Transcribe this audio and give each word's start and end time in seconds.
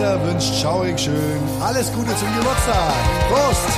Klasse 0.00 0.22
wünscht 0.22 0.62
schaurig 0.62 0.98
schön 0.98 1.62
alles 1.62 1.92
Gute 1.92 2.16
zum 2.16 2.34
Geburtstag. 2.34 2.94
Prost! 3.28 3.68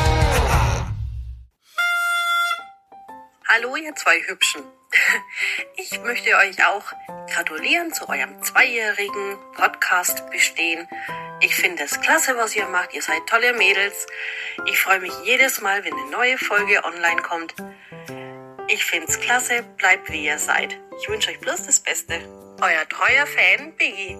Hallo, 3.48 3.74
ihr 3.76 3.94
zwei 3.96 4.20
Hübschen. 4.28 4.62
Ich 5.76 6.00
möchte 6.00 6.36
euch 6.36 6.64
auch 6.64 6.84
gratulieren 7.28 7.92
zu 7.92 8.08
eurem 8.08 8.40
zweijährigen 8.42 9.36
Podcast 9.56 10.30
bestehen. 10.30 10.86
Ich 11.40 11.54
finde 11.54 11.82
es 11.82 12.00
klasse, 12.00 12.36
was 12.36 12.54
ihr 12.54 12.68
macht. 12.68 12.94
Ihr 12.94 13.02
seid 13.02 13.26
tolle 13.26 13.52
Mädels. 13.54 14.06
Ich 14.66 14.78
freue 14.78 15.00
mich 15.00 15.12
jedes 15.24 15.60
Mal, 15.60 15.84
wenn 15.84 15.92
eine 15.92 16.10
neue 16.10 16.38
Folge 16.38 16.84
online 16.84 17.20
kommt. 17.22 17.54
Ich 18.68 18.84
finde 18.84 19.08
es 19.08 19.18
klasse. 19.18 19.64
Bleibt 19.76 20.10
wie 20.10 20.24
ihr 20.24 20.38
seid. 20.38 20.78
Ich 21.00 21.08
wünsche 21.08 21.30
euch 21.30 21.40
bloß 21.40 21.66
das 21.66 21.80
Beste. 21.80 22.20
Euer 22.60 22.88
treuer 22.88 23.26
Fan 23.26 23.74
Biggie. 23.76 24.16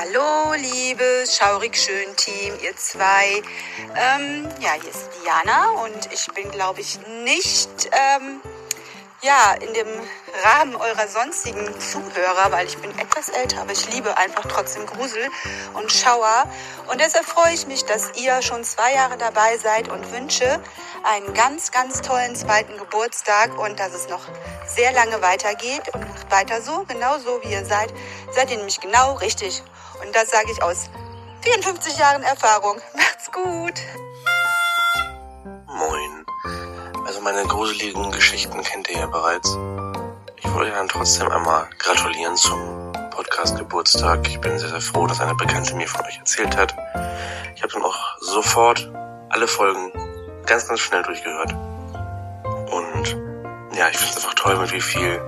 Hallo, 0.00 0.54
liebes 0.54 1.36
schaurig 1.36 1.76
schön 1.76 2.14
Team, 2.14 2.54
ihr 2.62 2.76
zwei. 2.76 3.42
Ähm, 3.96 4.46
ja, 4.60 4.74
hier 4.80 4.90
ist 4.90 5.08
Diana 5.24 5.70
und 5.70 6.12
ich 6.12 6.24
bin, 6.36 6.48
glaube 6.52 6.80
ich, 6.82 7.00
nicht 7.24 7.90
ähm, 7.90 8.40
ja, 9.20 9.54
in 9.60 9.74
dem 9.74 9.88
Rahmen 10.44 10.76
eurer 10.76 11.08
sonstigen 11.08 11.80
Zuhörer, 11.80 12.52
weil 12.52 12.66
ich 12.66 12.78
bin 12.78 12.96
etwas 12.98 13.28
älter, 13.28 13.62
aber 13.62 13.72
ich 13.72 13.92
liebe 13.92 14.16
einfach 14.16 14.46
trotzdem 14.46 14.86
Grusel 14.86 15.28
und 15.74 15.90
Schauer. 15.90 16.44
Und 16.86 17.00
deshalb 17.00 17.26
freue 17.26 17.52
ich 17.52 17.66
mich, 17.66 17.84
dass 17.84 18.12
ihr 18.16 18.40
schon 18.42 18.62
zwei 18.62 18.94
Jahre 18.94 19.18
dabei 19.18 19.58
seid 19.58 19.88
und 19.88 20.10
wünsche 20.12 20.60
einen 21.02 21.34
ganz, 21.34 21.72
ganz 21.72 22.00
tollen 22.00 22.36
zweiten 22.36 22.76
Geburtstag 22.78 23.58
und 23.58 23.80
dass 23.80 23.92
es 23.92 24.08
noch 24.08 24.22
sehr 24.66 24.92
lange 24.92 25.20
weitergeht 25.20 25.82
und 25.94 26.30
weiter 26.30 26.62
so, 26.62 26.84
genau 26.86 27.18
so 27.18 27.40
wie 27.42 27.52
ihr 27.52 27.64
seid. 27.64 27.92
Seid 28.30 28.50
ihr 28.50 28.58
nämlich 28.58 28.80
genau 28.80 29.14
richtig. 29.14 29.62
Und 30.00 30.14
das 30.14 30.30
sage 30.30 30.46
ich 30.52 30.62
aus 30.62 30.90
54 31.42 31.98
Jahren 31.98 32.22
Erfahrung. 32.22 32.80
Macht's 32.94 33.32
gut. 33.32 33.74
Moin. 35.66 36.27
Also 37.08 37.22
meine 37.22 37.42
gruseligen 37.44 38.12
Geschichten 38.12 38.62
kennt 38.62 38.90
ihr 38.90 38.98
ja 38.98 39.06
bereits. 39.06 39.56
Ich 40.36 40.52
wollte 40.52 40.72
dann 40.72 40.86
trotzdem 40.88 41.26
einmal 41.30 41.66
gratulieren 41.78 42.36
zum 42.36 42.92
Podcast 43.10 43.56
Geburtstag. 43.56 44.28
Ich 44.28 44.38
bin 44.42 44.58
sehr, 44.58 44.68
sehr 44.68 44.82
froh, 44.82 45.06
dass 45.06 45.18
eine 45.18 45.34
Bekannte 45.34 45.74
mir 45.74 45.88
von 45.88 46.04
euch 46.04 46.18
erzählt 46.18 46.54
hat. 46.54 46.76
Ich 47.56 47.62
habe 47.62 47.72
dann 47.72 47.82
auch 47.82 47.96
sofort 48.20 48.92
alle 49.30 49.48
Folgen 49.48 49.90
ganz, 50.44 50.68
ganz 50.68 50.80
schnell 50.80 51.02
durchgehört. 51.02 51.50
Und 52.70 53.16
ja, 53.74 53.88
ich 53.88 53.96
finde 53.96 54.12
es 54.14 54.16
einfach 54.16 54.34
toll, 54.34 54.58
mit 54.58 54.70
wie 54.70 54.80
viel 54.82 55.18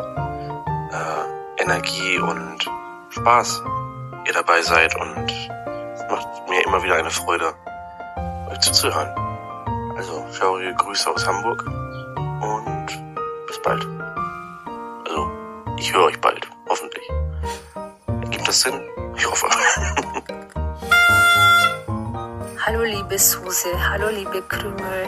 äh, 0.92 1.62
Energie 1.62 2.18
und 2.18 2.70
Spaß 3.08 3.62
ihr 4.26 4.34
dabei 4.34 4.60
seid 4.60 4.94
und 4.96 5.32
es 5.94 6.02
macht 6.10 6.46
mir 6.46 6.62
immer 6.62 6.82
wieder 6.82 6.96
eine 6.96 7.10
Freude, 7.10 7.54
euch 8.50 8.60
zuzuhören. 8.60 9.29
Also 10.00 10.24
schaurige 10.32 10.72
Grüße 10.76 11.10
aus 11.10 11.26
Hamburg 11.26 11.62
und 11.66 12.86
bis 13.46 13.60
bald. 13.60 13.86
Also, 15.06 15.30
ich 15.76 15.92
höre 15.92 16.04
euch 16.04 16.18
bald, 16.22 16.48
hoffentlich. 16.66 17.06
Gibt 18.30 18.48
das 18.48 18.62
Sinn? 18.62 18.80
Ich 19.14 19.30
hoffe. 19.30 19.46
Hallo 22.64 22.82
liebe 22.82 23.18
Suse, 23.18 23.68
hallo 23.90 24.08
liebe 24.08 24.40
Krümel, 24.48 25.06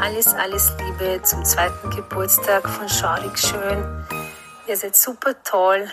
alles, 0.00 0.34
alles 0.34 0.72
Liebe 0.80 1.22
zum 1.22 1.44
zweiten 1.44 1.90
Geburtstag 1.90 2.68
von 2.68 2.88
Schaurig 2.88 3.38
Schön. 3.38 4.04
Ihr 4.66 4.76
seid 4.76 4.96
super 4.96 5.40
toll, 5.44 5.88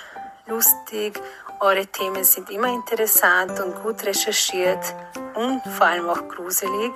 lustig 0.47 1.21
eure 1.59 1.85
Themen 1.85 2.23
sind 2.23 2.49
immer 2.49 2.73
interessant 2.73 3.59
und 3.59 3.75
gut 3.83 4.03
recherchiert 4.07 4.95
und 5.35 5.61
vor 5.77 5.85
allem 5.85 6.09
auch 6.09 6.27
gruselig. 6.27 6.93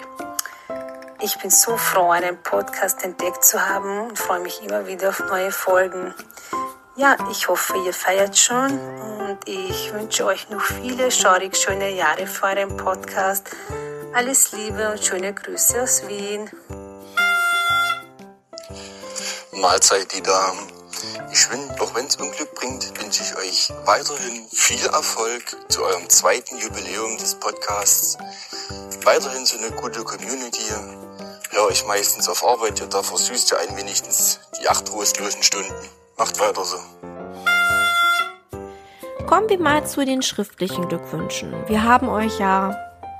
Ich 1.24 1.38
bin 1.38 1.50
so 1.50 1.78
froh, 1.78 2.12
einen 2.12 2.36
Podcast 2.44 3.02
entdeckt 3.06 3.46
zu 3.46 3.70
haben 3.70 4.10
und 4.10 4.20
freue 4.20 4.42
mich 4.42 4.62
immer 4.62 4.88
wieder 4.88 5.08
auf 5.08 5.20
neue 5.20 5.54
Folgen. 5.54 6.14
Ja, 6.98 7.16
ich 7.32 7.48
hoffe, 7.48 7.76
ihr 7.86 7.94
feiert 7.94 8.38
schon 8.38 8.78
und 8.78 9.40
ich 9.46 9.94
wünsche 9.94 10.26
euch 10.26 10.50
noch 10.50 10.60
viele 10.60 11.10
schaurig 11.12 11.56
schöne 11.56 11.92
Jahre 11.96 12.28
für 12.28 12.48
euren 12.48 12.76
Podcast. 12.76 13.52
Alles 14.14 14.52
Liebe 14.52 14.92
und 14.92 15.02
schöne 15.02 15.34
Grüße 15.34 15.82
aus 15.82 16.06
Wien. 16.10 16.50
Mahlzeit, 19.54 20.14
die 20.14 20.22
Damen. 20.22 20.74
Ich 21.32 21.50
wünsche, 21.50 21.82
auch 21.82 21.96
wenn 21.96 22.06
es 22.06 22.18
Unglück 22.18 22.54
bringt, 22.54 23.02
wünsche 23.02 23.24
ich 23.24 23.36
euch 23.38 23.74
weiterhin 23.86 24.46
viel 24.52 24.86
Erfolg 24.88 25.56
zu 25.70 25.84
eurem 25.84 26.10
zweiten 26.10 26.58
Jubiläum 26.58 27.18
des 27.18 27.36
Podcasts. 27.36 28.18
Weiterhin 29.06 29.46
so 29.46 29.58
eine 29.58 29.72
gute 29.72 30.04
Community. 30.04 30.64
Höre 31.54 31.70
ich 31.70 31.86
meistens 31.86 32.28
auf 32.28 32.44
Arbeit, 32.44 32.80
ja, 32.80 32.88
da 32.88 33.04
versüßt 33.04 33.52
ihr 33.52 33.60
einen 33.60 33.78
wenigstens 33.78 34.40
die 34.60 34.68
acht 34.68 34.88
trostlosen 34.88 35.44
Stunden. 35.44 35.72
Macht 36.18 36.40
weiter 36.40 36.66
so. 36.66 36.78
Kommen 39.28 39.50
wir 39.50 39.60
mal 39.60 39.86
zu 39.86 40.04
den 40.04 40.24
schriftlichen 40.24 40.88
Glückwünschen. 40.88 41.54
Wir 41.68 41.84
haben 41.84 42.10
euch 42.10 42.40
ja 42.40 42.76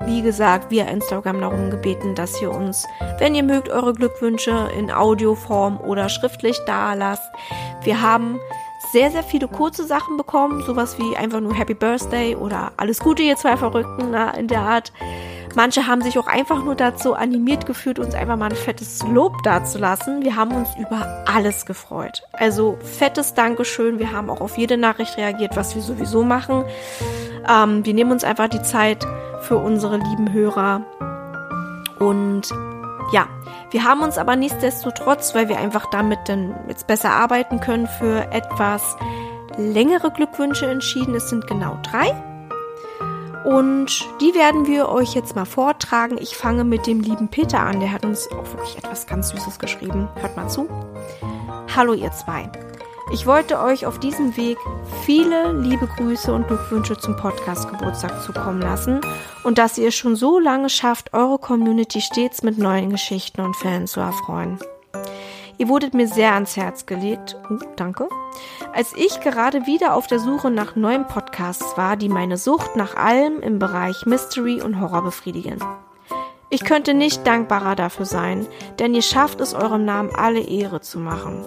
wie 0.06 0.22
gesagt, 0.22 0.70
via 0.70 0.84
Instagram 0.86 1.40
darum 1.40 1.70
gebeten, 1.70 2.14
dass 2.14 2.40
ihr 2.42 2.50
uns, 2.50 2.86
wenn 3.18 3.34
ihr 3.34 3.42
mögt, 3.42 3.68
eure 3.68 3.94
Glückwünsche 3.94 4.68
in 4.76 4.90
Audioform 4.90 5.80
oder 5.80 6.08
schriftlich 6.08 6.58
da 6.66 6.94
lasst. 6.94 7.30
Wir 7.82 8.02
haben 8.02 8.38
sehr, 8.92 9.10
sehr 9.10 9.22
viele 9.22 9.48
kurze 9.48 9.84
Sachen 9.84 10.16
bekommen, 10.16 10.62
sowas 10.62 10.98
wie 10.98 11.16
einfach 11.16 11.40
nur 11.40 11.54
Happy 11.54 11.74
Birthday 11.74 12.36
oder 12.36 12.72
alles 12.76 12.98
Gute, 12.98 13.22
ihr 13.22 13.36
zwei 13.36 13.56
Verrückten, 13.56 14.10
na, 14.10 14.32
in 14.32 14.48
der 14.48 14.60
Art. 14.60 14.92
Manche 15.54 15.86
haben 15.86 16.02
sich 16.02 16.18
auch 16.18 16.26
einfach 16.26 16.64
nur 16.64 16.74
dazu 16.74 17.14
animiert 17.14 17.66
gefühlt, 17.66 17.98
uns 17.98 18.14
einfach 18.14 18.36
mal 18.36 18.50
ein 18.50 18.56
fettes 18.56 19.02
Lob 19.06 19.42
dazulassen. 19.44 20.22
Wir 20.22 20.34
haben 20.36 20.52
uns 20.52 20.68
über 20.76 21.24
alles 21.26 21.64
gefreut. 21.64 22.22
Also 22.32 22.76
fettes 22.82 23.34
Dankeschön. 23.34 23.98
Wir 23.98 24.12
haben 24.12 24.30
auch 24.30 24.40
auf 24.40 24.58
jede 24.58 24.76
Nachricht 24.76 25.16
reagiert, 25.16 25.56
was 25.56 25.74
wir 25.74 25.82
sowieso 25.82 26.24
machen. 26.24 26.64
Ähm, 27.48 27.84
wir 27.84 27.94
nehmen 27.94 28.10
uns 28.10 28.24
einfach 28.24 28.48
die 28.48 28.62
Zeit 28.62 29.06
für 29.42 29.58
unsere 29.58 29.98
lieben 29.98 30.32
Hörer. 30.32 30.82
Und 31.98 32.42
ja, 33.12 33.28
wir 33.70 33.84
haben 33.84 34.02
uns 34.02 34.18
aber 34.18 34.36
nichtsdestotrotz, 34.36 35.34
weil 35.34 35.48
wir 35.48 35.58
einfach 35.58 35.86
damit 35.90 36.18
dann 36.26 36.54
jetzt 36.68 36.86
besser 36.86 37.10
arbeiten 37.10 37.60
können, 37.60 37.86
für 37.86 38.30
etwas 38.32 38.96
längere 39.56 40.10
Glückwünsche 40.10 40.66
entschieden. 40.66 41.14
Es 41.14 41.28
sind 41.28 41.46
genau 41.46 41.78
drei. 41.82 42.33
Und 43.44 44.08
die 44.22 44.34
werden 44.34 44.66
wir 44.66 44.88
euch 44.88 45.14
jetzt 45.14 45.36
mal 45.36 45.44
vortragen. 45.44 46.16
Ich 46.18 46.34
fange 46.34 46.64
mit 46.64 46.86
dem 46.86 47.00
lieben 47.00 47.28
Peter 47.28 47.60
an. 47.60 47.78
Der 47.78 47.92
hat 47.92 48.04
uns 48.04 48.30
auch 48.32 48.50
wirklich 48.52 48.78
etwas 48.78 49.06
ganz 49.06 49.28
Süßes 49.28 49.58
geschrieben. 49.58 50.08
Hört 50.16 50.36
mal 50.36 50.48
zu. 50.48 50.66
Hallo 51.76 51.92
ihr 51.92 52.10
zwei. 52.12 52.50
Ich 53.12 53.26
wollte 53.26 53.60
euch 53.60 53.84
auf 53.84 53.98
diesem 53.98 54.36
Weg 54.38 54.56
viele 55.04 55.52
liebe 55.52 55.86
Grüße 55.86 56.32
und 56.32 56.48
Glückwünsche 56.48 56.96
zum 56.96 57.16
Podcast 57.16 57.68
Geburtstag 57.68 58.22
zukommen 58.22 58.62
lassen 58.62 59.02
und 59.44 59.58
dass 59.58 59.76
ihr 59.76 59.88
es 59.88 59.94
schon 59.94 60.16
so 60.16 60.38
lange 60.38 60.70
schafft, 60.70 61.12
eure 61.12 61.38
Community 61.38 62.00
stets 62.00 62.42
mit 62.42 62.56
neuen 62.56 62.88
Geschichten 62.88 63.42
und 63.42 63.56
Fällen 63.56 63.86
zu 63.86 64.00
erfreuen. 64.00 64.58
Ihr 65.64 65.70
wurdet 65.70 65.94
mir 65.94 66.06
sehr 66.06 66.34
ans 66.34 66.58
Herz 66.58 66.84
gelegt. 66.84 67.38
Uh, 67.48 67.56
danke. 67.76 68.10
Als 68.74 68.92
ich 68.94 69.20
gerade 69.20 69.64
wieder 69.64 69.94
auf 69.94 70.06
der 70.06 70.18
Suche 70.18 70.50
nach 70.50 70.76
neuen 70.76 71.06
Podcasts 71.06 71.78
war, 71.78 71.96
die 71.96 72.10
meine 72.10 72.36
Sucht 72.36 72.76
nach 72.76 72.96
allem 72.96 73.40
im 73.40 73.58
Bereich 73.58 74.04
Mystery 74.04 74.60
und 74.60 74.78
Horror 74.78 75.00
befriedigen. 75.00 75.58
Ich 76.50 76.64
könnte 76.64 76.92
nicht 76.92 77.26
dankbarer 77.26 77.76
dafür 77.76 78.04
sein, 78.04 78.46
denn 78.78 78.94
ihr 78.94 79.00
schafft 79.00 79.40
es 79.40 79.54
eurem 79.54 79.86
Namen 79.86 80.14
alle 80.14 80.40
Ehre 80.40 80.82
zu 80.82 80.98
machen. 80.98 81.42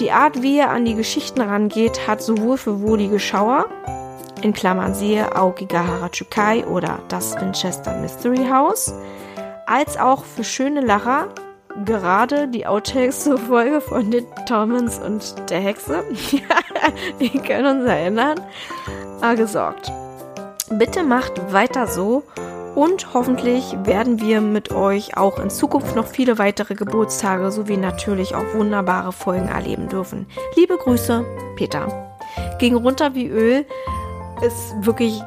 Die 0.00 0.12
Art, 0.12 0.42
wie 0.42 0.58
ihr 0.58 0.68
an 0.68 0.84
die 0.84 0.94
Geschichten 0.94 1.40
rangeht, 1.40 2.06
hat 2.06 2.20
sowohl 2.20 2.58
für 2.58 2.82
wohlige 2.82 3.18
Schauer, 3.18 3.64
in 4.42 4.52
Klammern 4.52 4.94
siehe 4.94 5.34
Aokiga 5.34 5.86
Harajukai 5.86 6.66
oder 6.66 6.98
das 7.08 7.40
Winchester 7.40 7.96
Mystery 8.00 8.48
House, 8.50 8.92
als 9.64 9.96
auch 9.96 10.26
für 10.26 10.44
schöne 10.44 10.82
Lacher, 10.82 11.28
gerade 11.84 12.48
die 12.48 12.66
Outtakes 12.66 13.24
zur 13.24 13.38
Folge 13.38 13.80
von 13.80 14.10
den 14.10 14.26
Torments 14.46 14.98
und 14.98 15.34
der 15.50 15.60
Hexe, 15.60 16.04
wir 17.18 17.42
können 17.42 17.80
uns 17.80 17.88
erinnern, 17.88 18.40
gesorgt. 19.36 19.92
Bitte 20.70 21.02
macht 21.02 21.52
weiter 21.52 21.86
so 21.86 22.22
und 22.74 23.12
hoffentlich 23.14 23.76
werden 23.84 24.20
wir 24.20 24.40
mit 24.40 24.72
euch 24.72 25.16
auch 25.16 25.38
in 25.38 25.50
Zukunft 25.50 25.96
noch 25.96 26.06
viele 26.06 26.38
weitere 26.38 26.74
Geburtstage 26.74 27.50
sowie 27.50 27.76
natürlich 27.76 28.34
auch 28.34 28.54
wunderbare 28.54 29.12
Folgen 29.12 29.48
erleben 29.48 29.88
dürfen. 29.88 30.26
Liebe 30.56 30.76
Grüße, 30.76 31.24
Peter. 31.56 32.16
Ging 32.58 32.76
runter 32.76 33.14
wie 33.14 33.26
Öl. 33.26 33.66
Ist 34.42 34.74
wirklich, 34.86 35.20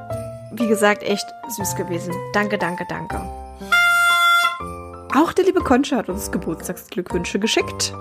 wie 0.53 0.67
gesagt, 0.67 1.03
echt 1.03 1.25
süß 1.49 1.75
gewesen. 1.75 2.13
Danke, 2.33 2.57
danke, 2.57 2.85
danke. 2.87 3.21
Auch 5.15 5.31
der 5.31 5.45
liebe 5.45 5.61
Concha 5.61 5.97
hat 5.97 6.09
uns 6.09 6.31
Geburtstagsglückwünsche 6.31 7.37
geschickt. 7.37 7.93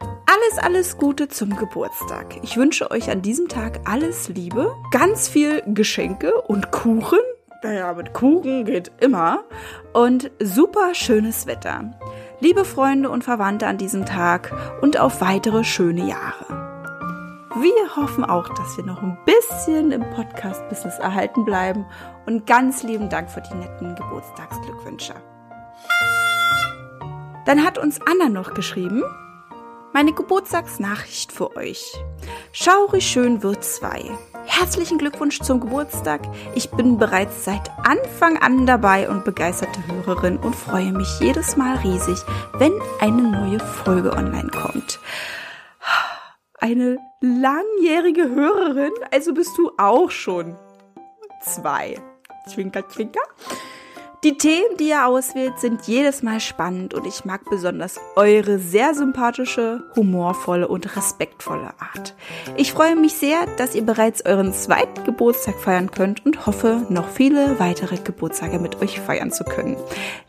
alles, 0.00 0.58
alles 0.62 0.98
Gute 0.98 1.28
zum 1.28 1.56
Geburtstag. 1.56 2.36
Ich 2.42 2.56
wünsche 2.56 2.92
euch 2.92 3.10
an 3.10 3.22
diesem 3.22 3.48
Tag 3.48 3.80
alles 3.84 4.28
Liebe, 4.28 4.72
ganz 4.92 5.26
viel 5.26 5.62
Geschenke 5.66 6.40
und 6.42 6.70
Kuchen. 6.70 7.18
Naja, 7.64 7.92
mit 7.94 8.12
Kuchen 8.12 8.64
geht 8.64 8.92
immer. 9.00 9.42
Und 9.94 10.30
super 10.38 10.94
schönes 10.94 11.46
Wetter. 11.46 11.98
Liebe 12.38 12.64
Freunde 12.64 13.10
und 13.10 13.24
Verwandte 13.24 13.66
an 13.66 13.78
diesem 13.78 14.06
Tag 14.06 14.52
und 14.80 15.00
auf 15.00 15.20
weitere 15.20 15.64
schöne 15.64 16.06
Jahre. 16.08 16.46
Wir 17.56 17.96
hoffen 17.96 18.24
auch, 18.24 18.48
dass 18.50 18.76
wir 18.76 18.84
noch 18.84 19.02
ein 19.02 19.18
bisschen 19.24 19.90
im 19.90 20.08
Podcast-Business 20.10 20.98
erhalten 21.00 21.44
bleiben 21.44 21.84
und 22.26 22.46
ganz 22.46 22.84
lieben 22.84 23.08
Dank 23.08 23.28
für 23.28 23.40
die 23.40 23.54
netten 23.54 23.96
Geburtstagsglückwünsche. 23.96 25.14
Dann 27.46 27.62
hat 27.62 27.78
uns 27.78 28.00
Anna 28.00 28.28
noch 28.28 28.54
geschrieben, 28.54 29.02
meine 29.92 30.12
Geburtstagsnachricht 30.12 31.30
für 31.30 31.56
euch. 31.56 31.92
Schaurig 32.52 33.06
schön 33.06 33.42
wird 33.42 33.62
zwei. 33.62 34.10
Herzlichen 34.46 34.98
Glückwunsch 34.98 35.40
zum 35.40 35.60
Geburtstag. 35.60 36.22
Ich 36.54 36.70
bin 36.70 36.98
bereits 36.98 37.44
seit 37.44 37.70
Anfang 37.84 38.38
an 38.38 38.66
dabei 38.66 39.08
und 39.08 39.24
begeisterte 39.24 39.80
Hörerin 39.86 40.36
und 40.38 40.56
freue 40.56 40.92
mich 40.92 41.20
jedes 41.20 41.56
Mal 41.56 41.76
riesig, 41.76 42.18
wenn 42.54 42.72
eine 43.00 43.22
neue 43.22 43.60
Folge 43.60 44.12
online 44.12 44.50
kommt. 44.50 44.98
Eine 46.58 46.98
langjährige 47.20 48.30
Hörerin, 48.30 48.92
also 49.12 49.34
bist 49.34 49.56
du 49.58 49.70
auch 49.76 50.10
schon 50.10 50.56
zwei. 51.42 52.00
Zwinker, 52.48 52.88
zwinker. 52.88 53.22
Die 54.24 54.38
Themen, 54.38 54.78
die 54.80 54.88
ihr 54.88 55.06
auswählt, 55.06 55.58
sind 55.58 55.82
jedes 55.86 56.22
Mal 56.22 56.40
spannend 56.40 56.94
und 56.94 57.06
ich 57.06 57.26
mag 57.26 57.44
besonders 57.50 58.00
eure 58.16 58.58
sehr 58.58 58.94
sympathische, 58.94 59.84
humorvolle 59.94 60.66
und 60.66 60.96
respektvolle 60.96 61.74
Art. 61.78 62.14
Ich 62.56 62.72
freue 62.72 62.96
mich 62.96 63.12
sehr, 63.12 63.44
dass 63.58 63.74
ihr 63.74 63.84
bereits 63.84 64.24
euren 64.24 64.54
zweiten 64.54 65.04
Geburtstag 65.04 65.60
feiern 65.60 65.90
könnt 65.90 66.24
und 66.24 66.46
hoffe, 66.46 66.86
noch 66.88 67.10
viele 67.10 67.60
weitere 67.60 67.98
Geburtstage 67.98 68.58
mit 68.58 68.80
euch 68.80 68.98
feiern 68.98 69.30
zu 69.30 69.44
können. 69.44 69.76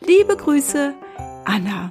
Liebe 0.00 0.36
Grüße, 0.36 0.92
Anna. 1.46 1.90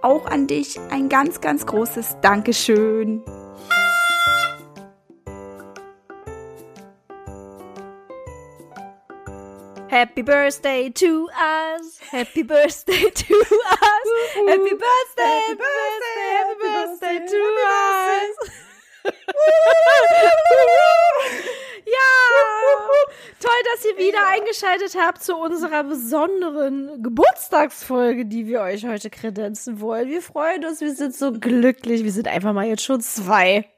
Auch 0.00 0.24
an 0.24 0.46
dich 0.46 0.80
ein 0.90 1.10
ganz, 1.10 1.42
ganz 1.42 1.66
großes 1.66 2.16
Dankeschön. 2.22 3.22
Happy 9.94 10.22
birthday 10.22 10.90
to 10.90 11.28
us. 11.38 12.00
Happy 12.10 12.42
birthday 12.42 13.10
to 13.14 13.34
us. 13.34 14.08
Happy 14.34 14.74
birthday, 14.74 15.22
happy 15.22 15.54
birthday, 15.54 16.34
happy 16.34 16.58
birthday 16.58 17.18
to 17.28 17.42
us. 17.64 18.50
ja, 21.86 22.10
toll, 23.38 23.60
dass 23.72 23.84
ihr 23.84 23.96
wieder 23.96 24.26
eingeschaltet 24.26 24.96
habt 25.00 25.22
zu 25.22 25.36
unserer 25.36 25.84
besonderen 25.84 27.00
Geburtstagsfolge, 27.00 28.26
die 28.26 28.48
wir 28.48 28.62
euch 28.62 28.84
heute 28.86 29.10
kredenzen 29.10 29.78
wollen. 29.78 30.08
Wir 30.08 30.22
freuen 30.22 30.64
uns, 30.64 30.80
wir 30.80 30.92
sind 30.92 31.14
so 31.14 31.30
glücklich. 31.30 32.02
Wir 32.02 32.10
sind 32.10 32.26
einfach 32.26 32.52
mal 32.52 32.66
jetzt 32.66 32.82
schon 32.82 33.00
zwei. 33.00 33.70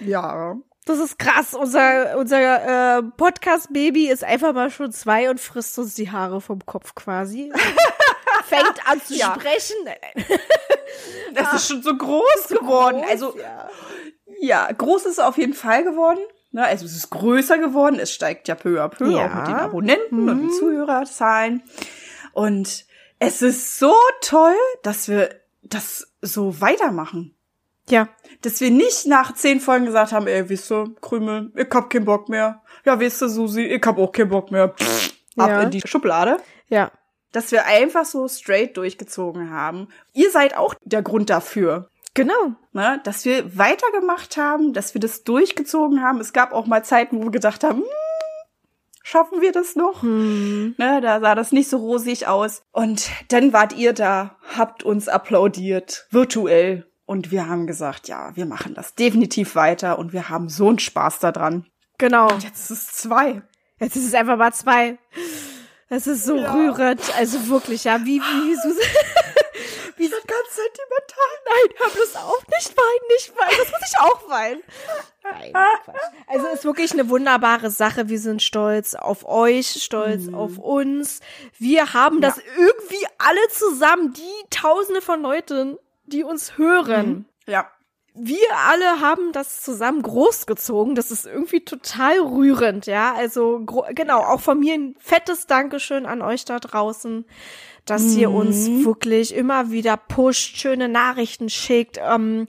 Ja. 0.00 0.56
Das 0.88 0.98
ist 0.98 1.18
krass. 1.18 1.54
Unser, 1.54 2.16
unser 2.18 2.98
äh, 2.98 3.02
Podcast-Baby 3.02 4.08
ist 4.08 4.24
einfach 4.24 4.52
mal 4.54 4.70
schon 4.70 4.90
zwei 4.92 5.28
und 5.30 5.38
frisst 5.40 5.78
uns 5.78 5.94
die 5.94 6.10
Haare 6.10 6.40
vom 6.40 6.64
Kopf 6.64 6.94
quasi. 6.94 7.52
Fängt 8.46 8.86
an 8.88 9.00
zu 9.02 9.14
Ja. 9.14 9.34
sprechen. 9.38 9.76
Das 11.34 11.52
ist 11.52 11.68
schon 11.68 11.82
so 11.82 11.94
groß 11.96 12.48
geworden. 12.48 13.00
groß, 13.02 13.10
also, 13.10 13.36
ja. 13.38 13.68
ja, 14.40 14.72
groß 14.72 15.04
ist 15.04 15.12
es 15.12 15.18
auf 15.18 15.36
jeden 15.36 15.52
Fall 15.52 15.84
geworden. 15.84 16.18
Ne, 16.50 16.64
also 16.64 16.86
es 16.86 16.96
ist 16.96 17.10
größer 17.10 17.58
geworden. 17.58 17.98
Es 18.00 18.12
steigt 18.12 18.48
ja 18.48 18.54
peu 18.54 18.82
à 18.82 18.88
peu 18.88 19.10
Ja. 19.10 19.26
auch 19.26 19.34
mit 19.34 19.46
den 19.46 19.54
Abonnenten 19.54 20.28
und 20.28 20.40
den 20.40 20.50
Zuhörerzahlen. 20.50 21.62
Und 22.32 22.86
es 23.18 23.42
ist 23.42 23.78
so 23.78 23.94
toll, 24.22 24.56
dass 24.82 25.08
wir 25.08 25.28
das 25.62 26.10
so 26.22 26.60
weitermachen. 26.60 27.36
Ja. 27.88 28.08
Dass 28.42 28.60
wir 28.60 28.70
nicht 28.70 29.06
nach 29.06 29.34
zehn 29.34 29.60
Folgen 29.60 29.86
gesagt 29.86 30.12
haben, 30.12 30.26
ey, 30.26 30.48
wisst 30.48 30.70
ihr, 30.70 30.94
Krümel, 31.00 31.50
ich 31.56 31.68
hab 31.72 31.90
keinen 31.90 32.04
Bock 32.04 32.28
mehr. 32.28 32.62
Ja, 32.84 33.00
wisst 33.00 33.20
ihr, 33.22 33.28
Susi, 33.28 33.62
ich 33.62 33.82
hab 33.84 33.98
auch 33.98 34.12
keinen 34.12 34.28
Bock 34.30 34.50
mehr. 34.50 34.68
Pff, 34.68 35.12
ab 35.36 35.50
Ja. 35.50 35.62
in 35.62 35.70
die 35.70 35.82
Schublade. 35.84 36.36
Ja. 36.68 36.92
Dass 37.32 37.50
wir 37.52 37.66
einfach 37.66 38.04
so 38.04 38.28
straight 38.28 38.76
durchgezogen 38.76 39.50
haben. 39.50 39.88
Ihr 40.12 40.30
seid 40.30 40.56
auch 40.56 40.74
der 40.84 41.02
Grund 41.02 41.30
dafür. 41.30 41.90
Genau. 42.14 42.54
Ne, 42.72 43.00
dass 43.04 43.24
wir 43.24 43.56
weitergemacht 43.58 44.36
haben, 44.36 44.72
dass 44.72 44.94
wir 44.94 45.00
das 45.00 45.24
durchgezogen 45.24 46.02
haben. 46.02 46.20
Es 46.20 46.32
gab 46.32 46.52
auch 46.52 46.66
mal 46.66 46.84
Zeiten, 46.84 47.18
wo 47.18 47.24
wir 47.24 47.30
gedacht 47.30 47.62
haben, 47.62 47.78
hm, 47.80 47.84
schaffen 49.02 49.40
wir 49.40 49.52
das 49.52 49.76
noch? 49.76 50.02
Hm. 50.02 50.74
Ne, 50.78 51.00
da 51.00 51.20
sah 51.20 51.34
das 51.34 51.52
nicht 51.52 51.68
so 51.68 51.76
rosig 51.76 52.26
aus. 52.26 52.62
Und 52.72 53.10
dann 53.28 53.52
wart 53.52 53.72
ihr 53.76 53.92
da, 53.92 54.36
habt 54.56 54.82
uns 54.82 55.08
applaudiert, 55.08 56.06
virtuell. 56.10 56.87
Und 57.08 57.30
wir 57.30 57.48
haben 57.48 57.66
gesagt, 57.66 58.06
ja, 58.08 58.36
wir 58.36 58.44
machen 58.44 58.74
das 58.74 58.94
definitiv 58.94 59.54
weiter 59.54 59.98
und 59.98 60.12
wir 60.12 60.28
haben 60.28 60.50
so 60.50 60.68
einen 60.68 60.78
Spaß 60.78 61.20
daran. 61.20 61.66
Genau. 61.96 62.30
Jetzt 62.38 62.70
ist 62.70 62.70
es 62.70 62.86
zwei. 62.92 63.40
Jetzt 63.80 63.96
ist 63.96 64.08
es 64.08 64.12
einfach 64.14 64.36
mal 64.36 64.52
zwei. 64.52 64.98
Das 65.88 66.06
ist 66.06 66.26
so 66.26 66.34
rührend. 66.36 67.00
Also 67.16 67.48
wirklich, 67.48 67.84
ja. 67.84 68.04
Wie, 68.04 68.20
wie, 68.20 68.54
Susi. 68.62 68.82
Wie 69.96 70.06
sind 70.06 70.28
ganz 70.28 70.48
sentimental. 70.54 71.32
Nein, 71.46 71.76
hör 71.78 71.90
bloß 71.90 72.16
auf. 72.16 72.46
Nicht 72.48 72.76
weinen, 72.76 73.08
nicht 73.08 73.32
weinen. 73.36 73.58
Das 73.58 73.70
muss 73.72 73.90
ich 73.90 74.00
auch 74.00 74.28
weinen. 74.28 74.60
Nein, 75.24 75.52
Quatsch. 75.84 75.96
Also 76.26 76.46
ist 76.48 76.64
wirklich 76.66 76.92
eine 76.92 77.08
wunderbare 77.08 77.70
Sache. 77.70 78.10
Wir 78.10 78.18
sind 78.20 78.42
stolz 78.42 78.94
auf 78.94 79.24
euch, 79.26 79.82
stolz 79.82 80.26
Mhm. 80.26 80.34
auf 80.34 80.58
uns. 80.58 81.20
Wir 81.58 81.94
haben 81.94 82.20
das 82.20 82.38
irgendwie 82.58 83.06
alle 83.16 83.48
zusammen, 83.50 84.12
die 84.12 84.50
Tausende 84.50 85.00
von 85.00 85.22
Leuten, 85.22 85.78
die 86.08 86.24
uns 86.24 86.58
hören. 86.58 87.26
Ja. 87.46 87.70
wir 88.14 88.38
alle 88.66 89.00
haben 89.00 89.32
das 89.32 89.62
zusammen 89.62 90.02
großgezogen. 90.02 90.94
Das 90.94 91.10
ist 91.10 91.26
irgendwie 91.26 91.64
total 91.64 92.18
rührend, 92.18 92.86
ja. 92.86 93.14
Also 93.14 93.64
genau, 93.94 94.20
auch 94.20 94.40
von 94.40 94.58
mir 94.58 94.74
ein 94.74 94.96
fettes 94.98 95.46
Dankeschön 95.46 96.04
an 96.04 96.20
euch 96.20 96.44
da 96.44 96.58
draußen, 96.58 97.24
dass 97.84 98.14
ihr 98.16 98.30
uns 98.30 98.68
wirklich 98.84 99.34
immer 99.34 99.70
wieder 99.70 99.96
pusht, 99.96 100.56
schöne 100.58 100.88
Nachrichten 100.88 101.48
schickt, 101.48 101.98
ähm, 102.02 102.48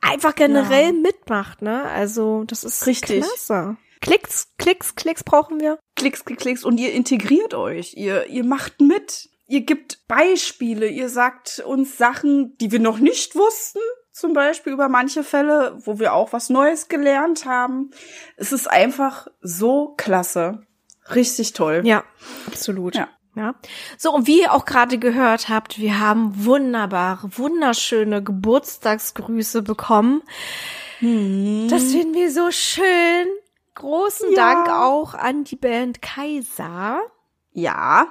einfach 0.00 0.34
generell 0.34 0.92
mitmacht, 0.92 1.62
ne? 1.62 1.82
Also 1.84 2.44
das 2.44 2.64
ist 2.64 2.86
Richtig. 2.86 3.24
klasse. 3.24 3.76
Klicks, 4.00 4.52
Klicks, 4.58 4.94
Klicks 4.96 5.22
brauchen 5.24 5.60
wir. 5.60 5.78
Klicks, 5.94 6.24
geklicks 6.24 6.64
und 6.64 6.78
ihr 6.78 6.92
integriert 6.92 7.54
euch. 7.54 7.94
Ihr, 7.94 8.26
ihr 8.26 8.44
macht 8.44 8.80
mit. 8.80 9.30
Ihr 9.52 9.60
gibt 9.66 10.08
Beispiele. 10.08 10.88
Ihr 10.88 11.10
sagt 11.10 11.62
uns 11.66 11.98
Sachen, 11.98 12.56
die 12.56 12.72
wir 12.72 12.80
noch 12.80 12.98
nicht 12.98 13.36
wussten. 13.36 13.80
Zum 14.10 14.32
Beispiel 14.32 14.72
über 14.72 14.88
manche 14.88 15.22
Fälle, 15.22 15.78
wo 15.84 15.98
wir 15.98 16.14
auch 16.14 16.32
was 16.32 16.48
Neues 16.48 16.88
gelernt 16.88 17.44
haben. 17.44 17.90
Es 18.38 18.52
ist 18.52 18.66
einfach 18.66 19.26
so 19.42 19.92
klasse. 19.98 20.66
Richtig 21.14 21.52
toll. 21.52 21.82
Ja, 21.84 22.02
absolut. 22.46 22.94
Ja. 22.94 23.10
Ja. 23.34 23.54
So, 23.98 24.14
und 24.14 24.26
wie 24.26 24.40
ihr 24.40 24.54
auch 24.54 24.64
gerade 24.64 24.96
gehört 24.96 25.50
habt, 25.50 25.78
wir 25.78 26.00
haben 26.00 26.46
wunderbare, 26.46 27.36
wunderschöne 27.36 28.22
Geburtstagsgrüße 28.22 29.60
bekommen. 29.60 30.22
Das 31.00 31.92
finden 31.92 32.14
wir 32.14 32.30
so 32.30 32.50
schön. 32.50 33.26
Großen 33.74 34.32
Ja. 34.32 34.54
Dank 34.54 34.70
auch 34.70 35.12
an 35.12 35.44
die 35.44 35.56
Band 35.56 36.00
Kaiser, 36.00 37.02
Ja. 37.52 38.06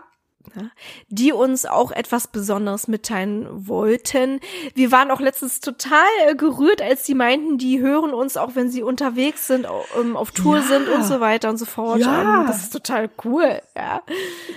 Die 1.08 1.32
uns 1.34 1.66
auch 1.66 1.92
etwas 1.92 2.28
Besonderes 2.28 2.88
mitteilen 2.88 3.48
wollten. 3.68 4.40
Wir 4.76 4.92
waren 4.92 5.12
auch 5.12 5.20
letztens 5.20 5.60
total 5.60 6.06
äh, 6.28 6.36
gerührt, 6.36 6.82
als 6.82 7.06
sie 7.06 7.14
meinten, 7.16 7.58
die 7.58 7.80
hören 7.80 8.14
uns 8.14 8.38
auch, 8.38 8.56
wenn 8.56 8.70
sie 8.70 8.84
unterwegs 8.84 9.48
sind, 9.48 9.68
ähm, 10.00 10.16
auf 10.18 10.32
Tour 10.32 10.58
Ja. 10.58 10.62
sind 10.64 10.90
und 10.90 11.04
so 11.04 11.20
weiter 11.20 11.50
und 11.50 11.58
so 11.58 11.66
fort. 11.66 12.00
Ja. 12.00 12.42
Ähm, 12.42 12.48
Das 12.48 12.64
ist 12.64 12.72
total 12.74 13.10
cool, 13.24 13.62
ja. 13.76 14.02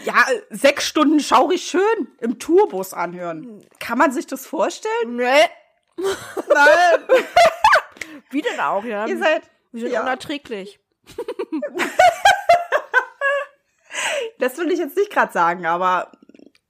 Ja, 0.05 0.25
sechs 0.51 0.87
Stunden 0.87 1.21
schaurig 1.21 1.63
schön 1.65 2.09
im 2.21 2.39
Tourbus 2.39 2.93
anhören. 2.95 3.65
Kann 3.79 3.99
man 3.99 4.13
sich 4.13 4.27
das 4.27 4.47
vorstellen? 4.47 5.17
Nee. 5.17 5.25
Nein. 6.49 7.19
Wie 8.31 8.43
denn 8.43 8.59
auch, 8.61 8.85
ja? 8.85 9.07
Ihr 9.07 9.19
seid, 9.19 9.43
Wir 9.73 9.83
sind 9.83 9.93
ja. 9.93 10.03
unerträglich. 10.03 10.81
das 14.39 14.57
will 14.59 14.71
ich 14.71 14.79
jetzt 14.79 14.97
nicht 14.97 15.11
gerade 15.11 15.33
sagen, 15.33 15.67
aber 15.67 16.11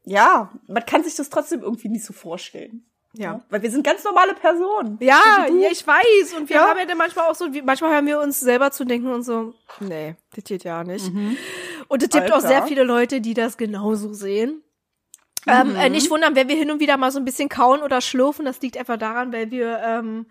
ja, 0.04 0.50
man 0.66 0.84
kann 0.84 1.02
sich 1.04 1.14
das 1.14 1.30
trotzdem 1.30 1.62
irgendwie 1.62 1.88
nicht 1.88 2.04
so 2.04 2.12
vorstellen. 2.12 2.84
Ja. 3.16 3.42
Weil 3.48 3.62
wir 3.62 3.70
sind 3.70 3.86
ganz 3.86 4.02
normale 4.02 4.34
Personen. 4.34 4.98
Ja, 5.00 5.46
So 5.48 5.54
ich 5.70 5.86
weiß. 5.86 6.34
Und 6.36 6.48
wir 6.48 6.56
Ja. 6.56 6.68
haben 6.68 6.78
ja 6.80 6.84
dann 6.84 6.98
manchmal 6.98 7.30
auch 7.30 7.34
so, 7.36 7.46
manchmal 7.62 7.92
hören 7.92 8.06
wir 8.06 8.18
uns 8.20 8.40
selber 8.40 8.72
zu 8.72 8.84
denken 8.84 9.12
und 9.12 9.22
so, 9.22 9.54
nee, 9.78 10.16
das 10.34 10.42
geht 10.44 10.64
ja 10.64 10.82
nicht. 10.82 11.10
Und 11.88 12.02
es 12.02 12.08
gibt 12.08 12.32
auch 12.32 12.40
sehr 12.40 12.64
viele 12.64 12.82
Leute, 12.82 13.20
die 13.20 13.34
das 13.34 13.56
genauso 13.56 14.12
sehen. 14.12 14.62
Ähm, 15.46 15.76
äh, 15.76 15.90
nicht 15.90 16.10
wundern, 16.10 16.34
wenn 16.34 16.48
wir 16.48 16.56
hin 16.56 16.70
und 16.70 16.80
wieder 16.80 16.96
mal 16.96 17.12
so 17.12 17.18
ein 17.20 17.24
bisschen 17.24 17.48
kauen 17.48 17.82
oder 17.82 18.00
schlurfen. 18.00 18.46
Das 18.46 18.60
liegt 18.62 18.76
einfach 18.78 18.96
daran, 18.96 19.32
weil 19.32 19.50
wir 19.50 19.78
ähm, 19.84 20.26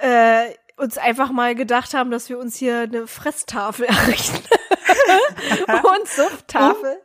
äh, 0.00 0.44
uns 0.76 0.98
einfach 0.98 1.30
mal 1.32 1.54
gedacht 1.54 1.94
haben, 1.94 2.10
dass 2.10 2.28
wir 2.28 2.38
uns 2.38 2.56
hier 2.56 2.80
eine 2.80 3.06
Fresstafel 3.06 3.86
errichten. 3.88 4.42
und 5.98 6.08
Sufttafel. 6.08 7.00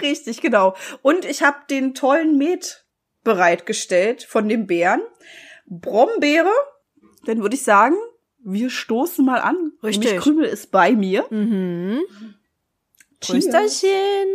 Richtig, 0.00 0.40
genau. 0.40 0.74
Und 1.02 1.24
ich 1.24 1.42
habe 1.42 1.58
den 1.70 1.94
tollen 1.94 2.36
Met 2.36 2.84
bereitgestellt 3.24 4.22
von 4.22 4.48
dem 4.48 4.66
Bären. 4.66 5.02
Brombeere. 5.66 6.52
Dann 7.24 7.42
würde 7.42 7.56
ich 7.56 7.62
sagen, 7.62 7.96
wir 8.38 8.70
stoßen 8.70 9.24
mal 9.24 9.40
an. 9.40 9.72
Richtig. 9.82 10.04
Nämlich 10.04 10.22
Krümel 10.22 10.44
ist 10.44 10.70
bei 10.70 10.92
mir. 10.92 11.26
Mhm. 11.30 12.02
Cheers. 13.20 13.46
Prösterchen. 13.46 14.28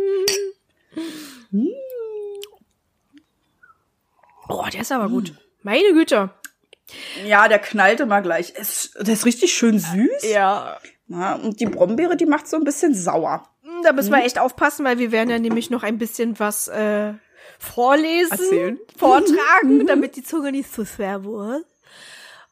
Oh, 4.48 4.66
der 4.72 4.82
ist 4.82 4.92
aber 4.92 5.08
gut. 5.08 5.32
Meine 5.62 5.92
Güte. 5.92 6.30
Ja, 7.24 7.48
der 7.48 7.58
knallt 7.58 8.00
immer 8.00 8.20
gleich. 8.20 8.52
Es, 8.54 8.92
der 8.98 9.14
ist 9.14 9.24
richtig 9.24 9.54
schön 9.54 9.78
süß. 9.78 10.30
Ja. 10.30 10.78
Na, 11.14 11.34
und 11.34 11.60
die 11.60 11.66
Brombeere, 11.66 12.16
die 12.16 12.24
macht 12.24 12.48
so 12.48 12.56
ein 12.56 12.64
bisschen 12.64 12.94
sauer. 12.94 13.46
Da 13.82 13.92
müssen 13.92 14.12
wir 14.12 14.24
echt 14.24 14.38
aufpassen, 14.38 14.82
weil 14.86 14.98
wir 14.98 15.12
werden 15.12 15.28
ja 15.28 15.38
nämlich 15.38 15.68
noch 15.68 15.82
ein 15.82 15.98
bisschen 15.98 16.38
was 16.38 16.68
äh, 16.68 17.12
vorlesen, 17.58 18.32
Erzählen. 18.32 18.78
vortragen, 18.96 19.86
damit 19.86 20.16
die 20.16 20.22
Zunge 20.22 20.52
nicht 20.52 20.72
zu 20.72 20.86
schwer 20.86 21.22
wird. 21.22 21.66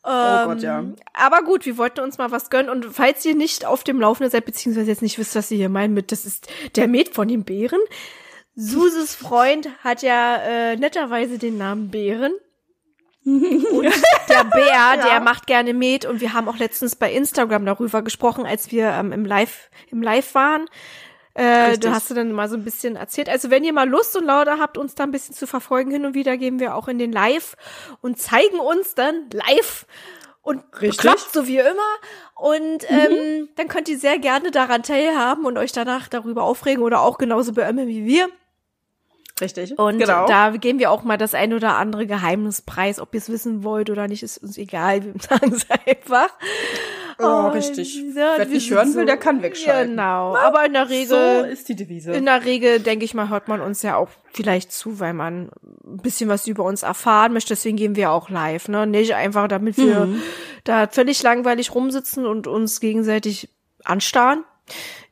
oh 0.04 0.44
Gott, 0.44 0.60
ja. 0.60 0.84
Aber 1.14 1.42
gut, 1.42 1.64
wir 1.64 1.78
wollten 1.78 2.00
uns 2.00 2.18
mal 2.18 2.32
was 2.32 2.50
gönnen. 2.50 2.68
Und 2.68 2.84
falls 2.84 3.24
ihr 3.24 3.34
nicht 3.34 3.64
auf 3.64 3.82
dem 3.82 3.98
Laufenden 3.98 4.30
seid, 4.30 4.44
beziehungsweise 4.44 4.90
jetzt 4.90 5.02
nicht 5.02 5.18
wisst, 5.18 5.34
was 5.36 5.50
ihr 5.50 5.56
hier 5.56 5.70
meinen 5.70 5.94
mit, 5.94 6.12
das 6.12 6.26
ist 6.26 6.48
der 6.76 6.86
Met 6.86 7.14
von 7.14 7.28
den 7.28 7.44
Bären. 7.44 7.80
Suses 8.54 9.14
Freund 9.14 9.70
hat 9.82 10.02
ja 10.02 10.36
äh, 10.36 10.76
netterweise 10.76 11.38
den 11.38 11.56
Namen 11.56 11.90
Bären. 11.90 12.34
Und 13.24 13.84
der 14.28 14.44
Bär, 14.44 14.96
der 14.96 15.20
macht 15.20 15.46
gerne 15.46 15.74
Met 15.74 16.06
und 16.06 16.22
wir 16.22 16.32
haben 16.32 16.48
auch 16.48 16.56
letztens 16.56 16.96
bei 16.96 17.12
Instagram 17.12 17.66
darüber 17.66 18.00
gesprochen, 18.00 18.46
als 18.46 18.72
wir 18.72 18.88
ähm, 18.88 19.12
im 19.12 19.26
Live 19.26 19.68
im 19.90 20.02
Live 20.02 20.34
waren. 20.34 20.66
Äh, 21.34 21.78
du 21.78 21.90
hast 21.90 22.10
du 22.10 22.14
dann 22.14 22.32
mal 22.32 22.48
so 22.48 22.56
ein 22.56 22.64
bisschen 22.64 22.96
erzählt. 22.96 23.28
Also 23.28 23.50
wenn 23.50 23.62
ihr 23.62 23.72
mal 23.72 23.88
Lust 23.88 24.16
und 24.16 24.24
Laude 24.24 24.58
habt, 24.58 24.78
uns 24.78 24.94
da 24.94 25.04
ein 25.04 25.10
bisschen 25.10 25.34
zu 25.34 25.46
verfolgen, 25.46 25.90
hin 25.90 26.04
und 26.04 26.14
wieder 26.14 26.36
gehen 26.36 26.60
wir 26.60 26.74
auch 26.74 26.88
in 26.88 26.98
den 26.98 27.12
Live 27.12 27.56
und 28.00 28.18
zeigen 28.18 28.58
uns 28.58 28.94
dann 28.94 29.28
live 29.32 29.86
und 30.42 30.70
bekloppt, 30.72 31.32
so 31.32 31.46
wie 31.46 31.58
immer. 31.58 31.70
Und 32.34 32.90
ähm, 32.90 33.48
dann 33.56 33.68
könnt 33.68 33.88
ihr 33.88 33.98
sehr 33.98 34.18
gerne 34.18 34.50
daran 34.50 34.82
teilhaben 34.82 35.44
und 35.44 35.58
euch 35.58 35.72
danach 35.72 36.08
darüber 36.08 36.42
aufregen 36.42 36.82
oder 36.82 37.00
auch 37.02 37.18
genauso 37.18 37.52
beömmeln 37.52 37.88
wie 37.88 38.06
wir. 38.06 38.28
Richtig. 39.40 39.78
Und 39.78 39.98
genau. 39.98 40.26
da 40.26 40.50
geben 40.50 40.78
wir 40.78 40.90
auch 40.90 41.02
mal 41.02 41.16
das 41.16 41.34
ein 41.34 41.52
oder 41.54 41.76
andere 41.76 42.06
Geheimnis 42.06 42.62
preis. 42.62 43.00
Ob 43.00 43.14
ihr 43.14 43.18
es 43.18 43.28
wissen 43.30 43.64
wollt 43.64 43.90
oder 43.90 44.08
nicht, 44.08 44.22
ist 44.22 44.38
uns 44.38 44.58
egal. 44.58 45.04
Wir 45.04 45.14
sagen 45.20 45.52
es 45.54 45.66
einfach. 45.70 46.28
Oh, 47.18 47.46
Und, 47.46 47.50
richtig. 47.52 47.94
ja, 48.14 48.34
Wer 48.38 48.46
nicht 48.46 48.70
hören 48.70 48.94
will, 48.94 49.04
der 49.04 49.18
kann 49.18 49.42
wegschalten. 49.42 49.90
Genau. 49.92 50.34
Aber 50.36 50.64
in 50.64 50.72
der 50.72 50.86
so 50.86 50.92
Regel, 50.94 51.44
ist 51.52 51.68
die 51.68 51.76
Devise. 51.76 52.12
in 52.12 52.24
der 52.24 52.44
Regel, 52.44 52.80
denke 52.80 53.04
ich 53.04 53.12
mal, 53.12 53.28
hört 53.28 53.46
man 53.48 53.60
uns 53.60 53.82
ja 53.82 53.96
auch 53.96 54.08
vielleicht 54.32 54.72
zu, 54.72 55.00
weil 55.00 55.12
man 55.12 55.50
ein 55.84 55.98
bisschen 55.98 56.30
was 56.30 56.46
über 56.46 56.64
uns 56.64 56.82
erfahren 56.82 57.32
möchte. 57.34 57.50
Deswegen 57.50 57.76
gehen 57.76 57.94
wir 57.96 58.10
auch 58.10 58.30
live, 58.30 58.68
ne? 58.68 58.86
Nicht 58.86 59.14
einfach, 59.14 59.48
damit 59.48 59.76
wir 59.76 60.06
Mhm. 60.06 60.22
da 60.64 60.86
völlig 60.86 61.22
langweilig 61.22 61.74
rumsitzen 61.74 62.24
und 62.26 62.46
uns 62.46 62.80
gegenseitig 62.80 63.50
anstarren 63.84 64.44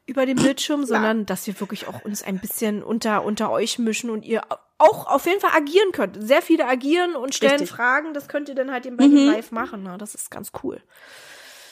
über 0.09 0.27
den 0.27 0.37
Bildschirm, 0.37 0.85
sondern 0.87 1.27
dass 1.27 1.47
wir 1.47 1.59
wirklich 1.61 1.87
auch 1.87 2.05
uns 2.05 2.23
ein 2.23 2.39
bisschen 2.41 2.83
unter, 2.83 3.25
unter 3.25 3.51
euch 3.51 3.79
mischen 3.79 4.11
und 4.11 4.25
ihr 4.25 4.43
auch 4.79 5.07
auf 5.07 5.27
jeden 5.27 5.41
Fall 5.41 5.51
agieren 5.57 5.93
könnt. 5.93 6.17
Sehr 6.21 6.43
viele 6.43 6.67
agieren 6.67 7.17
und 7.17 7.35
stellen 7.35 7.53
Richtig. 7.53 7.71
Fragen. 7.71 8.15
Das 8.15 8.29
könnt 8.29 8.49
ihr 8.49 8.55
dann 8.55 8.71
halt 8.71 8.87
eben 8.87 8.97
bei 8.97 9.05
dem 9.05 9.27
Live 9.33 9.51
machen. 9.51 9.83
Ne? 9.83 9.97
Das 9.99 10.15
ist 10.15 10.31
ganz 10.31 10.53
cool. 10.63 10.81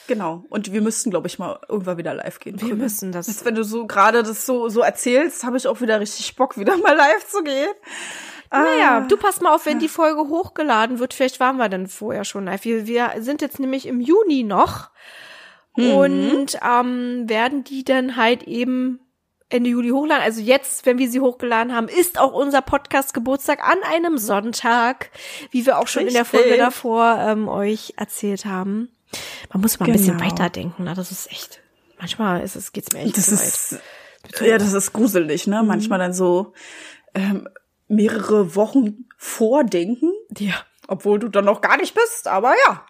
Genau. 0.08 0.44
Und 0.50 0.72
wir 0.72 0.82
müssten, 0.82 1.10
glaube 1.10 1.26
ich, 1.26 1.38
mal 1.38 1.58
irgendwann 1.68 1.98
wieder 1.98 2.14
live 2.14 2.38
gehen. 2.38 2.60
Wir 2.60 2.74
müssen 2.76 3.10
das. 3.12 3.26
Jetzt, 3.26 3.44
wenn 3.44 3.54
du 3.56 3.64
so 3.64 3.86
gerade 3.86 4.22
das 4.22 4.46
so, 4.46 4.68
so 4.68 4.80
erzählst, 4.80 5.42
habe 5.44 5.56
ich 5.56 5.66
auch 5.66 5.80
wieder 5.80 5.98
richtig 6.00 6.36
Bock, 6.36 6.56
wieder 6.58 6.76
mal 6.76 6.96
live 6.96 7.26
zu 7.26 7.42
gehen. 7.42 7.70
Naja, 8.52 8.98
Ah. 8.98 9.00
du 9.00 9.16
pass 9.16 9.40
mal 9.40 9.52
auf, 9.52 9.66
wenn 9.66 9.80
die 9.80 9.88
Folge 9.88 10.28
hochgeladen 10.28 11.00
wird. 11.00 11.14
Vielleicht 11.14 11.40
waren 11.40 11.56
wir 11.56 11.68
dann 11.68 11.88
vorher 11.88 12.24
schon 12.24 12.44
live. 12.44 12.64
Wir, 12.64 12.86
wir 12.86 13.12
sind 13.18 13.42
jetzt 13.42 13.58
nämlich 13.58 13.86
im 13.86 14.00
Juni 14.00 14.44
noch 14.44 14.90
Mhm. 15.76 15.90
und 15.92 16.58
ähm, 16.62 17.28
werden 17.28 17.64
die 17.64 17.84
dann 17.84 18.16
halt 18.16 18.42
eben 18.44 19.00
Ende 19.48 19.70
Juli 19.70 19.90
hochladen. 19.90 20.24
Also 20.24 20.40
jetzt, 20.40 20.86
wenn 20.86 20.98
wir 20.98 21.08
sie 21.08 21.20
hochgeladen 21.20 21.74
haben, 21.74 21.86
ist 21.88 22.18
auch 22.18 22.32
unser 22.32 22.62
Podcast 22.62 23.14
Geburtstag 23.14 23.62
an 23.62 23.78
einem 23.84 24.18
Sonntag, 24.18 25.10
wie 25.52 25.64
wir 25.66 25.78
auch 25.78 25.86
schon 25.86 26.06
in 26.06 26.12
der 26.12 26.22
Richtig. 26.22 26.40
Folge 26.40 26.56
davor 26.56 27.18
ähm, 27.20 27.48
euch 27.48 27.94
erzählt 27.96 28.44
haben. 28.44 28.88
Man 29.52 29.60
muss 29.62 29.78
mal 29.78 29.86
ein 29.86 29.92
bisschen 29.92 30.16
Genau. 30.18 30.30
weiterdenken. 30.30 30.84
Ne? 30.84 30.94
Das 30.94 31.12
ist 31.12 31.30
echt. 31.30 31.60
Manchmal 31.98 32.42
ist 32.42 32.56
es 32.56 32.72
geht's 32.72 32.92
mir 32.92 33.00
echt 33.00 33.16
Das 33.16 33.26
zu 33.26 33.32
weit. 33.36 33.42
ist, 33.46 34.40
ja, 34.40 34.58
das 34.58 34.72
ist 34.72 34.92
gruselig, 34.92 35.46
ne? 35.46 35.62
Manchmal 35.62 36.00
dann 36.00 36.12
so 36.12 36.52
ähm, 37.14 37.48
mehrere 37.88 38.56
Wochen 38.56 39.06
vordenken, 39.16 40.12
Ja. 40.36 40.54
obwohl 40.88 41.20
du 41.20 41.28
dann 41.28 41.44
noch 41.44 41.60
gar 41.60 41.76
nicht 41.76 41.94
bist, 41.94 42.26
aber 42.26 42.52
ja. 42.66 42.84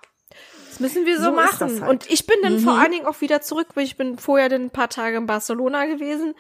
Das 0.77 0.81
müssen 0.81 1.07
wir 1.07 1.17
so, 1.17 1.25
So 1.25 1.33
machen. 1.33 1.81
halt. 1.81 1.91
Und 1.91 2.11
ich 2.11 2.27
bin 2.27 2.37
dann 2.43 2.59
vor 2.59 2.75
allen 2.75 2.91
Dingen 2.93 3.07
auch 3.07 3.23
wieder 3.23 3.41
zurück, 3.41 3.69
weil 3.75 3.85
ich 3.85 3.97
bin 3.97 4.19
vorher 4.19 4.51
dann 4.51 4.65
ein 4.67 4.71
paar 4.71 4.91
Tage 4.91 5.17
in 5.17 5.25
Barcelona 5.27 5.87
gewesen. 5.87 6.35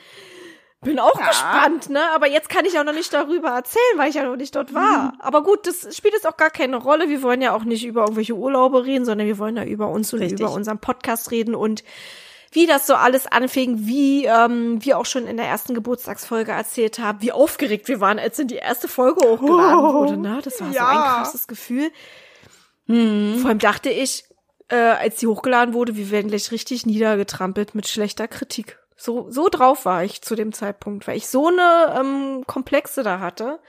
Bin 0.83 0.99
auch 0.99 1.15
gespannt, 1.27 1.89
ne? 1.89 2.03
Aber 2.15 2.29
jetzt 2.29 2.51
kann 2.51 2.67
ich 2.67 2.79
auch 2.79 2.85
noch 2.85 2.93
nicht 2.93 3.13
darüber 3.13 3.49
erzählen, 3.49 3.83
weil 3.97 4.11
ich 4.11 4.17
ja 4.17 4.25
noch 4.25 4.37
nicht 4.37 4.55
dort 4.55 4.75
war. 4.75 5.15
Aber 5.21 5.43
gut, 5.43 5.67
das 5.67 5.97
spielt 5.97 6.13
jetzt 6.13 6.29
auch 6.29 6.37
gar 6.37 6.51
keine 6.51 6.77
Rolle. 6.77 7.09
Wir 7.09 7.23
wollen 7.23 7.41
ja 7.41 7.55
auch 7.57 7.65
nicht 7.65 7.87
über 7.87 8.03
irgendwelche 8.03 8.35
Urlaube 8.35 8.85
reden, 8.85 9.07
sondern 9.07 9.27
wir 9.27 9.39
wollen 9.39 9.57
ja 9.57 9.65
über 9.65 9.89
uns 9.89 10.13
und 10.13 10.21
Richtig. 10.21 10.39
über 10.39 10.53
unseren 10.53 10.79
Podcast 10.79 11.31
reden 11.31 11.55
und 11.55 11.83
wie 12.53 12.67
das 12.67 12.87
so 12.87 12.95
alles 12.95 13.27
anfing, 13.27 13.87
wie 13.87 14.27
ähm, 14.27 14.85
wir 14.85 14.99
auch 14.99 15.07
schon 15.07 15.27
in 15.27 15.39
der 15.39 15.47
ersten 15.47 15.75
Geburtstagsfolge 15.75 16.53
erzählt 16.53 16.99
haben, 16.99 17.21
wie 17.23 17.33
aufgeregt 17.33 17.89
wir 17.89 18.01
waren, 18.01 18.19
als 18.19 18.39
in 18.39 18.47
die 18.49 18.57
erste 18.57 18.87
Folge 18.87 19.27
hochgeladen 19.27 19.79
Oh, 19.81 19.95
wurde. 19.95 20.17
Ne? 20.19 20.41
Das 20.45 20.61
war 20.61 20.69
so 20.69 20.75
ja. 20.75 20.89
ein 20.89 20.97
krasses 21.25 21.49
Gefühl. 21.49 21.91
Vor 22.87 22.95
allem 22.95 23.59
dachte 23.59 23.91
ich, 23.91 24.26
äh, 24.69 24.77
als 24.77 25.17
die 25.17 25.27
hochgeladen 25.27 25.75
wurde, 25.75 25.97
wir 25.97 26.11
werden 26.11 26.29
gleich 26.29 26.51
richtig 26.51 26.87
niedergetrampelt 26.87 27.75
mit 27.75 27.87
schlechter 27.89 28.29
Kritik. 28.29 28.79
So, 28.97 29.31
so 29.31 29.49
drauf 29.51 29.85
war 29.85 30.05
ich 30.05 30.23
zu 30.23 30.35
dem 30.35 30.53
Zeitpunkt, 30.53 31.07
weil 31.07 31.17
ich 31.19 31.29
so 31.29 31.49
eine 31.49 32.01
ähm, 32.01 32.45
Komplexe 32.47 33.03
da 33.03 33.21
hatte. 33.21 33.61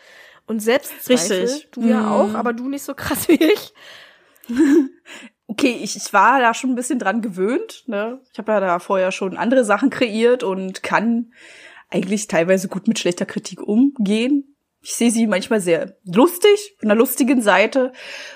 Und 0.47 0.61
Selbstzweifel, 0.61 1.41
Richtig. 1.41 1.71
du 1.71 1.81
ja 1.81 1.99
Mhm. 1.99 2.07
auch, 2.07 2.33
aber 2.33 2.53
du 2.53 2.69
nicht 2.69 2.83
so 2.83 2.93
krass 2.93 3.27
wie 3.27 3.43
ich. 3.43 3.73
Okay, 5.49 5.79
ich, 5.81 5.95
ich 5.95 6.11
war 6.11 6.41
da 6.41 6.53
schon 6.53 6.71
ein 6.71 6.75
bisschen 6.75 6.99
dran 6.99 7.21
gewöhnt. 7.21 7.83
Ne? 7.87 8.19
Ich 8.33 8.37
habe 8.37 8.51
ja 8.51 8.59
da 8.59 8.79
vorher 8.79 9.13
schon 9.13 9.37
andere 9.37 9.63
Sachen 9.63 9.89
kreiert 9.89 10.43
und 10.43 10.83
kann 10.83 11.31
eigentlich 11.89 12.27
teilweise 12.27 12.67
gut 12.67 12.89
mit 12.89 12.99
schlechter 12.99 13.25
Kritik 13.25 13.61
umgehen. 13.61 14.57
Ich 14.81 14.95
sehe 14.95 15.09
sie 15.09 15.25
manchmal 15.25 15.61
sehr 15.61 15.95
lustig, 16.03 16.75
von 16.79 16.89
der 16.89 16.97
lustigen 16.97 17.41
Seite 17.41 17.93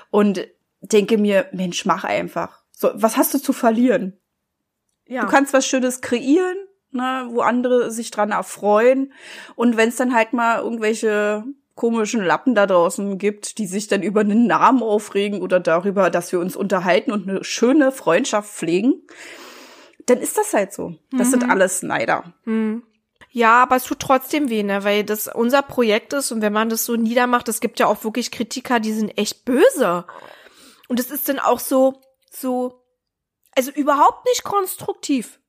und 0.09 0.47
denke 0.81 1.17
mir, 1.17 1.47
Mensch, 1.51 1.85
mach 1.85 2.03
einfach. 2.03 2.63
So, 2.71 2.89
was 2.93 3.17
hast 3.17 3.33
du 3.33 3.37
zu 3.37 3.53
verlieren? 3.53 4.19
Ja. 5.05 5.21
Du 5.21 5.27
kannst 5.27 5.53
was 5.53 5.65
Schönes 5.65 6.01
kreieren, 6.01 6.57
ne, 6.91 7.27
wo 7.29 7.41
andere 7.41 7.91
sich 7.91 8.11
dran 8.11 8.31
erfreuen. 8.31 9.13
Und 9.55 9.77
wenn 9.77 9.89
es 9.89 9.97
dann 9.97 10.15
halt 10.15 10.33
mal 10.33 10.59
irgendwelche 10.59 11.43
komischen 11.75 12.23
Lappen 12.23 12.55
da 12.55 12.67
draußen 12.67 13.17
gibt, 13.17 13.57
die 13.57 13.65
sich 13.65 13.87
dann 13.87 14.03
über 14.03 14.21
einen 14.21 14.45
Namen 14.47 14.83
aufregen 14.83 15.41
oder 15.41 15.59
darüber, 15.59 16.09
dass 16.09 16.31
wir 16.31 16.39
uns 16.39 16.55
unterhalten 16.55 17.11
und 17.11 17.27
eine 17.27 17.43
schöne 17.43 17.91
Freundschaft 17.91 18.51
pflegen, 18.51 19.01
dann 20.05 20.19
ist 20.19 20.37
das 20.37 20.53
halt 20.53 20.73
so. 20.73 20.95
Das 21.11 21.31
sind 21.31 21.49
alles 21.49 21.83
Neider. 21.83 22.33
Ja, 23.31 23.63
aber 23.63 23.77
es 23.77 23.85
tut 23.85 23.99
trotzdem 23.99 24.49
weh, 24.49 24.61
ne? 24.61 24.83
weil 24.83 25.03
das 25.05 25.27
unser 25.27 25.61
Projekt 25.61 26.11
ist 26.13 26.31
und 26.31 26.41
wenn 26.41 26.51
man 26.51 26.69
das 26.69 26.83
so 26.85 26.97
niedermacht, 26.97 27.47
es 27.47 27.61
gibt 27.61 27.79
ja 27.79 27.87
auch 27.87 28.03
wirklich 28.03 28.29
Kritiker, 28.29 28.81
die 28.81 28.91
sind 28.91 29.17
echt 29.17 29.45
böse. 29.45 30.05
Und 30.91 30.99
es 30.99 31.09
ist 31.09 31.29
dann 31.29 31.39
auch 31.39 31.61
so, 31.61 32.01
so, 32.29 32.83
also 33.55 33.71
überhaupt 33.71 34.25
nicht 34.25 34.43
konstruktiv. 34.43 35.39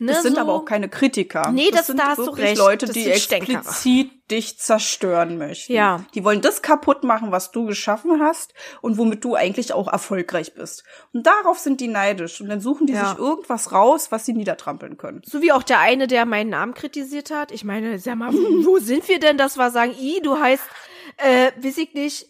Ne, 0.00 0.12
Das 0.14 0.22
sind 0.22 0.36
so, 0.36 0.40
aber 0.40 0.54
auch 0.54 0.64
keine 0.64 0.88
Kritiker. 0.88 1.50
Nee, 1.52 1.70
das- 1.70 1.88
sind 1.88 1.98
da 2.00 2.06
hast 2.06 2.16
du 2.20 2.24
wirklich 2.24 2.46
recht. 2.46 2.56
Leute, 2.58 2.86
Das 2.86 2.94
die 2.94 3.10
explizit 3.10 4.10
dich 4.30 4.58
zerstören 4.58 5.36
möchten. 5.36 5.74
Ja. 5.74 6.06
Die 6.14 6.24
wollen 6.24 6.40
das 6.40 6.62
kaputt 6.62 7.04
machen, 7.04 7.32
was 7.32 7.50
du 7.52 7.66
geschaffen 7.66 8.22
hast 8.22 8.54
und 8.80 8.96
womit 8.96 9.22
du 9.24 9.34
eigentlich 9.34 9.74
auch 9.74 9.88
erfolgreich 9.92 10.54
bist. 10.54 10.84
Und 11.12 11.26
darauf 11.26 11.58
sind 11.58 11.82
die 11.82 11.88
neidisch. 11.88 12.40
Und 12.40 12.48
dann 12.48 12.62
suchen 12.62 12.86
die 12.86 12.94
Ja. 12.94 13.10
sich 13.10 13.18
irgendwas 13.18 13.72
raus, 13.72 14.10
was 14.10 14.24
sie 14.24 14.32
niedertrampeln 14.32 14.96
können. 14.96 15.20
So 15.26 15.42
wie 15.42 15.52
auch 15.52 15.62
der 15.62 15.80
eine, 15.80 16.06
der 16.06 16.24
meinen 16.24 16.48
Namen 16.48 16.72
kritisiert 16.72 17.30
hat. 17.30 17.52
Ich 17.52 17.62
meine, 17.62 17.98
sag 17.98 18.16
mal, 18.16 18.32
wo, 18.32 18.38
wo 18.64 18.78
sind 18.78 19.06
wir 19.08 19.20
denn, 19.20 19.36
dass 19.36 19.58
wir 19.58 19.70
sagen, 19.70 19.92
i, 20.00 20.22
du 20.22 20.38
heißt, 20.40 20.64
äh, 21.18 21.52
weiß 21.62 21.76
ich 21.76 21.92
nicht, 21.92 22.26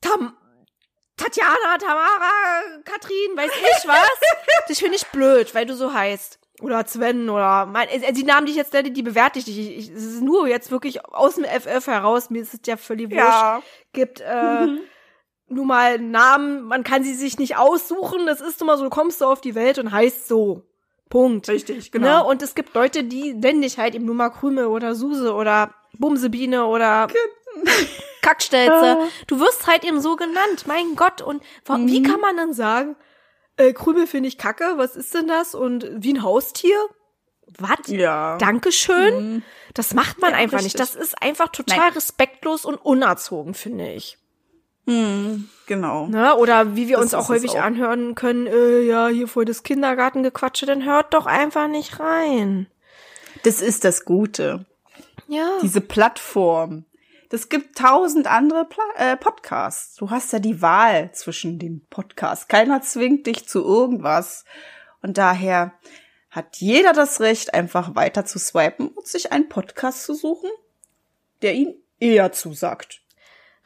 Tam, 0.00 0.34
Tatjana, 1.18 1.76
Tamara, 1.78 2.62
Katrin, 2.84 3.36
weiß 3.36 3.50
ich 3.52 3.88
was. 3.88 4.08
Das 4.68 4.78
finde 4.78 4.96
ich 4.96 5.06
blöd, 5.08 5.54
weil 5.54 5.66
du 5.66 5.74
so 5.74 5.92
heißt. 5.92 6.38
oder 6.60 6.84
Sven 6.86 7.28
oder 7.30 7.66
mein, 7.66 7.88
äh, 7.88 8.12
die 8.12 8.24
Namen, 8.24 8.46
die 8.46 8.52
ich 8.52 8.58
jetzt 8.58 8.72
nenne, 8.72 8.90
die 8.90 9.02
bewerte 9.02 9.38
ich 9.38 9.46
nicht. 9.46 9.58
Ich, 9.58 9.90
es 9.90 10.04
ist 10.04 10.20
nur 10.22 10.46
jetzt 10.48 10.70
wirklich 10.70 11.04
aus 11.06 11.36
dem 11.36 11.44
FF 11.44 11.86
heraus, 11.86 12.30
mir 12.30 12.42
ist 12.42 12.54
es 12.54 12.60
ja 12.66 12.76
völlig 12.76 13.10
Ja. 13.12 13.54
wurscht. 13.56 13.66
Gibt 13.92 14.20
äh, 14.20 14.66
nur 15.48 15.64
mal 15.64 15.98
Namen, 15.98 16.62
man 16.64 16.84
kann 16.84 17.02
sie 17.04 17.14
sich 17.14 17.38
nicht 17.38 17.56
aussuchen, 17.56 18.26
das 18.26 18.40
ist 18.42 18.60
nun 18.60 18.66
mal 18.66 18.76
so, 18.76 18.84
du 18.84 18.90
kommst 18.90 19.18
so 19.20 19.26
auf 19.26 19.40
die 19.40 19.54
Welt 19.54 19.78
und 19.78 19.90
heißt 19.92 20.28
so. 20.28 20.62
Punkt. 21.08 21.48
Richtig, 21.48 21.86
Ne? 21.86 21.90
genau. 22.00 22.28
Und 22.28 22.42
es 22.42 22.54
gibt 22.54 22.74
Leute, 22.74 23.02
die 23.04 23.32
nennen 23.32 23.62
dich 23.62 23.78
halt 23.78 23.94
eben 23.94 24.04
nur 24.04 24.14
mal 24.14 24.28
Krüme 24.28 24.68
oder 24.68 24.94
Suse 24.94 25.32
oder 25.32 25.72
Bumsebiene 25.98 26.66
oder 26.66 27.06
Kackstelze. 28.22 28.98
Du 29.26 29.40
wirst 29.40 29.66
halt 29.66 29.84
eben 29.84 30.00
so 30.00 30.16
genannt, 30.16 30.66
mein 30.66 30.96
Gott. 30.96 31.22
Und 31.22 31.42
wa- 31.64 31.78
wie 31.80 32.02
kann 32.02 32.20
man 32.20 32.36
dann 32.36 32.52
sagen, 32.52 32.96
äh, 33.56 33.72
Krümel 33.72 34.06
finde 34.06 34.28
ich 34.28 34.38
kacke, 34.38 34.74
was 34.76 34.96
ist 34.96 35.14
denn 35.14 35.26
das? 35.28 35.54
Und 35.54 35.88
wie 35.92 36.12
ein 36.14 36.22
Haustier? 36.22 36.76
Was? 37.58 37.86
Ja. 37.86 38.36
Dankeschön? 38.38 39.42
Das 39.74 39.94
macht 39.94 40.20
man 40.20 40.32
Ja, 40.32 40.36
einfach 40.38 40.58
richtig. 40.58 40.74
nicht. 40.74 40.80
Das 40.80 40.94
ist 40.94 41.22
einfach 41.22 41.48
total 41.48 41.90
respektlos 41.90 42.64
und 42.66 42.74
unerzogen, 42.76 43.54
finde 43.54 43.90
ich. 43.92 44.18
Genau. 45.66 46.06
Ne? 46.06 46.34
Oder 46.36 46.74
wie 46.76 46.88
wir 46.88 46.96
Das 46.96 47.04
uns 47.06 47.14
auch 47.14 47.28
häufig 47.28 47.52
auch. 47.52 47.62
anhören 47.62 48.14
können, 48.14 48.46
äh, 48.46 48.80
ja, 48.80 49.08
hier 49.08 49.28
vor 49.28 49.44
das 49.44 49.62
Kindergartengequatsche, 49.62 50.64
dann 50.64 50.84
hört 50.86 51.12
doch 51.12 51.26
einfach 51.26 51.68
nicht 51.68 52.00
rein. 52.00 52.66
Das 53.42 53.60
ist 53.60 53.84
das 53.84 54.06
Gute. 54.06 54.64
Ja. 55.26 55.46
Diese 55.60 55.82
Plattform. 55.82 56.86
Das 57.30 57.48
gibt 57.48 57.76
tausend 57.76 58.26
andere 58.26 58.64
Pla 58.64 58.84
äh, 58.96 59.16
Podcasts. 59.16 59.96
Du 59.96 60.10
hast 60.10 60.32
ja 60.32 60.38
die 60.38 60.62
Wahl 60.62 61.12
zwischen 61.12 61.58
den 61.58 61.84
Podcasts. 61.90 62.48
Keiner 62.48 62.80
zwingt 62.80 63.26
dich 63.26 63.46
zu 63.46 63.62
irgendwas. 63.62 64.44
Und 65.02 65.18
daher 65.18 65.72
hat 66.30 66.56
jeder 66.56 66.92
das 66.92 67.20
Recht, 67.20 67.52
einfach 67.54 67.94
weiter 67.94 68.24
zu 68.24 68.38
swipen 68.38 68.88
und 68.88 69.06
sich 69.06 69.32
einen 69.32 69.48
Podcast 69.48 70.04
zu 70.04 70.14
suchen, 70.14 70.50
der 71.42 71.54
ihn 71.54 71.74
eher 72.00 72.32
zusagt. 72.32 73.02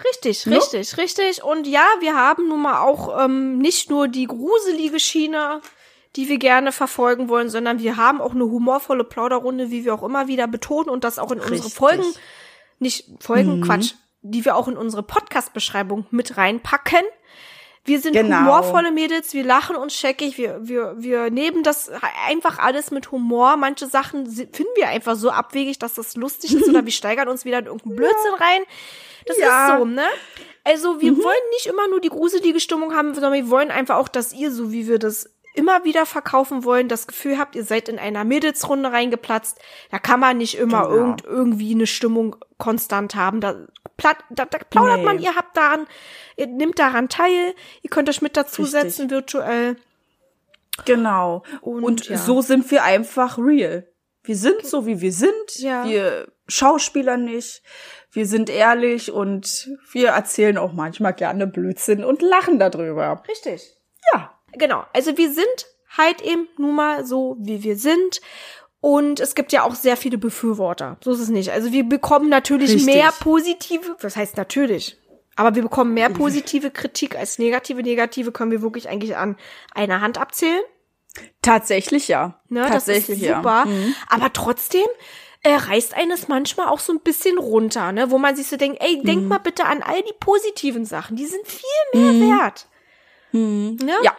Richtig, 0.05 0.47
Ne? 0.47 0.57
richtig, 0.57 0.97
richtig. 0.97 1.45
Und 1.45 1.67
ja, 1.67 1.87
wir 2.01 2.17
haben 2.17 2.49
nun 2.49 2.63
mal 2.63 2.81
auch 2.81 3.25
ähm, 3.25 3.59
nicht 3.59 3.91
nur 3.91 4.09
die 4.09 4.27
gruselige 4.27 4.99
Schiene, 4.99 5.61
die 6.17 6.29
wir 6.29 6.39
gerne 6.39 6.73
verfolgen 6.73 7.29
wollen, 7.29 7.49
sondern 7.49 7.79
wir 7.79 7.97
haben 7.97 8.21
auch 8.21 8.33
eine 8.33 8.45
humorvolle 8.45 9.05
Plauderrunde, 9.05 9.71
wie 9.71 9.85
wir 9.85 9.95
auch 9.95 10.03
immer 10.03 10.27
wieder 10.27 10.49
betonen 10.49 10.91
und 10.91 11.05
das 11.05 11.19
auch 11.19 11.31
in 11.31 11.39
unsere 11.39 11.55
Richtig. 11.55 11.75
Folgen, 11.75 12.05
nicht 12.83 13.07
Folgen, 13.21 13.59
Mhm. 13.61 13.63
Quatsch, 13.65 13.95
die 14.23 14.45
wir 14.45 14.57
auch 14.57 14.69
in 14.69 14.77
unsere 14.77 15.03
Podcast-Beschreibung 15.03 16.07
mit 16.11 16.37
reinpacken. 16.37 17.01
Wir 17.85 17.99
sind 18.01 18.13
Genau. 18.13 18.39
humorvolle 18.41 18.93
Mädels, 18.93 19.35
wir 19.35 19.43
lachen 19.43 19.75
uns 19.75 19.95
scheckig, 19.97 20.39
wir, 20.39 20.61
wir, 20.63 20.95
wir 20.99 21.31
nehmen 21.31 21.65
das 21.65 21.91
einfach 22.29 22.59
alles 22.61 22.93
mit 22.93 23.11
Humor. 23.11 23.57
Manche 23.57 23.89
Sachen 23.89 24.27
finden 24.31 24.71
wir 24.77 24.89
einfach 24.89 25.17
so 25.17 25.31
abwegig, 25.31 25.81
dass 25.81 25.95
das 25.95 26.15
lustig 26.15 26.55
ist 26.55 26.69
oder 26.69 26.85
wir 26.85 26.93
steigern 26.93 27.27
uns 27.29 27.45
wieder 27.45 27.59
in 27.59 27.67
irgendeinen 27.67 27.97
Blödsinn 27.97 28.35
rein. 28.39 28.63
Das 29.27 29.37
Ja. 29.39 29.73
ist 29.75 29.79
so, 29.79 29.85
ne? 29.85 30.05
Also 30.63 31.01
wir 31.01 31.17
wollen 31.17 31.51
nicht 31.55 31.67
immer 31.67 31.89
nur 31.89 32.01
die 32.01 32.09
gruselige 32.11 32.61
Stimmung 32.61 32.95
haben, 32.95 33.15
sondern 33.15 33.33
wir 33.33 33.51
wollen 33.51 33.73
einfach 33.73 33.97
auch, 33.97 34.07
dass 34.09 34.33
ihr, 34.33 34.53
so 34.53 34.71
wie 34.71 34.87
wir 34.87 35.01
das 35.01 35.29
immer 35.55 35.85
wieder 35.85 36.07
verkaufen 36.07 36.65
wollen, 36.65 36.89
das 36.89 37.07
Gefühl 37.07 37.39
habt, 37.39 37.55
ihr 37.57 37.65
seid 37.65 37.89
in 37.89 37.99
einer 37.99 38.25
Mädelsrunde 38.25 38.91
reingeplatzt. 38.93 39.59
Da 39.91 39.99
kann 39.99 40.21
man 40.21 40.39
nicht 40.39 40.57
immer 40.57 40.83
Genau. 40.85 40.95
irgend, 40.95 41.25
irgendwie 41.25 41.75
eine 41.75 41.87
Stimmung 41.87 42.37
konstant 42.59 43.15
haben. 43.15 43.41
Da, 43.41 43.67
platt, 43.97 44.19
da, 44.31 44.45
da 44.47 44.59
plaudert 44.59 44.99
Nee. 44.99 45.05
man, 45.05 45.19
ihr 45.19 45.35
habt 45.35 45.57
daran, 45.57 45.87
ihr 46.37 46.47
nehmt 46.47 46.79
daran 46.79 47.09
teil, 47.09 47.55
ihr 47.83 47.91
könnt 47.91 48.09
euch 48.09 48.23
mit 48.23 48.37
dazusetzen 48.37 49.11
virtuell. 49.11 49.77
Genau. 50.85 51.43
Und, 51.61 51.85
Und, 51.85 52.09
ja. 52.09 52.17
so 52.17 52.41
sind 52.41 52.71
wir 52.71 52.83
einfach 52.83 53.39
real. 53.39 53.87
Wir 54.25 54.37
sind 54.37 54.65
so, 54.65 54.87
wie 54.87 55.01
wir 55.01 55.13
sind. 55.13 55.59
Ja. 55.59 55.85
Wir 55.85 56.29
Schauspieler 56.49 57.17
nicht. 57.17 57.63
Wir 58.11 58.27
sind 58.27 58.51
ehrlich 58.51 59.11
und 59.11 59.71
wir 59.93 60.11
erzählen 60.11 60.59
auch 60.59 60.73
manchmal 60.73 61.13
gerne 61.15 61.47
Blödsinn 61.47 62.05
und 62.05 62.23
lachen 62.23 62.59
darüber. 62.59 63.23
Richtig. 63.29 63.77
Ja. 64.13 64.39
Genau. 64.53 64.85
Also 64.93 65.17
wir 65.17 65.33
sind 65.33 65.67
halt 65.97 66.21
eben 66.23 66.49
nun 66.59 66.75
mal 66.75 67.05
so, 67.07 67.37
wie 67.41 67.63
wir 67.63 67.77
sind. 67.77 68.21
Und 68.81 69.21
es 69.21 69.35
gibt 69.37 69.53
ja 69.53 69.63
auch 69.63 69.75
sehr 69.77 69.97
viele 69.97 70.19
Befürworter. 70.19 70.97
So 71.05 71.13
ist 71.13 71.21
es 71.21 71.29
nicht. 71.29 71.51
Also 71.53 71.71
wir 71.73 71.85
bekommen 71.85 72.29
natürlich 72.29 72.71
Richtig. 72.71 72.95
mehr 72.95 73.13
positive, 73.21 73.97
was 74.01 74.17
heißt 74.17 74.37
natürlich? 74.37 74.99
Aber 75.37 75.55
wir 75.55 75.63
bekommen 75.63 75.95
mehr 75.95 76.11
positive 76.11 76.71
Kritik 76.71 77.17
als 77.17 77.39
negative. 77.39 77.83
Negative 77.83 78.33
können 78.33 78.51
wir 78.51 78.61
wirklich 78.61 78.89
eigentlich 78.89 79.17
an 79.17 79.37
einer 79.73 80.01
Hand 80.01 80.19
abzählen. 80.19 80.61
Tatsächlich 81.43 82.09
ja. 82.09 82.41
Ne? 82.49 82.67
Tatsächlich 82.69 83.21
das 83.21 83.29
ist 83.29 83.37
super. 83.37 83.65
ja. 83.65 83.65
Mhm. 83.67 83.95
Aber 84.09 84.33
trotzdem 84.33 84.87
äh, 85.43 85.55
reißt 85.55 85.95
eines 85.95 86.29
manchmal 86.29 86.69
auch 86.69 86.79
so 86.81 86.93
ein 86.93 87.01
bisschen 87.01 87.39
runter, 87.39 87.93
ne? 87.93 88.11
Wo 88.11 88.19
man 88.19 88.35
sich 88.37 88.47
so 88.47 88.57
denkt, 88.57 88.79
ey, 88.83 88.97
Mhm. 88.99 89.05
denk 89.05 89.29
mal 89.29 89.39
bitte 89.39 89.65
an 89.65 89.83
all 89.83 90.03
die 90.03 90.15
positiven 90.21 90.85
Sachen. 90.85 91.17
Die 91.17 91.27
sind 91.27 91.47
viel 91.47 92.01
mehr 92.01 92.39
wert. 92.39 92.67
Ne? 93.33 93.77
Ja. 94.03 94.15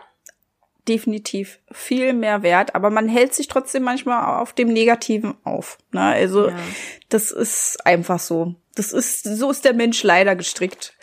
Definitiv 0.87 1.59
viel 1.71 2.11
mehr 2.13 2.43
wert, 2.43 2.75
aber 2.75 2.89
man 2.89 3.07
hält 3.07 3.33
sich 3.33 3.47
trotzdem 3.47 3.83
manchmal 3.83 4.41
auf 4.41 4.51
dem 4.53 4.67
Negativen 4.67 5.35
auf. 5.43 5.77
Ne? 5.91 6.01
Also 6.01 6.49
Ja. 6.49 6.57
das 7.09 7.31
ist 7.31 7.85
einfach 7.85 8.19
so. 8.19 8.55
Das 8.75 8.91
ist 8.91 9.23
so 9.23 9.49
ist 9.51 9.63
der 9.65 9.73
Mensch 9.73 10.03
leider 10.03 10.35
gestrickt 10.35 10.93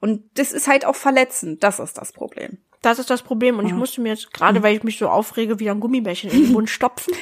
und 0.00 0.22
das 0.38 0.52
ist 0.52 0.68
halt 0.68 0.86
auch 0.86 0.96
verletzend. 0.96 1.62
Das 1.62 1.78
ist 1.80 1.98
das 1.98 2.12
Problem. 2.12 2.58
Das 2.82 2.98
ist 2.98 3.10
das 3.10 3.22
Problem. 3.22 3.58
Und 3.58 3.66
ich 3.66 3.72
musste 3.72 4.00
mir 4.00 4.10
jetzt, 4.10 4.32
gerade 4.32 4.62
weil 4.62 4.76
ich 4.76 4.84
mich 4.84 4.96
so 4.98 5.08
aufrege, 5.08 5.58
wieder 5.58 5.72
ein 5.72 5.80
Gummibärchen 5.80 6.30
in 6.30 6.44
den 6.44 6.52
Mund 6.52 6.70
stopfen. 6.70 7.12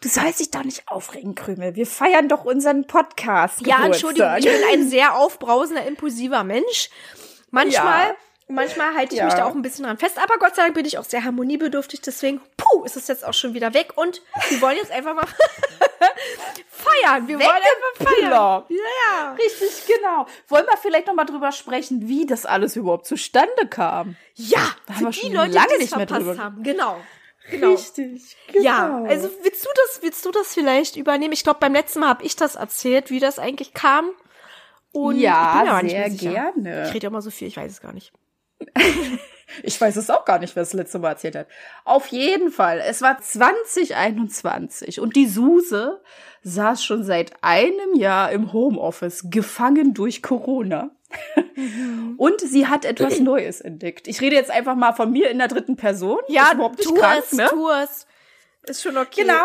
Du 0.00 0.08
sollst 0.08 0.40
dich 0.40 0.50
doch 0.50 0.64
nicht 0.64 0.84
aufregen, 0.88 1.34
Krümel. 1.34 1.74
Wir 1.74 1.86
feiern 1.86 2.28
doch 2.28 2.44
unseren 2.44 2.86
Podcast. 2.86 3.66
Ja, 3.66 3.84
Entschuldigung, 3.84 4.30
ich 4.38 4.44
bin 4.44 4.54
ein 4.72 4.88
sehr 4.88 5.16
aufbrausender, 5.16 5.86
impulsiver 5.86 6.44
Mensch. 6.44 6.88
Manchmal, 7.50 8.08
Ja. 8.08 8.14
Manchmal 8.48 8.94
halte 8.94 9.14
ich 9.14 9.18
Ja. 9.18 9.24
mich 9.26 9.34
da 9.34 9.44
auch 9.44 9.54
ein 9.54 9.62
bisschen 9.62 9.84
dran 9.84 9.98
fest, 9.98 10.18
aber 10.22 10.38
Gott 10.38 10.54
sei 10.54 10.62
Dank 10.62 10.74
bin 10.74 10.84
ich 10.86 10.98
auch 10.98 11.04
sehr 11.04 11.24
harmoniebedürftig, 11.24 12.00
deswegen, 12.02 12.40
puh, 12.56 12.84
ist 12.84 12.96
es 12.96 13.08
jetzt 13.08 13.24
auch 13.24 13.34
schon 13.34 13.54
wieder 13.54 13.74
weg 13.74 13.92
und 13.96 14.22
wir 14.50 14.60
wollen 14.60 14.76
jetzt 14.76 14.90
einfach 14.92 15.14
mal 15.14 15.26
feiern. 16.68 17.28
Wir 17.28 17.38
wollen 17.38 17.48
einfach 17.48 18.06
feiern. 18.06 18.16
Weggeploppt. 18.30 18.70
Ja. 18.70 19.32
Richtig, 19.32 19.86
genau. 19.86 20.26
Wollen 20.48 20.66
wir 20.66 20.76
vielleicht 20.78 21.06
noch 21.06 21.14
mal 21.14 21.24
drüber 21.24 21.52
sprechen, 21.52 22.08
wie 22.08 22.26
das 22.26 22.46
alles 22.46 22.76
überhaupt 22.76 23.06
zustande 23.06 23.66
kam? 23.68 24.16
Ja, 24.34 24.58
Da 24.86 24.94
haben 24.94 25.04
wir 25.06 25.10
die 25.10 25.18
schon 25.20 25.32
Leute, 25.32 25.52
lange 25.52 25.68
die 25.76 25.82
nicht 25.82 25.96
mehr 25.96 26.06
verpasst 26.06 26.28
drüber- 26.28 26.42
haben. 26.42 26.62
Genau. 26.62 26.96
Genau. 27.50 27.70
Richtig, 27.70 28.36
genau. 28.52 28.64
Ja, 28.64 29.02
also 29.06 29.30
willst 29.42 29.64
du 29.64 29.68
das, 29.74 30.02
willst 30.02 30.24
du 30.24 30.32
das 30.32 30.52
vielleicht 30.52 30.96
übernehmen? 30.96 31.32
Ich 31.32 31.44
glaube, 31.44 31.60
beim 31.60 31.74
letzten 31.74 32.00
Mal 32.00 32.08
habe 32.08 32.24
ich 32.24 32.34
das 32.34 32.56
erzählt, 32.56 33.10
wie 33.10 33.20
das 33.20 33.38
eigentlich 33.38 33.72
kam. 33.72 34.10
Und 34.90 35.16
Ja, 35.20 35.50
ich 35.52 35.58
bin 35.58 35.64
mir 35.64 35.70
aber 35.72 35.82
nicht 35.84 36.20
sehr 36.20 36.32
mehr 36.32 36.52
gerne. 36.52 36.88
Ich 36.88 36.94
rede 36.94 37.04
ja 37.04 37.10
immer 37.10 37.22
so 37.22 37.30
viel, 37.30 37.46
ich 37.46 37.56
weiß 37.56 37.70
es 37.70 37.80
gar 37.80 37.92
nicht. 37.92 38.12
Ich 39.62 39.80
weiß 39.80 39.96
es 39.96 40.10
auch 40.10 40.24
gar 40.24 40.38
nicht, 40.38 40.56
wer 40.56 40.62
das 40.62 40.72
letzte 40.72 40.98
Mal 40.98 41.10
erzählt 41.10 41.36
hat. 41.36 41.46
Auf 41.84 42.08
jeden 42.08 42.50
Fall, 42.50 42.82
es 42.84 43.00
war 43.00 43.20
2021 43.20 45.00
und 45.00 45.16
die 45.16 45.26
Suse 45.26 46.00
saß 46.42 46.84
schon 46.84 47.04
seit 47.04 47.32
einem 47.42 47.94
Jahr 47.94 48.32
im 48.32 48.52
Homeoffice, 48.52 49.30
gefangen 49.30 49.94
durch 49.94 50.22
Corona. 50.22 50.90
Und 52.16 52.40
sie 52.40 52.66
hat 52.66 52.84
etwas 52.84 53.20
Neues 53.20 53.60
entdeckt. 53.60 54.08
Ich 54.08 54.20
rede 54.20 54.36
jetzt 54.36 54.50
einfach 54.50 54.74
mal 54.74 54.92
von 54.92 55.10
mir 55.10 55.30
in 55.30 55.38
der 55.38 55.48
dritten 55.48 55.76
Person. 55.76 56.18
Ist 56.48 56.54
überhaupt 56.54 56.78
nicht 56.78 56.88
tu 56.88 56.94
krank, 56.94 57.22
es, 57.24 57.32
ne? 57.32 57.46
tu 57.48 57.70
es. 57.70 58.06
Ist 58.64 58.82
schon 58.82 58.96
okay. 58.96 59.22
Genau. 59.22 59.44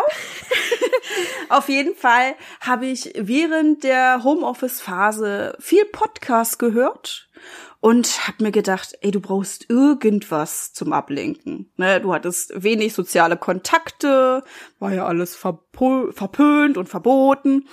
Auf 1.48 1.68
jeden 1.68 1.94
Fall 1.94 2.34
habe 2.60 2.86
ich 2.86 3.12
während 3.16 3.84
der 3.84 4.24
Homeoffice-Phase 4.24 5.56
viel 5.60 5.84
Podcast 5.86 6.58
gehört 6.58 7.28
und 7.82 8.28
habe 8.28 8.44
mir 8.44 8.52
gedacht, 8.52 8.96
ey, 9.00 9.10
du 9.10 9.18
brauchst 9.18 9.68
irgendwas 9.68 10.72
zum 10.72 10.92
Ablenken. 10.92 11.68
Ne, 11.76 12.00
du 12.00 12.14
hattest 12.14 12.62
wenig 12.62 12.94
soziale 12.94 13.36
Kontakte, 13.36 14.44
war 14.78 14.94
ja 14.94 15.04
alles 15.04 15.34
verpönt 15.34 16.76
und 16.78 16.88
verboten. 16.88 17.66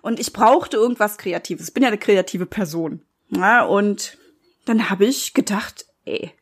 Und 0.00 0.18
ich 0.18 0.32
brauchte 0.32 0.78
irgendwas 0.78 1.18
Kreatives. 1.18 1.68
Ich 1.68 1.74
bin 1.74 1.82
ja 1.82 1.90
eine 1.90 1.98
kreative 1.98 2.46
Person. 2.46 3.02
Ja, 3.28 3.62
und 3.62 4.16
dann 4.64 4.88
habe 4.88 5.04
ich 5.04 5.34
gedacht, 5.34 5.84
ey, 6.06 6.32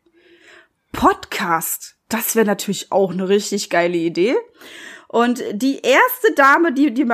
Podcast, 0.93 1.97
das 2.07 2.37
wäre 2.37 2.45
natürlich 2.45 2.89
auch 2.89 3.11
eine 3.11 3.27
richtig 3.27 3.69
geile 3.69 3.97
Idee. 3.97 4.37
Und 5.09 5.43
die 5.51 5.81
erste 5.81 6.33
Dame, 6.37 6.71
die, 6.71 6.93
die, 6.93 7.05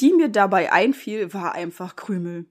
die 0.00 0.12
mir 0.12 0.28
dabei 0.28 0.70
einfiel, 0.70 1.34
war 1.34 1.56
einfach 1.56 1.96
Krümel. 1.96 2.46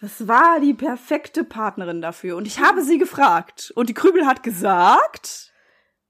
Das 0.00 0.28
war 0.28 0.60
die 0.60 0.74
perfekte 0.74 1.42
Partnerin 1.44 2.00
dafür. 2.00 2.36
Und 2.36 2.46
ich 2.46 2.60
habe 2.60 2.82
sie 2.82 2.98
gefragt. 2.98 3.72
Und 3.74 3.88
die 3.88 3.94
Krümel 3.94 4.26
hat 4.26 4.42
gesagt, 4.42 5.52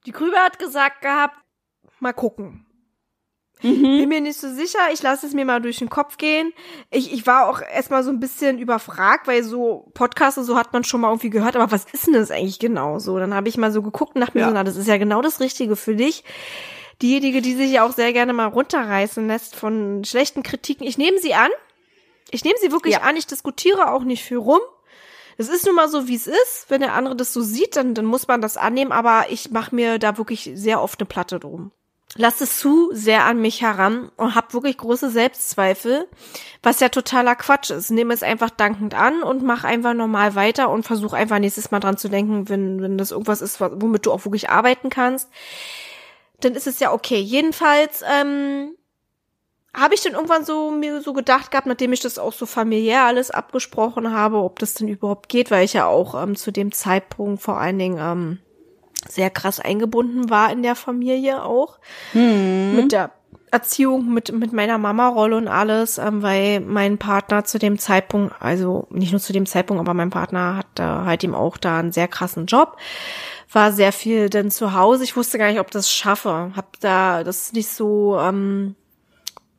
Die 0.07 0.12
Krübe 0.12 0.37
hat 0.38 0.59
gesagt 0.59 1.01
gehabt, 1.03 1.37
mal 2.01 2.12
gucken. 2.12 2.64
Mhm. 3.62 3.83
Bin 3.83 4.09
mir 4.09 4.20
nicht 4.20 4.38
so 4.38 4.48
sicher, 4.53 4.79
ich 4.92 5.03
lasse 5.03 5.27
es 5.27 5.35
mir 5.35 5.44
mal 5.44 5.61
durch 5.61 5.79
den 5.79 5.88
Kopf 5.90 6.16
gehen. 6.16 6.53
Ich, 6.90 7.12
ich 7.12 7.27
war 7.27 7.48
auch 7.48 7.61
erstmal 7.61 8.05
so 8.05 8.11
ein 8.11 8.20
bisschen 8.20 8.59
überfragt, 8.61 9.27
weil 9.27 9.42
so 9.42 9.90
Podcasts 9.94 10.38
und 10.38 10.44
so 10.44 10.57
hat 10.57 10.72
man 10.72 10.85
schon 10.85 11.01
mal 11.01 11.09
irgendwie 11.09 11.31
gehört, 11.31 11.57
aber 11.57 11.72
was 11.72 11.85
ist 11.92 12.07
denn 12.07 12.14
das 12.14 12.31
eigentlich 12.31 12.61
genau 12.61 13.01
so? 13.01 13.18
Dann 13.18 13.35
habe 13.35 13.48
ich 13.48 13.57
mal 13.57 13.72
so 13.72 13.83
geguckt 13.83 14.14
und 14.14 14.20
dachte 14.20 14.37
mir 14.38 14.42
Ja. 14.42 14.48
so, 14.48 14.55
na, 14.55 14.62
das 14.64 14.77
ist 14.77 14.87
ja 14.87 14.96
genau 14.96 15.22
das 15.22 15.40
Richtige 15.40 15.74
für 15.74 15.96
dich. 15.96 16.22
diejenige, 17.03 17.42
die 17.42 17.55
sich 17.55 17.72
ja 17.72 17.85
auch 17.85 17.92
sehr 17.92 18.12
gerne 18.12 18.33
mal 18.33 18.46
runterreißen 18.46 19.27
lässt 19.27 19.57
von 19.57 20.05
schlechten 20.05 20.42
Kritiken. 20.44 20.87
Ich 20.87 20.98
nehme 20.98 21.18
sie 21.18 21.35
an. 21.35 21.51
Ich 22.31 22.45
nehme 22.45 22.57
sie 22.61 22.73
wirklich 22.73 22.95
Ja. 22.95 23.01
an. 23.03 23.17
Ich 23.17 23.27
diskutiere 23.27 23.93
auch 23.93 24.03
nicht 24.05 24.23
viel 24.25 24.38
rum. 24.38 24.61
Es 25.37 25.49
ist 25.49 25.64
nun 25.67 25.77
mal 25.77 25.88
so, 25.88 26.09
wie 26.09 26.17
es 26.17 26.27
ist. 26.27 26.67
Wenn 26.69 26.81
der 26.81 26.95
andere 26.95 27.14
das 27.14 27.33
so 27.33 27.41
sieht, 27.43 27.77
dann, 27.77 27.95
dann 27.95 28.05
muss 28.05 28.27
man 28.27 28.41
das 28.41 28.57
annehmen. 28.57 28.91
Aber 28.93 29.27
ich 29.31 29.51
mache 29.51 29.75
mir 29.75 29.99
da 29.99 30.19
wirklich 30.19 30.51
sehr 30.55 30.83
oft 30.83 30.99
eine 31.01 31.07
Platte 31.07 31.38
drum. 31.38 31.71
Lass 32.17 32.41
es 32.41 32.59
zu 32.59 32.88
sehr 32.93 33.25
an 33.25 33.38
mich 33.41 33.61
heran 33.61 34.11
und 34.17 34.35
hab 34.35 34.55
wirklich 34.55 34.79
große 34.79 35.11
Selbstzweifel, 35.11 36.09
was 36.62 36.81
ja 36.81 36.88
totaler 36.88 37.37
Quatsch 37.37 37.71
ist. 37.71 37.91
Nehme 37.91 38.14
es 38.14 38.23
einfach 38.23 38.49
dankend 38.51 38.95
an 38.95 39.23
und 39.23 39.43
mach 39.43 39.62
einfach 39.62 39.93
normal 39.93 40.35
weiter 40.35 40.71
und 40.71 40.85
versuch 40.85 41.12
einfach 41.12 41.38
nächstes 41.38 41.71
Mal 41.71 41.81
dran 41.81 41.99
zu 41.99 42.09
denken, 42.09 42.49
wenn, 42.49 42.81
wenn 42.81 42.97
das 42.97 43.11
irgendwas 43.11 43.43
ist, 43.43 43.61
womit 43.61 44.07
du 44.07 44.12
auch 44.12 44.25
wirklich 44.25 44.49
arbeiten 44.49 44.88
kannst, 44.88 45.29
dann 46.41 46.55
ist 46.55 46.67
es 46.67 46.81
ja 46.81 46.93
okay. 46.93 47.21
Jedenfalls, 47.21 48.03
ähm, 48.11 48.75
habe 49.75 49.95
ich 49.95 50.03
dann 50.03 50.15
irgendwann 50.15 50.45
so 50.45 50.71
mir 50.71 51.01
so 51.03 51.13
gedacht 51.13 51.51
gehabt, 51.51 51.67
nachdem 51.67 51.93
ich 51.93 52.01
das 52.01 52.19
auch 52.19 52.33
so 52.33 52.47
familiär 52.47 53.05
alles 53.05 53.31
abgesprochen 53.31 54.13
habe, 54.13 54.39
ob 54.39 54.59
das 54.59 54.75
denn 54.75 54.89
überhaupt 54.89 55.29
geht, 55.29 55.51
weil 55.51 55.65
ich 55.65 55.75
ja 55.75 55.87
auch 55.87 56.21
ähm, 56.21 56.37
zu 56.37 56.51
dem 56.51 56.73
Zeitpunkt 56.73 57.43
vor 57.43 57.59
allen 57.59 57.79
Dingen 57.79 57.99
ähm, 58.01 58.39
sehr 59.09 59.31
krass 59.31 59.61
eingebunden 59.61 60.31
war 60.31 60.51
in 60.51 60.63
der 60.63 60.75
Familie 60.75 61.45
auch. 61.45 61.79
Mit 62.77 62.93
der 62.93 63.13
Erziehung, 63.51 64.13
mit, 64.13 64.33
mit 64.33 64.53
meiner 64.53 64.79
Mama-Rolle 64.79 65.37
und 65.37 65.49
alles, 65.49 65.99
ähm, 65.99 66.23
weil 66.23 66.61
mein 66.61 66.99
Partner 66.99 67.45
zu 67.45 67.59
dem 67.59 67.79
Zeitpunkt, 67.79 68.35
also 68.41 68.87
nicht 68.91 69.13
nur 69.13 69.21
zu 69.21 69.33
dem 69.33 69.47
Zeitpunkt, 69.47 69.81
aber 69.81 69.95
mein 69.95 70.11
Partner 70.11 70.57
hatte 70.57 71.05
halt 71.05 71.25
eben 71.25 71.35
auch 71.35 71.57
da 71.57 71.79
einen 71.79 71.93
sehr 71.93 72.09
krassen 72.09 72.47
Job, 72.47 72.77
war 73.51 73.73
sehr 73.73 73.93
viel 73.93 74.29
dann 74.29 74.51
zu 74.51 74.75
Hause. 74.75 75.05
Ich 75.05 75.17
wusste 75.17 75.39
gar 75.39 75.49
nicht, 75.49 75.61
ob 75.61 75.71
das 75.71 75.91
schaffe. 75.91 76.53
Hab 76.55 76.79
da 76.81 77.25
das 77.25 77.53
nicht 77.53 77.69
so 77.69 78.19
ähm, 78.19 78.75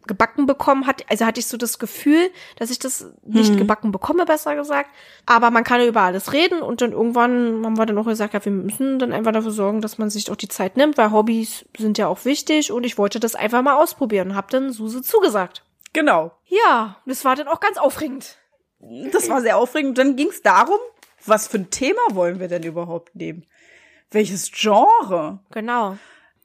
gebacken 0.10 0.48
bekommen 0.48 0.88
hat, 0.88 1.06
also 1.08 1.26
hatte 1.26 1.40
ich 1.40 1.48
so 1.48 1.56
das 1.56 1.80
Gefühl, 1.80 2.32
dass 2.58 2.72
ich 2.72 2.80
das 2.80 3.14
nicht 3.24 3.58
gebacken 3.58 3.92
bekomme, 3.94 4.26
besser 4.26 4.56
gesagt. 4.56 4.90
Aber 5.26 5.52
man 5.52 5.64
kann 5.64 5.80
ja 5.80 5.88
über 5.88 6.02
alles 6.02 6.34
reden 6.34 6.62
und 6.62 6.82
dann 6.82 6.92
irgendwann 6.92 7.64
haben 7.64 7.78
wir 7.78 7.86
dann 7.86 7.98
auch 7.98 8.06
gesagt, 8.06 8.34
ja, 8.34 8.44
wir 8.44 8.52
müssen 8.52 9.00
dann 9.00 9.14
einfach 9.14 9.32
dafür 9.32 9.52
sorgen, 9.52 9.82
dass 9.82 10.00
man 10.00 10.10
sich 10.10 10.30
auch 10.32 10.36
die 10.36 10.48
Zeit 10.48 10.76
nimmt, 10.76 10.98
weil 10.98 11.12
Hobbys 11.12 11.66
sind 11.78 11.98
ja 11.98 12.08
auch 12.08 12.26
wichtig 12.26 12.72
und 12.72 12.84
ich 12.84 12.98
wollte 12.98 13.20
das 13.20 13.36
einfach 13.36 13.62
mal 13.62 13.76
ausprobieren 13.76 14.32
und 14.32 14.36
habe 14.36 14.48
dann 14.50 14.74
Suse 14.74 15.04
zugesagt. 15.04 15.64
Genau. 15.94 16.32
Ja, 16.46 16.98
das 17.06 17.24
war 17.24 17.36
dann 17.36 17.48
auch 17.48 17.60
ganz 17.60 17.78
aufregend. 17.78 18.38
Das 19.12 19.30
war 19.30 19.42
sehr 19.42 19.58
aufregend. 19.58 19.98
Dann 19.98 20.16
ging 20.16 20.30
es 20.30 20.42
darum, 20.42 20.80
was 21.26 21.48
für 21.48 21.58
ein 21.58 21.70
Thema 21.70 22.02
wollen 22.12 22.40
wir 22.40 22.48
denn 22.48 22.64
überhaupt 22.64 23.16
nehmen? 23.16 23.46
Welches 24.10 24.52
Genre? 24.52 25.40
Genau. 25.52 25.98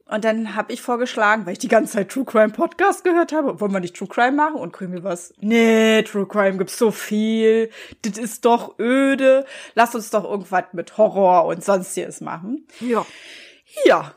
Und 0.07 0.25
dann 0.25 0.55
habe 0.55 0.73
ich 0.73 0.83
vorgeschlagen, 0.83 1.47
weil 1.47 1.55
ich 1.55 1.59
die 1.59 1.69
ganze 1.69 1.95
Zeit 1.95 2.11
True 2.11 2.27
Crime 2.27 2.51
Podcast 2.53 3.05
gehört 3.05 3.33
habe, 3.33 3.59
wollen 3.61 3.73
wir 3.73 3.81
nicht 3.81 3.97
True 3.97 4.09
Crime 4.09 4.33
machen? 4.33 4.57
Und 4.57 4.73
Krümel 4.73 5.03
was? 5.03 5.33
Nee, 5.39 6.03
True 6.03 6.27
Crime 6.27 6.59
gibt's 6.59 6.79
so 6.79 6.91
viel. 6.91 7.71
Das 8.03 8.19
ist 8.19 8.45
doch 8.45 8.79
öde. 8.79 9.47
Lass 9.75 9.95
uns 9.95 10.11
doch 10.11 10.25
irgendwas 10.25 10.65
mit 10.73 10.99
Horror 10.99 11.47
und 11.47 11.65
sonstiges 11.65 12.21
machen. 12.21 12.67
Ja. 12.81 13.07
Ja. 13.87 14.15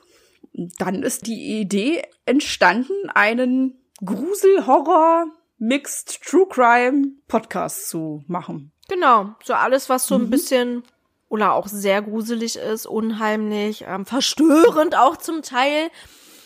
Dann 0.53 1.03
ist 1.03 1.27
die 1.27 1.59
Idee 1.59 2.03
entstanden, 2.25 3.09
einen 3.13 3.79
Grusel-Horror 4.03 5.27
Mixed 5.57 6.21
True 6.23 6.47
Crime 6.49 7.13
Podcast 7.27 7.89
zu 7.89 8.23
machen. 8.27 8.71
Genau. 8.89 9.35
So 9.43 9.53
alles, 9.53 9.89
was 9.89 10.05
so 10.05 10.15
ein 10.15 10.29
bisschen 10.29 10.83
oder 11.29 11.53
auch 11.53 11.67
sehr 11.67 12.01
gruselig 12.01 12.55
ist, 12.57 12.85
unheimlich, 12.85 13.83
ähm, 13.87 14.05
verstörend 14.05 14.95
auch 14.95 15.17
zum 15.17 15.41
Teil. 15.41 15.89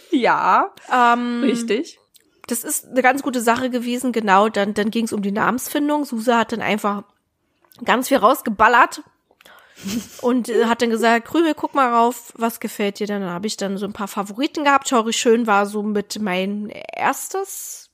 Ja, 0.10 0.72
Ähm, 0.92 1.42
richtig. 1.44 2.00
das 2.48 2.64
ist 2.64 2.88
eine 2.88 3.02
ganz 3.02 3.24
gute 3.24 3.42
Sache 3.42 3.70
gewesen, 3.70 4.12
genau. 4.12 4.50
Dann, 4.50 4.74
dann 4.74 4.92
ging 4.92 5.06
es 5.06 5.14
um 5.14 5.22
die 5.22 5.32
Namensfindung. 5.32 6.04
Suse 6.06 6.36
hat 6.38 6.52
dann 6.52 6.62
einfach 6.62 7.04
ganz 7.86 8.10
viel 8.10 8.18
rausgeballert 8.18 9.04
und 10.22 10.50
äh, 10.50 10.66
hat 10.66 10.82
dann 10.82 10.90
gesagt, 10.90 11.28
Krümel, 11.28 11.54
guck 11.56 11.74
mal 11.74 11.92
rauf, 11.94 12.34
was 12.36 12.60
gefällt 12.60 13.00
dir 13.00 13.08
denn? 13.08 13.22
Dann 13.22 13.32
habe 13.32 13.48
ich 13.48 13.58
dann 13.58 13.78
so 13.78 13.86
ein 13.86 13.94
paar 13.94 14.08
Favoriten 14.10 14.64
gehabt. 14.66 14.90
Schaurig 14.90 15.16
schön 15.18 15.48
war 15.48 15.66
so 15.66 15.82
mit 15.82 16.20
mein 16.20 16.70
erstes. 16.96 17.90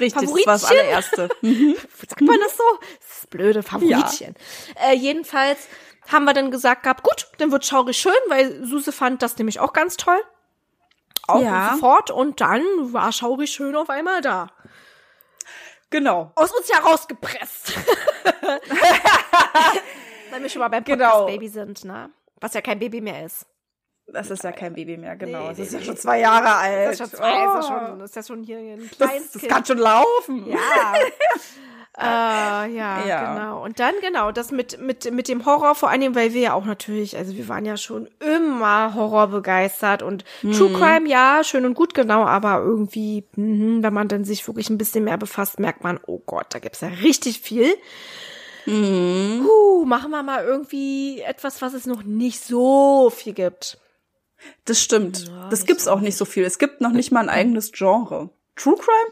Richtig, 0.00 0.22
das 0.28 0.32
war 0.46 0.54
das 0.54 0.64
allererste. 0.64 1.28
Mhm. 1.42 1.76
Sagt 2.08 2.20
man 2.20 2.38
das 2.40 2.56
so? 2.56 2.64
Das 2.98 3.18
ist 3.18 3.30
blöde, 3.30 3.62
Favoritchen. 3.62 4.34
Äh, 4.84 4.96
jedenfalls 4.96 5.68
haben 6.12 6.24
wir 6.24 6.32
dann 6.34 6.50
gesagt 6.50 6.82
gehabt, 6.84 7.02
gut, 7.02 7.28
dann 7.38 7.50
wird 7.52 7.64
Schaurig 7.66 7.96
schön, 7.96 8.12
weil 8.28 8.64
Suse 8.64 8.92
fand 8.92 9.22
das 9.22 9.36
nämlich 9.38 9.60
auch 9.60 9.72
ganz 9.72 9.96
toll. 9.96 10.20
Auch 11.28 11.42
Ja. 11.42 11.72
sofort 11.74 12.10
und 12.10 12.40
dann 12.40 12.62
war 12.92 13.10
Schaurig 13.12 13.50
schön 13.50 13.74
auf 13.76 13.90
einmal 13.90 14.20
da. 14.20 14.48
Genau. 15.90 16.32
aus 16.34 16.52
uns 16.52 16.68
ja 16.68 16.78
rausgepresst. 16.78 17.72
Weil 20.30 20.42
wir 20.42 20.48
schon 20.48 20.60
mal 20.60 20.68
beim 20.68 20.84
Genau. 20.84 21.04
Podcast-Baby 21.20 21.48
sind, 21.48 21.84
ne? 21.84 22.10
Was 22.40 22.54
ja 22.54 22.60
kein 22.60 22.78
Baby 22.78 23.00
mehr 23.00 23.24
ist. 23.24 23.46
Das 24.08 24.30
ist 24.30 24.44
ja 24.44 24.52
kein 24.52 24.74
Baby 24.74 24.96
mehr, 24.96 25.16
genau. 25.16 25.42
Nee, 25.44 25.48
das 25.50 25.58
ist 25.60 25.72
ja 25.74 25.80
schon 25.80 25.96
zwei 25.96 26.20
Jahre 26.20 26.54
alt. 26.54 26.88
Das 26.88 27.00
ist 27.00 27.12
ja, 27.12 27.18
zwei, 27.18 27.30
ist 27.44 27.44
ja 27.44 27.58
Oh. 27.58 27.62
schon, 27.88 28.00
ist 28.00 28.16
ja 28.16 28.22
schon 28.22 28.42
hier 28.44 28.58
ein 28.58 28.88
das, 28.98 29.08
kleines 29.08 29.32
das 29.32 29.40
Kind. 29.42 29.52
kann 29.52 29.64
schon 29.64 29.78
laufen. 29.78 30.46
Ja. 30.46 30.58
äh, 31.98 32.02
ja, 32.02 32.66
Ja. 33.06 33.34
genau. 33.34 33.64
Und 33.64 33.80
dann, 33.80 33.94
genau, 34.00 34.32
das 34.32 34.50
mit, 34.50 34.80
mit, 34.80 35.10
mit 35.12 35.28
dem 35.28 35.46
Horror, 35.46 35.74
vor 35.74 35.90
allem, 35.90 36.14
weil 36.14 36.34
wir 36.34 36.40
ja 36.40 36.54
auch 36.54 36.64
natürlich, 36.64 37.16
also 37.16 37.34
wir 37.36 37.48
waren 37.48 37.64
ja 37.64 37.76
schon 37.76 38.08
immer 38.20 38.94
Horror 38.94 39.28
begeistert 39.28 40.02
und 40.02 40.24
True 40.42 40.72
Crime, 40.72 41.08
ja, 41.08 41.42
schön 41.42 41.64
und 41.64 41.74
gut, 41.74 41.94
genau, 41.94 42.24
aber 42.24 42.58
irgendwie, 42.62 43.24
mhm, 43.36 43.82
wenn 43.82 43.94
man 43.94 44.08
dann 44.08 44.24
sich 44.24 44.46
wirklich 44.46 44.70
ein 44.70 44.78
bisschen 44.78 45.04
mehr 45.04 45.18
befasst, 45.18 45.58
merkt 45.58 45.84
man, 45.84 45.98
oh 46.06 46.20
Gott, 46.24 46.46
da 46.50 46.58
gibt's 46.58 46.80
ja 46.80 46.88
richtig 46.88 47.40
viel. 47.40 47.74
Huh, 48.66 49.84
machen 49.84 50.10
wir 50.10 50.24
mal 50.24 50.44
irgendwie 50.44 51.20
etwas, 51.20 51.62
was 51.62 51.72
es 51.72 51.86
noch 51.86 52.02
nicht 52.02 52.40
so 52.40 53.10
viel 53.14 53.32
gibt. 53.32 53.78
Das 54.64 54.82
stimmt. 54.82 55.30
das 55.50 55.66
gibt's 55.66 55.86
auch 55.88 56.00
nicht 56.00 56.16
so 56.16 56.24
viel. 56.24 56.44
Es 56.44 56.58
gibt 56.58 56.80
noch 56.80 56.90
nicht 56.90 57.12
mal 57.12 57.20
ein 57.20 57.28
eigenes 57.28 57.70
Genre. 57.72 58.30
True 58.56 58.74
Crime? 58.74 59.10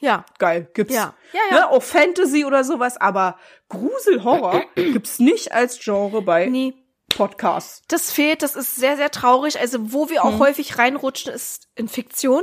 Ja, 0.00 0.24
Geil, 0.38 0.68
gibt's. 0.74 0.94
Ja. 0.94 1.14
Ja, 1.32 1.40
ja. 1.50 1.56
Ne? 1.56 1.70
Auch 1.70 1.82
Fantasy 1.82 2.44
oder 2.44 2.62
sowas, 2.64 2.96
aber 3.00 3.36
Grusel, 3.68 4.22
Horror 4.24 4.62
gibt's 4.74 5.18
nicht 5.18 5.52
als 5.52 5.78
Genre 5.80 6.22
bei 6.22 6.46
nee. 6.46 6.74
Podcasts. 7.08 7.82
Das 7.88 8.12
fehlt, 8.12 8.42
das 8.42 8.54
ist 8.54 8.76
sehr, 8.76 8.96
sehr 8.96 9.10
traurig. 9.10 9.58
Also, 9.58 9.92
wo 9.92 10.08
wir 10.10 10.24
auch 10.24 10.32
Hm. 10.32 10.38
häufig 10.40 10.78
reinrutschen, 10.78 11.32
ist 11.32 11.68
in 11.74 11.88
Fiktion. 11.88 12.42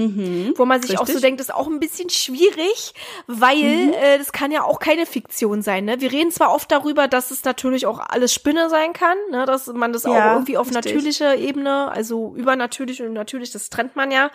Wo 0.00 0.64
man 0.64 0.80
sich 0.80 0.96
auch 0.96 1.06
so 1.06 1.14
Mhm. 1.14 1.16
Richtig. 1.16 1.16
Mhm. 1.16 1.20
denkt, 1.22 1.40
ist 1.40 1.52
auch 1.52 1.66
ein 1.66 1.80
bisschen 1.80 2.08
schwierig, 2.08 2.94
weil 3.26 3.92
äh, 3.94 4.16
das 4.18 4.30
kann 4.30 4.52
ja 4.52 4.62
auch 4.62 4.78
keine 4.78 5.06
Fiktion 5.06 5.60
sein. 5.60 5.86
Ne? 5.86 6.00
Wir 6.00 6.12
reden 6.12 6.30
zwar 6.30 6.54
oft 6.54 6.70
darüber, 6.70 7.08
dass 7.08 7.32
es 7.32 7.42
natürlich 7.42 7.84
auch 7.84 7.98
alles 7.98 8.32
Spinne 8.32 8.70
sein 8.70 8.92
kann, 8.92 9.16
ne? 9.32 9.44
dass 9.44 9.66
man 9.66 9.92
das 9.92 10.06
auch 10.06 10.14
Ja, 10.14 10.34
irgendwie 10.34 10.56
auf 10.56 10.68
richtig. 10.68 10.84
natürlicher 10.84 11.34
Ebene, 11.36 11.90
also 11.90 12.32
übernatürlich 12.36 13.02
und 13.02 13.12
natürlich, 13.12 13.50
das 13.50 13.70
trennt 13.70 13.96
man 13.96 14.12
ja. 14.12 14.30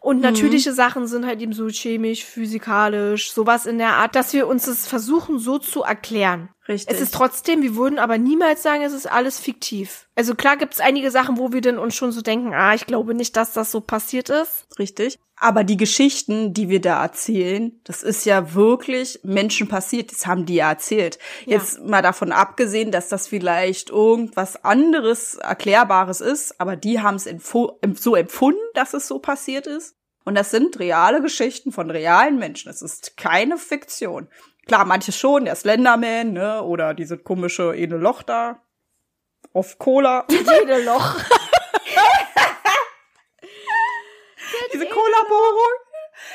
Und 0.00 0.16
Mhm. 0.16 0.22
natürliche 0.22 0.72
Sachen 0.72 1.06
sind 1.06 1.26
halt 1.26 1.40
eben 1.40 1.52
so 1.52 1.68
chemisch, 1.68 2.24
physikalisch, 2.24 3.32
sowas 3.32 3.66
in 3.66 3.78
der 3.78 3.94
Art, 3.94 4.14
dass 4.14 4.32
wir 4.32 4.46
uns 4.46 4.66
das 4.66 4.86
versuchen 4.86 5.38
so 5.38 5.58
zu 5.58 5.82
erklären. 5.82 6.48
Richtig. 6.66 6.94
Es 6.94 7.00
ist 7.02 7.12
trotzdem, 7.14 7.62
wir 7.62 7.76
würden 7.76 7.98
aber 7.98 8.16
niemals 8.16 8.62
sagen, 8.62 8.82
es 8.82 8.92
ist 8.94 9.10
alles 9.10 9.38
fiktiv. 9.38 10.06
Also 10.14 10.34
klar 10.34 10.56
gibt 10.56 10.74
es 10.74 10.80
einige 10.80 11.10
Sachen, 11.10 11.36
wo 11.36 11.52
wir 11.52 11.60
dann 11.60 11.78
uns 11.78 11.94
schon 11.94 12.10
so 12.10 12.22
denken, 12.22 12.54
ah, 12.54 12.74
ich 12.74 12.86
glaube 12.86 13.14
nicht, 13.14 13.36
dass 13.36 13.52
das 13.52 13.70
so 13.70 13.80
passiert 13.80 14.30
ist. 14.30 14.66
Richtig. 14.78 15.18
Aber 15.36 15.64
die 15.64 15.76
Geschichten, 15.76 16.54
die 16.54 16.68
wir 16.68 16.80
da 16.80 17.02
erzählen, 17.02 17.72
das 17.84 18.02
ist 18.02 18.24
ja 18.24 18.54
wirklich 18.54 19.18
Menschen 19.24 19.66
passiert. 19.66 20.12
Das 20.12 20.26
haben 20.26 20.46
die 20.46 20.56
ja 20.56 20.70
erzählt. 20.70 21.18
Ja. 21.44 21.58
Jetzt 21.58 21.82
mal 21.82 22.02
davon 22.02 22.30
abgesehen, 22.30 22.92
dass 22.92 23.08
das 23.08 23.26
vielleicht 23.26 23.90
irgendwas 23.90 24.64
anderes, 24.64 25.34
Erklärbares 25.34 26.20
ist, 26.20 26.60
aber 26.60 26.76
die 26.76 27.00
haben 27.00 27.16
es 27.16 27.24
so 27.24 28.16
empfunden, 28.16 28.60
dass 28.74 28.94
es 28.94 29.08
so 29.08 29.18
passiert 29.18 29.66
ist. 29.66 29.96
Und 30.24 30.36
das 30.36 30.50
sind 30.50 30.78
reale 30.78 31.20
Geschichten 31.20 31.72
von 31.72 31.90
realen 31.90 32.38
Menschen. 32.38 32.70
Es 32.70 32.80
ist 32.80 33.16
keine 33.16 33.58
Fiktion. 33.58 34.28
Klar, 34.66 34.86
manche 34.86 35.12
schon, 35.12 35.44
der 35.44 35.56
Slenderman, 35.56 36.32
ne, 36.32 36.62
oder 36.62 36.94
diese 36.94 37.18
komische 37.18 37.74
Ene 37.74 37.96
Loch 37.96 38.22
da. 38.22 38.62
Auf 39.52 39.78
Cola. 39.78 40.26
Loch. 40.84 41.16
Diese 44.74 44.86
Kollaborung. 44.86 45.72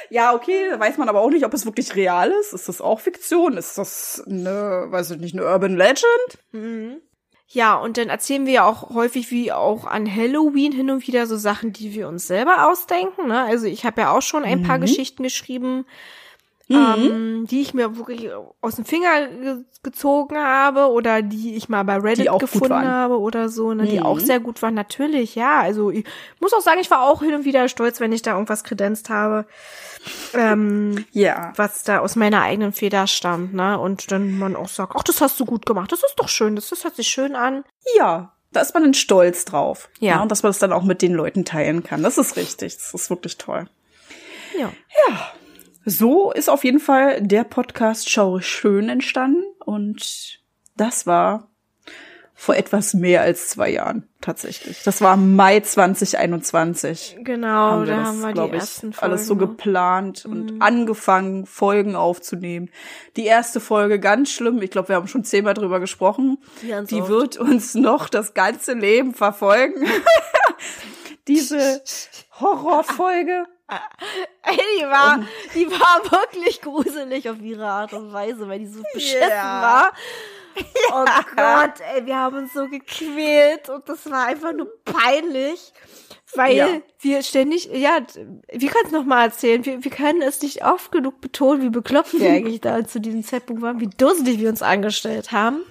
Ja, 0.10 0.34
okay, 0.34 0.78
weiß 0.78 0.97
man 0.97 1.10
aber 1.10 1.21
auch 1.21 1.30
nicht, 1.30 1.45
ob 1.45 1.54
es 1.54 1.65
wirklich 1.65 1.95
real 1.95 2.32
ist. 2.32 2.54
Ist 2.54 2.67
das 2.67 2.82
auch 2.82 2.99
Fiktion? 2.99 3.58
Ist 3.58 3.78
das 3.78 4.23
eine, 4.28 4.88
weiß 4.89 5.12
ich 5.12 5.19
nicht, 5.19 5.36
eine 5.36 5.45
Urban 5.45 5.78
Legend? 5.78 6.38
Ja, 7.47 7.75
und 7.75 7.97
dann 7.97 8.10
erzählen 8.10 8.45
wir 8.45 8.54
ja 8.54 8.65
auch 8.65 8.91
häufig 8.91 9.32
wie 9.32 9.52
auch 9.52 9.86
an 9.86 10.13
Halloween 10.13 10.71
hin 10.71 10.91
und 10.91 11.08
wieder 11.08 11.25
so 11.25 11.36
Sachen, 11.36 11.73
die 11.73 11.95
wir 11.95 12.08
uns 12.08 12.28
selber 12.28 12.69
ausdenken. 12.69 13.28
Ne? 13.28 13.43
Also 13.43 13.65
ich 13.65 13.86
habe 13.86 14.02
ja 14.02 14.12
auch 14.12 14.21
schon 14.21 14.43
ein 14.43 14.62
paar 14.62 14.78
Geschichten 14.80 15.23
geschrieben, 15.23 15.86
ähm, 16.70 17.48
die 17.50 17.62
ich 17.62 17.74
mir 17.74 17.98
wirklich 17.98 18.30
aus 18.62 18.76
dem 18.76 18.86
Finger 18.86 19.28
ge 19.28 19.56
gezogen 19.82 20.38
habe 20.38 20.92
oder 20.92 21.22
die 21.22 21.56
ich 21.56 21.70
mal 21.70 21.84
bei 21.84 21.96
Reddit 21.98 22.28
Die 22.32 22.38
gefunden 22.38 22.86
habe 22.86 23.18
oder 23.18 23.48
so, 23.48 23.74
ne, 23.74 23.86
die 23.88 24.00
Mhm. 24.00 24.06
auch 24.06 24.20
sehr 24.20 24.42
gut 24.42 24.62
waren. 24.62 24.74
Natürlich, 24.74 25.36
ja. 25.36 25.62
Also 25.62 25.90
ich 25.90 26.04
muss 26.42 26.52
auch 26.54 26.60
sagen, 26.60 26.82
ich 26.82 26.92
war 26.92 27.04
auch 27.04 27.22
hin 27.22 27.34
und 27.34 27.46
wieder 27.46 27.70
stolz, 27.70 28.02
wenn 28.02 28.12
ich 28.12 28.22
da 28.22 28.34
irgendwas 28.34 28.66
kredenzt 28.66 29.10
habe, 29.10 29.46
ähm, 30.34 31.06
Ja. 31.12 31.54
was 31.56 31.84
da 31.84 32.00
aus 32.00 32.16
meiner 32.18 32.42
eigenen 32.42 32.74
Feder 32.74 33.08
stammt, 33.08 33.54
ne? 33.54 33.80
Und 33.80 34.12
dann 34.12 34.38
man 34.38 34.56
auch 34.58 34.68
sagt, 34.68 34.94
ach, 34.98 35.04
das 35.04 35.22
hast 35.22 35.40
du 35.40 35.46
gut 35.46 35.66
gemacht, 35.66 35.92
das 35.94 36.04
ist 36.04 36.16
doch 36.18 36.28
schön, 36.30 36.56
das, 36.58 36.70
das 36.70 36.84
hört 36.84 36.96
sich 36.98 37.08
schön 37.08 37.36
an. 37.36 37.64
Ja, 37.98 38.34
da 38.52 38.60
ist 38.62 38.74
man 38.74 38.84
dann 38.84 38.94
stolz 38.94 39.46
drauf. 39.46 39.90
Ja. 40.00 40.22
Und 40.22 40.30
dass 40.30 40.44
man 40.44 40.50
das 40.50 40.60
dann 40.60 40.74
auch 40.74 40.84
mit 40.84 41.02
den 41.02 41.14
Leuten 41.14 41.46
teilen 41.46 41.84
kann. 41.84 42.04
Das 42.04 42.18
ist 42.18 42.36
richtig. 42.36 42.76
Das 42.78 42.94
ist 42.94 43.10
wirklich 43.10 43.38
toll. 43.38 43.68
Ja. 44.60 44.72
So 45.86 46.32
ist 46.32 46.50
auf 46.50 46.63
jeden 46.63 46.80
Fall 46.80 47.22
der 47.22 47.44
Podcast 47.44 48.10
Schaue 48.10 48.42
schön 48.42 48.89
entstanden. 48.89 49.44
Und 49.65 50.39
das 50.76 51.08
war 51.08 51.50
vor 52.39 52.56
etwas 52.56 52.94
mehr 52.94 53.22
als 53.22 53.50
zwei 53.50 53.70
Jahren 53.70 54.08
tatsächlich. 54.22 54.82
Das 54.84 55.02
war 55.02 55.18
Mai 55.18 55.60
2021. 55.60 57.18
Genau, 57.20 57.48
haben 57.48 57.86
da 57.86 57.98
das, 57.98 58.08
haben 58.08 58.22
wir 58.22 58.34
die 58.34 58.48
ich, 58.48 58.54
ersten 58.54 58.94
Folgen. 58.94 59.12
alles 59.12 59.28
so 59.28 59.36
geplant 59.36 60.26
und 60.26 60.62
angefangen, 60.62 61.46
Folgen 61.46 61.98
aufzunehmen. 61.98 62.70
Die 63.18 63.26
erste 63.26 63.60
Folge 63.60 64.00
ganz 64.00 64.32
schlimm. 64.32 64.62
Ich 64.62 64.72
glaube, 64.72 64.88
wir 64.88 64.96
haben 64.96 65.10
schon 65.10 65.26
zehnmal 65.26 65.54
drüber 65.54 65.82
gesprochen. 65.82 66.38
Ganz 66.65 66.89
die 66.89 67.02
oft. 67.02 67.10
wird 67.10 67.38
uns 67.38 67.76
noch 67.76 68.08
das 68.08 68.34
ganze 68.34 68.72
Leben 68.72 69.13
verfolgen. 69.13 69.86
Diese 71.28 71.84
Horrorfolge. 72.39 73.48
Ey, 74.44 74.58
die 74.80 74.84
war, 74.86 75.20
die 75.54 75.68
war 75.70 76.12
wirklich 76.12 76.62
gruselig 76.62 77.30
auf 77.30 77.40
ihre 77.42 77.66
Art 77.68 77.94
und 77.94 78.12
Weise, 78.14 78.48
weil 78.48 78.60
die 78.60 78.68
so 78.68 78.82
beschissen 78.94 79.30
Ja. 79.30 79.62
war. 79.62 79.94
Oh 80.92 81.06
Gott, 81.38 81.76
ey, 81.96 82.06
wir 82.06 82.18
haben 82.18 82.36
uns 82.40 82.52
so 82.54 82.68
gequält 82.68 83.70
und 83.70 83.88
das 83.88 84.10
war 84.12 84.26
einfach 84.26 84.52
nur 84.52 84.68
peinlich, 84.84 85.72
weil 86.36 86.56
Ja. 86.58 86.68
wir 87.00 87.24
ständig, 87.24 87.70
ja, 87.72 88.00
wir 88.52 88.70
können 88.70 88.86
es 88.88 88.92
nochmal 88.92 89.28
erzählen, 89.28 89.64
wir, 89.64 89.82
wir 89.82 89.92
können 89.92 90.22
es 90.22 90.42
nicht 90.42 90.66
oft 90.66 90.92
genug 90.92 91.22
betonen, 91.22 91.62
wie 91.62 91.70
bekloppt 91.70 92.20
wir 92.20 92.30
eigentlich 92.32 92.60
da 92.60 92.86
zu 92.86 93.00
diesem 93.00 93.24
Zeitpunkt 93.24 93.62
waren, 93.62 93.80
wie 93.80 93.88
dusselig 93.88 94.40
wir 94.40 94.50
uns 94.50 94.62
angestellt 94.62 95.32
haben. 95.32 95.62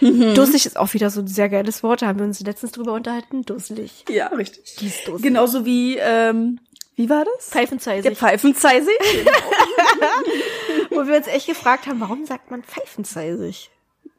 Mhm. 0.00 0.34
Dusselig 0.34 0.64
ist 0.64 0.78
auch 0.78 0.94
wieder 0.94 1.10
so 1.10 1.22
ein 1.22 1.26
sehr 1.26 1.48
geiles 1.48 1.82
Wort, 1.82 2.02
da 2.02 2.06
haben 2.06 2.18
wir 2.20 2.26
uns 2.26 2.38
letztens 2.40 2.70
drüber 2.72 2.92
unterhalten, 2.92 3.42
dusselig. 3.44 4.04
Ja, 4.08 4.28
richtig. 4.28 4.76
Die 4.76 4.86
ist 4.86 5.00
dusselig. 5.08 5.22
Genauso 5.22 5.64
wie, 5.64 5.96
ähm, 5.98 6.60
wie 7.00 7.08
war 7.08 7.24
das? 7.24 7.48
Pfeifenzeisig. 7.48 8.02
Der 8.02 8.14
Pfeifenzeisig. 8.14 8.92
Wo 10.90 11.06
wir 11.06 11.16
uns 11.16 11.28
echt 11.28 11.46
gefragt 11.46 11.86
haben, 11.86 11.98
warum 11.98 12.26
sagt 12.26 12.50
man 12.50 12.62
pfeifenzeisig? 12.62 13.70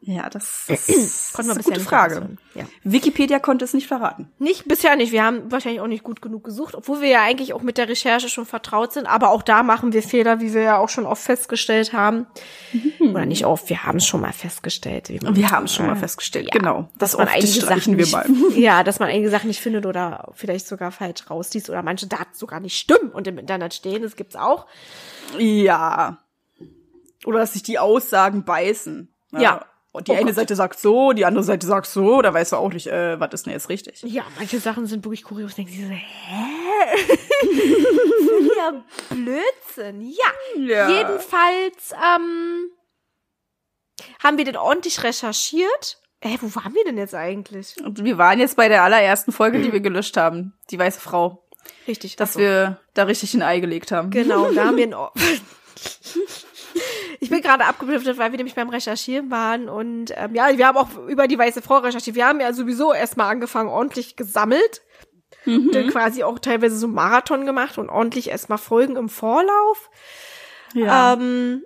Ja, 0.03 0.29
das, 0.29 0.65
das 0.67 0.89
ist 0.89 1.33
Konnten 1.33 1.49
wir 1.49 1.53
eine 1.53 1.57
bisher 1.59 1.73
gute 1.73 1.79
nicht 1.79 1.89
Frage. 1.89 2.37
Ja. 2.55 2.65
Wikipedia 2.83 3.39
konnte 3.39 3.65
es 3.65 3.73
nicht 3.73 3.87
verraten. 3.87 4.31
Nicht, 4.39 4.67
bisher 4.67 4.95
nicht. 4.95 5.11
Wir 5.11 5.23
haben 5.23 5.51
wahrscheinlich 5.51 5.79
auch 5.79 5.87
nicht 5.87 6.03
gut 6.03 6.23
genug 6.23 6.43
gesucht, 6.43 6.73
obwohl 6.73 7.01
wir 7.01 7.09
ja 7.09 7.21
eigentlich 7.21 7.53
auch 7.53 7.61
mit 7.61 7.77
der 7.77 7.87
Recherche 7.87 8.27
schon 8.27 8.47
vertraut 8.47 8.93
sind. 8.93 9.05
Aber 9.05 9.29
auch 9.29 9.43
da 9.43 9.61
machen 9.61 9.93
wir 9.93 10.01
Fehler, 10.01 10.39
wie 10.39 10.55
wir 10.55 10.61
ja 10.63 10.77
auch 10.79 10.89
schon 10.89 11.05
oft 11.05 11.21
festgestellt 11.21 11.93
haben. 11.93 12.25
Oder 12.99 13.27
nicht 13.27 13.45
oft, 13.45 13.69
wir 13.69 13.83
haben 13.83 13.97
es 13.99 14.07
schon 14.07 14.21
mal 14.21 14.33
festgestellt. 14.33 15.09
Wir 15.09 15.51
haben 15.51 15.65
es 15.65 15.75
schon 15.75 15.85
mal 15.85 15.95
festgestellt, 15.95 16.49
ja, 16.51 16.59
genau. 16.59 16.89
Dass 16.97 17.11
Das 17.11 17.17
man 17.19 17.27
einige 17.27 17.61
Sachen 17.61 17.97
wir 17.97 18.05
nicht, 18.05 18.11
mal. 18.11 18.25
Ja, 18.55 18.83
dass 18.83 18.99
man 18.99 19.09
einige 19.09 19.29
Sachen 19.29 19.47
nicht 19.47 19.61
findet 19.61 19.85
oder 19.85 20.31
vielleicht 20.33 20.67
sogar 20.67 20.91
falsch 20.91 21.29
rausliest 21.29 21.69
oder 21.69 21.83
manche 21.83 22.07
Daten 22.07 22.33
sogar 22.33 22.59
nicht 22.59 22.77
stimmen 22.77 23.11
und 23.11 23.27
im 23.27 23.37
Internet 23.37 23.75
stehen. 23.75 24.01
Das 24.01 24.15
gibt's 24.15 24.35
auch. 24.35 24.65
Ja. 25.37 26.23
Oder 27.25 27.39
dass 27.39 27.53
sich 27.53 27.61
die 27.61 27.77
Aussagen 27.77 28.43
beißen. 28.45 29.13
Ja. 29.31 29.65
Und 29.93 30.07
die 30.07 30.11
Oh 30.11 30.15
eine 30.15 30.25
Gott. 30.27 30.35
Seite 30.35 30.55
sagt 30.55 30.79
so, 30.79 31.11
die 31.11 31.25
andere 31.25 31.43
Seite 31.43 31.67
sagt 31.67 31.85
so, 31.87 32.21
da 32.21 32.33
weißt 32.33 32.53
du 32.53 32.55
auch 32.55 32.71
nicht, 32.71 32.87
äh, 32.87 33.19
was 33.19 33.33
ist 33.33 33.45
denn 33.45 33.51
jetzt 33.53 33.67
richtig. 33.69 34.01
Ja, 34.03 34.23
manche 34.37 34.59
Sachen 34.59 34.85
sind 34.85 35.03
wirklich 35.03 35.23
kurios. 35.23 35.55
Denken 35.55 35.71
sie 35.73 35.83
so, 35.85 35.91
hä? 35.91 36.05
ja, 38.57 38.83
Blödsinn. 39.09 40.01
Ja, 40.01 40.31
Ja. 40.57 40.89
jedenfalls 40.89 41.91
ähm, 42.15 42.69
haben 44.23 44.37
wir 44.37 44.45
den 44.45 44.55
ordentlich 44.57 45.03
recherchiert. 45.03 45.97
Hä, 46.23 46.37
wo 46.39 46.55
waren 46.55 46.73
wir 46.73 46.83
denn 46.85 46.97
jetzt 46.97 47.15
eigentlich? 47.15 47.75
Und 47.83 48.03
wir 48.03 48.17
waren 48.17 48.39
jetzt 48.39 48.55
bei 48.55 48.69
der 48.69 48.83
allerersten 48.83 49.31
Folge, 49.31 49.59
die 49.59 49.73
wir 49.73 49.79
gelöscht 49.81 50.15
haben, 50.17 50.53
die 50.69 50.77
weiße 50.79 51.01
Frau, 51.01 51.43
Richtig, 51.87 52.15
dass 52.15 52.33
so. 52.33 52.39
wir 52.39 52.79
da 52.93 53.03
richtig 53.03 53.33
ein 53.33 53.41
Ei 53.41 53.59
gelegt 53.59 53.91
haben. 53.91 54.09
Genau, 54.11 54.51
da 54.51 54.65
haben 54.65 54.77
wir 54.77 54.87
Or 54.97 55.11
Ich 57.23 57.29
bin 57.29 57.41
gerade 57.41 57.65
abgeblüftet, 57.65 58.17
weil 58.17 58.31
wir 58.31 58.37
nämlich 58.37 58.55
beim 58.55 58.69
Recherchieren 58.69 59.29
waren 59.29 59.69
und 59.69 60.11
ähm, 60.17 60.33
ja, 60.33 60.57
wir 60.57 60.65
haben 60.65 60.77
auch 60.77 60.89
über 61.07 61.27
die 61.27 61.37
weiße 61.37 61.61
Frau 61.61 61.77
recherchiert. 61.77 62.15
Wir 62.15 62.25
haben 62.25 62.41
ja 62.41 62.51
sowieso 62.51 62.93
erstmal 62.93 63.31
angefangen, 63.31 63.69
ordentlich 63.69 64.15
gesammelt. 64.15 64.81
Dann 65.45 65.87
quasi 65.89 66.23
auch 66.23 66.39
teilweise 66.39 66.75
so 66.77 66.87
einen 66.87 66.95
Marathon 66.95 67.45
gemacht 67.45 67.77
und 67.77 67.89
ordentlich 67.89 68.29
erstmal 68.29 68.57
Folgen 68.57 68.95
im 68.95 69.07
Vorlauf. 69.07 69.91
Ja. 70.73 71.13
Ähm, 71.13 71.63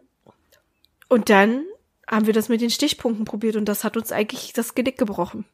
und 1.08 1.30
dann 1.30 1.64
haben 2.10 2.26
wir 2.26 2.34
das 2.34 2.50
mit 2.50 2.60
den 2.60 2.70
Stichpunkten 2.70 3.24
probiert 3.24 3.56
und 3.56 3.66
das 3.66 3.86
hat 3.86 3.96
uns 3.96 4.12
eigentlich 4.12 4.52
das 4.52 4.76
Genick 4.76 4.98
gebrochen. 4.98 5.46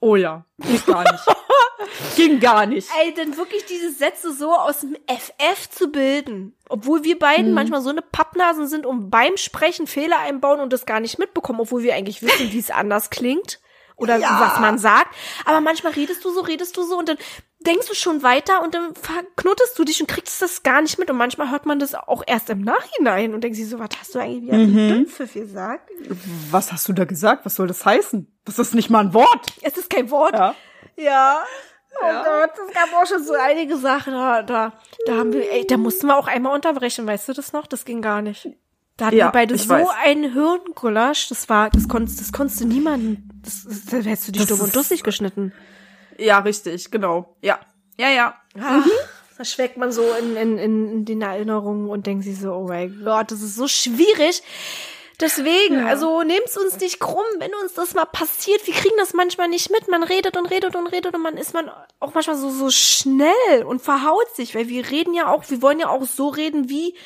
oh 0.00 0.16
ja, 0.16 0.44
ging 0.58 0.82
gar 0.86 1.04
nicht. 1.10 1.24
ging 2.16 2.40
gar 2.40 2.66
nicht. 2.66 2.88
Ey, 3.02 3.12
denn 3.14 3.36
wirklich 3.36 3.64
diese 3.66 3.90
Sätze 3.90 4.32
so 4.32 4.52
aus 4.52 4.80
dem 4.80 4.96
FF 5.06 5.70
zu 5.70 5.90
bilden, 5.90 6.54
obwohl 6.68 7.04
wir 7.04 7.18
beiden 7.18 7.48
Mhm. 7.48 7.54
manchmal 7.54 7.80
so 7.82 7.90
eine 7.90 8.02
Pappnasen 8.02 8.66
sind 8.68 8.86
und 8.86 9.10
beim 9.10 9.36
Sprechen 9.36 9.86
Fehler 9.86 10.18
einbauen 10.20 10.60
und 10.60 10.72
das 10.72 10.86
gar 10.86 11.00
nicht 11.00 11.18
mitbekommen, 11.18 11.60
obwohl 11.60 11.82
wir 11.82 11.94
eigentlich 11.94 12.22
wissen, 12.22 12.52
wie 12.52 12.58
es 12.58 12.70
anders 12.70 13.10
klingt 13.10 13.60
oder 13.96 14.20
was 14.20 14.58
man 14.60 14.78
sagt. 14.78 15.14
Aber 15.44 15.60
manchmal 15.60 15.92
redest 15.92 16.24
du 16.24 16.30
so, 16.32 16.40
redest 16.40 16.76
du 16.76 16.82
so 16.84 16.96
und 16.98 17.08
dann 17.10 17.18
denkst 17.66 17.86
du 17.88 17.94
schon 17.94 18.22
weiter 18.22 18.62
und 18.62 18.74
dann 18.74 18.94
verknotest 18.94 19.78
du 19.78 19.84
dich 19.84 20.00
und 20.00 20.06
kriegst 20.06 20.40
das 20.40 20.62
gar 20.62 20.80
nicht 20.80 20.98
mit 20.98 21.10
und 21.10 21.18
manchmal 21.18 21.50
hört 21.50 21.66
man 21.66 21.78
das 21.78 21.94
auch 21.94 22.22
erst 22.26 22.48
im 22.48 22.62
Nachhinein 22.62 23.34
und 23.34 23.44
denkst 23.44 23.58
sich 23.58 23.68
so, 23.68 23.78
was 23.78 23.90
hast 24.00 24.14
du 24.14 24.18
eigentlich 24.18 24.44
wieder 24.44 24.56
Mhm. 24.56 24.72
für 24.72 24.94
Dünnpfiff 24.94 25.32
gesagt? 25.34 25.90
Was 26.50 26.72
hast 26.72 26.88
du 26.88 26.94
da 26.94 27.04
gesagt? 27.04 27.44
Was 27.44 27.56
soll 27.56 27.66
das 27.66 27.84
heißen? 27.84 28.26
Das 28.46 28.58
ist 28.58 28.74
nicht 28.74 28.88
mal 28.88 29.00
ein 29.00 29.12
Wort. 29.12 29.52
Es 29.60 29.76
ist 29.76 29.90
kein 29.90 30.10
Wort. 30.10 30.32
Ja. 30.32 30.54
Ja. 30.96 31.42
Oh 32.00 32.06
Gott, 32.06 32.50
es 32.68 32.74
gab 32.74 32.88
auch 32.94 33.06
schon 33.06 33.22
so 33.24 33.32
einige 33.34 33.76
Sachen. 33.76 34.12
Da, 34.12 34.42
da, 34.42 34.72
da 35.06 35.16
haben 35.16 35.32
wir, 35.32 35.50
ey, 35.52 35.66
da 35.66 35.76
mussten 35.76 36.06
wir 36.06 36.16
auch 36.16 36.28
einmal 36.28 36.54
unterbrechen, 36.54 37.06
weißt 37.06 37.28
du 37.28 37.32
das 37.32 37.52
noch? 37.52 37.66
Das 37.66 37.84
ging 37.84 38.00
gar 38.00 38.22
nicht. 38.22 38.48
Da 38.96 39.06
hatten 39.06 39.16
Ja, 39.16 39.26
wir 39.28 39.32
beide 39.32 39.58
so 39.58 39.68
weiß. 39.70 39.88
einen 40.04 40.32
Hirngulasch, 40.32 41.28
das 41.28 41.48
war, 41.48 41.70
das 41.70 41.88
konntest, 41.88 42.20
das 42.20 42.32
konntest 42.32 42.60
du 42.60 42.66
niemanden, 42.66 43.28
das, 43.42 43.64
das, 43.64 43.86
da 43.86 43.96
hättest 43.98 44.28
du 44.28 44.32
dich 44.32 44.46
dumm 44.46 44.60
und 44.60 44.76
dussig 44.76 45.02
geschnitten. 45.02 45.52
Ja, 46.18 46.38
richtig, 46.40 46.90
genau. 46.90 47.34
Ja. 47.40 47.58
Ja, 47.98 48.08
ja. 48.10 48.34
Ah, 48.58 48.82
Da 49.38 49.44
schweckt 49.44 49.78
man 49.78 49.90
so 49.90 50.02
in, 50.20 50.36
in, 50.36 50.58
in, 50.58 50.92
in 50.92 51.04
den 51.06 51.22
Erinnerungen 51.22 51.88
und 51.88 52.06
denkt 52.06 52.24
sich 52.24 52.38
so, 52.38 52.52
oh 52.52 52.68
mein 52.68 53.00
Gott, 53.04 53.30
das 53.30 53.40
ist 53.40 53.56
so 53.56 53.66
schwierig. 53.68 54.42
Deswegen, 55.20 55.84
also 55.84 56.22
nehmt's 56.22 56.56
uns 56.56 56.80
nicht 56.80 56.98
krumm, 56.98 57.26
wenn 57.38 57.54
uns 57.62 57.74
das 57.74 57.94
mal 57.94 58.06
passiert. 58.06 58.66
Wir 58.66 58.72
kriegen 58.72 58.96
das 58.96 59.12
manchmal 59.12 59.48
nicht 59.48 59.70
mit. 59.70 59.86
Man 59.88 60.02
redet 60.02 60.36
und 60.36 60.46
redet 60.46 60.74
und 60.74 60.86
redet 60.86 61.14
und 61.14 61.22
man 61.22 61.36
ist 61.36 61.52
man 61.52 61.70
auch 61.98 62.14
manchmal 62.14 62.36
so, 62.36 62.50
so 62.50 62.70
schnell 62.70 63.64
und 63.66 63.82
verhaut 63.82 64.34
sich, 64.34 64.54
weil 64.54 64.68
wir 64.68 64.90
reden 64.90 65.12
ja 65.12 65.28
auch, 65.30 65.44
wir 65.48 65.60
wollen 65.60 65.78
ja 65.78 65.88
auch 65.88 66.04
so 66.04 66.28
reden, 66.28 66.70
wie, 66.70 66.96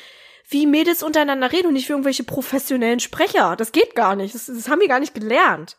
wie 0.47 0.65
Mädels 0.65 1.03
untereinander 1.03 1.51
reden 1.51 1.67
und 1.67 1.73
nicht 1.73 1.89
wie 1.89 1.93
irgendwelche 1.93 2.23
professionellen 2.23 3.01
Sprecher. 3.01 3.55
Das 3.57 3.73
geht 3.73 3.95
gar 3.95 4.15
nicht. 4.15 4.33
Das, 4.33 4.45
das 4.45 4.69
haben 4.69 4.79
wir 4.79 4.87
gar 4.87 5.01
nicht 5.01 5.13
gelernt. 5.13 5.75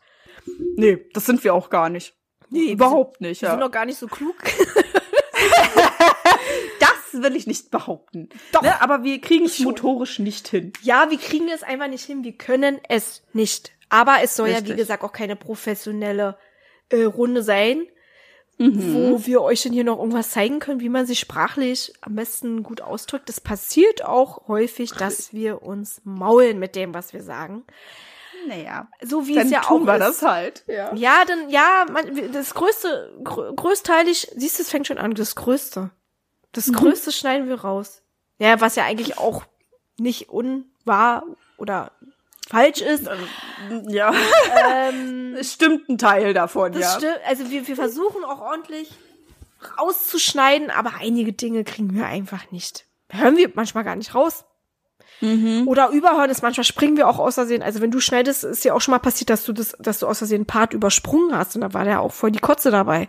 Nee, 0.77 1.09
das 1.15 1.25
sind 1.25 1.43
wir 1.43 1.55
auch 1.55 1.71
gar 1.71 1.89
nicht. 1.89 2.15
Nee, 2.51 2.73
überhaupt 2.73 3.21
nicht, 3.21 3.43
Wir 3.43 3.49
sind 3.49 3.59
ja. 3.61 3.67
doch 3.67 3.73
gar 3.73 3.87
nicht 3.87 3.99
so 3.99 4.07
klug. 4.07 4.37
Will 7.23 7.37
ich 7.37 7.47
nicht 7.47 7.71
behaupten. 7.71 8.29
Doch. 8.53 8.63
Ne, 8.63 8.81
aber 8.83 9.03
wir 9.05 9.21
kriegen 9.21 9.47
es 9.47 9.59
motorisch 9.61 10.19
nicht 10.19 10.49
hin. 10.49 10.73
Ja, 10.83 11.11
wir 11.11 11.19
kriegen 11.19 11.49
es 11.49 11.63
einfach 11.63 11.89
nicht 11.89 12.05
hin. 12.05 12.25
Wir 12.25 12.37
können 12.37 12.79
es 12.89 13.23
nicht. 13.33 13.73
Aber 13.89 14.17
es 14.23 14.35
soll 14.37 14.49
ja, 14.49 14.57
Richtig. 14.57 14.73
wie 14.75 14.77
gesagt, 14.79 15.03
auch 15.05 15.13
keine 15.13 15.37
professionelle 15.37 16.37
äh, 16.91 17.03
Runde 17.05 17.43
sein, 17.43 17.87
Mhm. 18.59 18.95
wo 18.95 19.27
wir 19.27 19.43
euch 19.43 19.63
dann 19.65 19.75
hier 19.75 19.85
noch 19.85 19.99
irgendwas 19.99 20.31
zeigen 20.31 20.61
können, 20.61 20.81
wie 20.81 20.89
man 20.89 21.05
sich 21.05 21.19
sprachlich 21.21 21.93
am 22.01 22.15
besten 22.15 22.63
gut 22.63 22.81
ausdrückt. 22.81 23.29
Es 23.29 23.39
passiert 23.39 24.03
auch 24.03 24.49
häufig, 24.49 24.93
dass 24.93 25.35
wir 25.35 25.61
uns 25.63 26.01
maulen 26.05 26.59
mit 26.59 26.75
dem, 26.75 26.95
was 26.95 27.13
wir 27.13 27.23
sagen. 27.23 27.65
Naja. 28.49 28.89
So 29.03 29.27
wie 29.27 29.35
Dann 29.35 29.45
es 29.47 29.53
ja 29.53 29.61
tun 29.61 29.83
auch 29.83 29.87
wir 29.87 29.95
ist. 29.97 30.23
das 30.23 30.23
halt. 30.23 30.65
Ja. 30.69 30.95
Ja, 30.95 31.25
dann, 31.27 31.51
ja, 31.51 31.85
man, 31.93 32.33
das 32.33 32.55
größte, 32.55 33.19
grö 33.25 33.53
größteilig, 33.55 34.33
siehst 34.37 34.59
du, 34.59 34.63
es 34.63 34.71
fängt 34.71 34.87
schon 34.87 34.97
an, 34.97 35.13
das 35.13 35.35
größte. 35.37 35.91
Das 36.57 36.73
größte 36.73 37.13
schneiden 37.13 37.49
wir 37.49 37.61
raus. 37.61 38.03
Ja, 38.39 38.61
was 38.61 38.77
ja 38.77 38.85
eigentlich 38.85 39.19
auch 39.19 39.45
nicht 39.99 40.29
unwahr 40.29 41.25
oder 41.57 41.93
falsch 42.49 42.81
ist. 42.81 43.09
Ja. 43.89 44.13
Ähm, 44.69 45.35
Es 45.39 45.53
stimmt 45.53 45.89
ein 45.89 45.99
Teil 45.99 46.33
davon, 46.33 46.73
das 46.73 46.81
ja. 46.81 46.91
stimmt. 46.97 47.21
Also 47.27 47.51
wir, 47.51 47.67
wir 47.67 47.77
versuchen 47.77 48.25
auch 48.25 48.41
ordentlich 48.41 48.91
rauszuschneiden, 49.79 50.71
aber 50.71 50.95
einige 50.99 51.33
Dinge 51.33 51.65
kriegen 51.65 51.95
wir 51.95 52.07
einfach 52.07 52.51
nicht. 52.51 52.87
Hören 53.11 53.37
wir 53.37 53.51
manchmal 53.55 53.85
gar 53.85 53.97
nicht 53.97 54.15
raus. 54.15 54.45
Oder 55.67 55.91
überhören 55.91 56.29
ist 56.29 56.43
manchmal 56.43 56.65
springen 56.65 56.97
wir 56.97 57.09
auch 57.09 57.19
aus 57.19 57.35
Versehen. 57.35 57.63
Also 57.63 57.81
wenn 57.81 57.91
du 57.91 58.01
schneidest, 58.01 58.45
ist 58.45 58.65
ja 58.65 58.75
auch 58.75 58.81
schon 58.81 58.93
mal 58.93 58.99
passiert, 58.99 59.31
dass 59.31 59.45
du 59.45 59.53
das, 59.55 59.75
dass 59.79 59.99
du 59.99 60.07
aus 60.07 60.19
Versehen 60.19 60.41
einen 60.41 60.47
Part 60.47 60.75
übersprungen 60.75 61.37
hast 61.37 61.55
und 61.55 61.63
da 61.63 61.73
war 61.73 61.85
der 61.85 62.01
auch 62.01 62.13
voll 62.13 62.31
die 62.31 62.39
Kotze 62.39 62.71
dabei. 62.71 63.09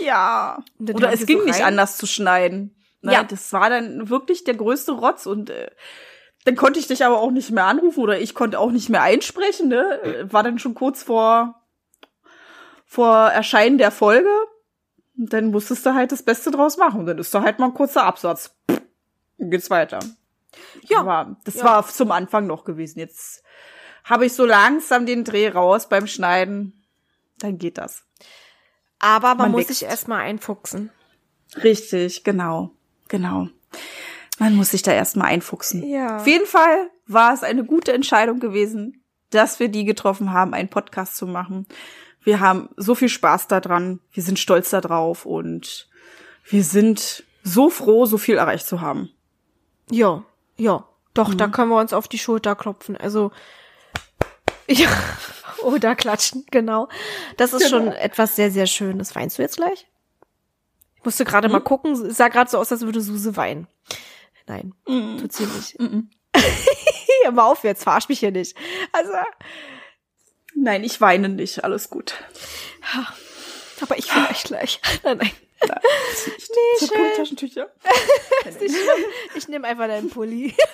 Ja. 0.00 0.62
Oder 0.80 1.12
es 1.12 1.26
ging 1.26 1.40
so 1.40 1.44
nicht 1.44 1.64
anders 1.64 1.96
zu 1.96 2.06
schneiden. 2.06 2.74
Ne? 3.00 3.12
Ja. 3.12 3.24
Das 3.24 3.52
war 3.52 3.68
dann 3.70 4.08
wirklich 4.08 4.44
der 4.44 4.54
größte 4.54 4.92
Rotz 4.92 5.26
und 5.26 5.50
äh, 5.50 5.70
dann 6.44 6.56
konnte 6.56 6.78
ich 6.80 6.86
dich 6.86 7.04
aber 7.04 7.18
auch 7.20 7.30
nicht 7.30 7.50
mehr 7.50 7.66
anrufen 7.66 8.00
oder 8.00 8.18
ich 8.20 8.34
konnte 8.34 8.58
auch 8.58 8.70
nicht 8.70 8.88
mehr 8.88 9.02
einsprechen. 9.02 9.68
Ne? 9.68 10.00
Äh, 10.02 10.32
War 10.32 10.42
dann 10.42 10.58
schon 10.58 10.74
kurz 10.74 11.02
vor 11.02 11.58
vor 12.86 13.28
Erscheinen 13.28 13.78
der 13.78 13.90
Folge. 13.90 14.28
Und 15.16 15.32
dann 15.32 15.46
musstest 15.50 15.86
du 15.86 15.94
halt 15.94 16.12
das 16.12 16.22
Beste 16.22 16.50
draus 16.50 16.76
machen. 16.76 17.00
Und 17.00 17.06
dann 17.06 17.18
ist 17.18 17.34
da 17.34 17.42
halt 17.42 17.58
mal 17.58 17.66
ein 17.66 17.74
kurzer 17.74 18.04
Absatz. 18.04 18.54
Dann 18.66 19.50
geht's 19.50 19.70
weiter. 19.70 19.98
Ja. 20.88 21.00
Aber 21.00 21.36
das 21.44 21.54
Ja. 21.56 21.64
war 21.64 21.86
zum 21.88 22.10
Anfang 22.10 22.46
noch 22.46 22.64
gewesen. 22.64 22.98
Jetzt 22.98 23.42
habe 24.04 24.26
ich 24.26 24.34
so 24.34 24.44
langsam 24.44 25.06
den 25.06 25.24
Dreh 25.24 25.48
raus 25.48 25.88
beim 25.88 26.06
Schneiden. 26.06 26.84
Dann 27.38 27.56
geht 27.58 27.78
das. 27.78 28.04
Aber 29.02 29.28
man, 29.30 29.38
Man 29.38 29.50
muss 29.50 29.68
wächst. 29.68 29.80
sich 29.80 29.88
erstmal 29.88 30.20
einfuchsen. 30.20 30.90
Richtig, 31.62 32.24
genau. 32.24 32.70
Genau. 33.08 33.48
Man 34.38 34.54
muss 34.54 34.70
sich 34.70 34.82
da 34.82 34.92
erstmal 34.92 35.28
einfuchsen. 35.28 35.86
Ja. 35.86 36.16
Auf 36.16 36.26
jeden 36.26 36.46
Fall 36.46 36.88
war 37.06 37.34
es 37.34 37.42
eine 37.42 37.64
gute 37.64 37.92
Entscheidung 37.92 38.40
gewesen, 38.40 39.02
dass 39.30 39.60
wir 39.60 39.68
die 39.68 39.84
getroffen 39.84 40.32
haben, 40.32 40.54
einen 40.54 40.68
Podcast 40.70 41.16
zu 41.16 41.26
machen. 41.26 41.66
Wir 42.22 42.40
haben 42.40 42.70
so 42.76 42.94
viel 42.94 43.08
Spaß 43.08 43.48
daran. 43.48 44.00
Wir 44.12 44.22
sind 44.22 44.38
stolz 44.38 44.70
darauf 44.70 45.26
und 45.26 45.90
wir 46.48 46.62
sind 46.62 47.24
so 47.42 47.70
froh, 47.70 48.06
so 48.06 48.18
viel 48.18 48.36
erreicht 48.36 48.66
zu 48.66 48.80
haben. 48.80 49.10
Ja, 49.90 50.24
ja. 50.56 50.86
Doch, 51.12 51.34
da 51.34 51.48
können 51.48 51.70
wir 51.70 51.78
uns 51.78 51.92
auf 51.92 52.08
die 52.08 52.18
Schulter 52.18 52.54
klopfen. 52.54 52.96
Also, 52.96 53.32
ja, 54.68 54.88
oder 55.62 55.94
klatschen, 55.94 56.44
genau. 56.50 56.88
Das 57.36 57.52
ist 57.52 57.68
schon 57.68 57.88
etwas 57.88 58.36
sehr, 58.36 58.50
sehr 58.50 58.66
Schönes. 58.66 59.14
Weinst 59.14 59.38
du 59.38 59.42
jetzt 59.42 59.56
gleich? 59.56 59.86
Ich 60.96 61.04
musste 61.04 61.24
gerade 61.24 61.48
mal 61.48 61.60
gucken. 61.60 61.92
Es 61.92 62.16
sah 62.16 62.28
gerade 62.28 62.50
so 62.50 62.58
aus, 62.58 62.70
als 62.70 62.82
würde 62.82 63.00
Suse 63.00 63.36
weinen. 63.36 63.66
Nein, 64.46 64.74
tut 64.86 65.32
sie 65.32 65.46
nicht. 65.46 65.76
Hör 67.24 67.32
mal 67.32 67.44
auf 67.44 67.64
jetzt, 67.64 67.84
verarsch 67.84 68.08
mich 68.08 68.20
hier 68.20 68.32
nicht. 68.32 68.56
Also, 68.92 69.12
Nein, 70.54 70.84
ich 70.84 71.00
weine 71.00 71.28
nicht. 71.28 71.64
Alles 71.64 71.90
gut. 71.90 72.14
aber 73.80 73.98
ich 73.98 74.06
vielleicht 74.06 74.46
gleich. 74.46 74.80
Nein, 75.02 75.18
nein. 75.18 75.30
Nee, 75.68 76.86
schön. 76.86 77.16
Taschentücher. 77.16 77.68
Ich 79.34 79.48
nehme 79.48 79.66
einfach 79.68 79.86
deinen 79.86 80.10
Pulli. 80.10 80.54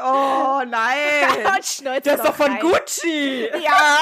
Oh 0.00 0.62
nein. 0.66 0.96
Das 1.56 1.80
ist 1.82 2.24
doch 2.24 2.34
von 2.34 2.52
rein. 2.52 2.60
Gucci. 2.60 3.48
Ja. 3.62 3.98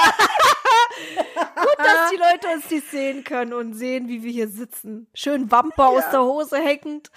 Gut, 1.55 1.77
dass 1.79 2.11
die 2.11 2.17
Leute 2.17 2.47
uns 2.55 2.69
nicht 2.69 2.89
sehen 2.91 3.23
können 3.23 3.53
und 3.53 3.73
sehen, 3.73 4.07
wie 4.07 4.23
wir 4.23 4.31
hier 4.31 4.47
sitzen. 4.47 5.07
Schön 5.13 5.49
Wampe 5.51 5.83
aus 5.83 6.03
der 6.11 6.21
Hose 6.23 6.57
hängend. 6.57 7.09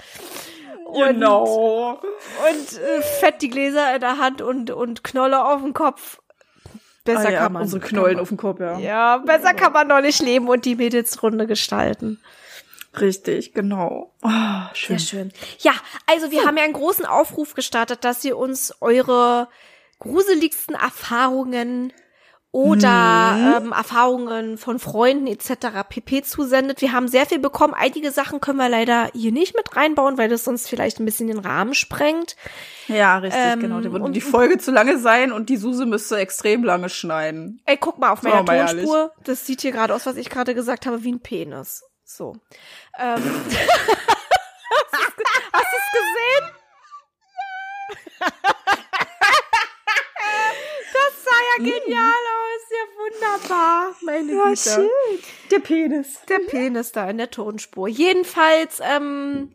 Und, 0.86 1.02
Genau. 1.06 2.00
Und 2.00 2.78
äh, 2.80 3.02
fett 3.20 3.42
die 3.42 3.50
Gläser 3.50 3.94
in 3.94 4.00
der 4.00 4.18
Hand 4.18 4.40
und, 4.40 4.70
und 4.70 5.04
Knolle 5.04 5.44
auf 5.44 5.60
dem 5.60 5.74
Kopf. 5.74 6.18
Besser 7.04 7.28
Ah 7.28 7.30
ja, 7.30 7.38
kann 7.40 7.52
man. 7.52 7.62
unsere 7.62 7.80
Knollen 7.80 8.14
man- 8.14 8.22
auf 8.22 8.28
dem 8.28 8.36
Kopf, 8.38 8.60
ja. 8.60 8.78
Ja, 8.78 9.16
besser 9.18 9.52
kann 9.54 9.72
man 9.72 9.88
doch 9.88 10.00
nicht 10.00 10.20
leben 10.22 10.48
und 10.48 10.64
die 10.64 10.76
Mädelsrunde 10.76 11.46
gestalten. 11.46 12.20
Richtig, 12.98 13.52
genau. 13.54 14.12
Oh, 14.22 14.28
schön. 14.72 14.98
Sehr 14.98 15.06
schön. 15.06 15.32
Ja, 15.60 15.72
also 16.06 16.30
wir 16.30 16.44
haben 16.44 16.56
ja 16.56 16.64
einen 16.64 16.72
großen 16.72 17.04
Aufruf 17.06 17.54
gestartet, 17.54 18.04
dass 18.04 18.24
ihr 18.24 18.36
uns 18.36 18.74
eure 18.80 19.48
gruseligsten 19.98 20.74
Erfahrungen 20.74 21.92
oder 22.50 23.60
ähm, 23.62 23.72
Erfahrungen 23.72 24.56
von 24.56 24.78
Freunden 24.78 25.26
etc. 25.26 25.86
pp. 25.86 26.22
zusendet. 26.22 26.80
Wir 26.80 26.92
haben 26.92 27.06
sehr 27.06 27.26
viel 27.26 27.38
bekommen. 27.38 27.74
Einige 27.74 28.10
Sachen 28.10 28.40
können 28.40 28.56
wir 28.58 28.70
leider 28.70 29.10
hier 29.12 29.32
nicht 29.32 29.54
mit 29.54 29.76
reinbauen, 29.76 30.16
weil 30.16 30.30
das 30.30 30.44
sonst 30.44 30.66
vielleicht 30.66 30.98
ein 30.98 31.04
bisschen 31.04 31.28
den 31.28 31.38
Rahmen 31.38 31.74
sprengt. 31.74 32.36
Ja, 32.88 33.18
richtig, 33.18 33.40
Ähm, 33.44 33.60
genau. 33.60 33.80
Da 33.80 33.92
würde 33.92 34.06
und- 34.06 34.14
die 34.14 34.22
Folge 34.22 34.56
zu 34.56 34.70
lange 34.70 34.98
sein 34.98 35.30
und 35.30 35.50
die 35.50 35.58
Suse 35.58 35.84
müsste 35.84 36.16
extrem 36.16 36.64
lange 36.64 36.88
schneiden. 36.88 37.60
Ey, 37.66 37.76
guck 37.76 37.98
mal 37.98 38.10
auf 38.10 38.22
meiner 38.22 38.42
mal 38.42 38.66
Tonspur. 38.66 39.12
Das 39.24 39.44
sieht 39.44 39.60
hier 39.60 39.72
gerade 39.72 39.94
aus, 39.94 40.06
was 40.06 40.16
ich 40.16 40.30
gerade 40.30 40.54
gesagt 40.54 40.86
habe, 40.86 41.04
wie 41.04 41.12
ein 41.12 41.20
Penis. 41.20 41.84
So. 42.10 42.34
Ähm. 42.98 43.22
Hast 45.52 45.72
du 45.72 45.76
es 45.76 45.88
gesehen? 45.92 46.44
Das 50.90 51.12
sah 51.22 51.40
ja 51.50 51.64
genial 51.64 52.22
aus. 52.38 52.62
Ja, 52.70 52.84
wunderbar. 52.98 53.94
Meine 54.02 54.32
Güte. 54.32 54.90
Der 55.50 55.58
Penis. 55.58 56.20
Der 56.28 56.38
Penis 56.38 56.92
da 56.92 57.10
in 57.10 57.18
der 57.18 57.30
Tonspur. 57.30 57.88
Jedenfalls, 57.88 58.80
ähm, 58.80 59.54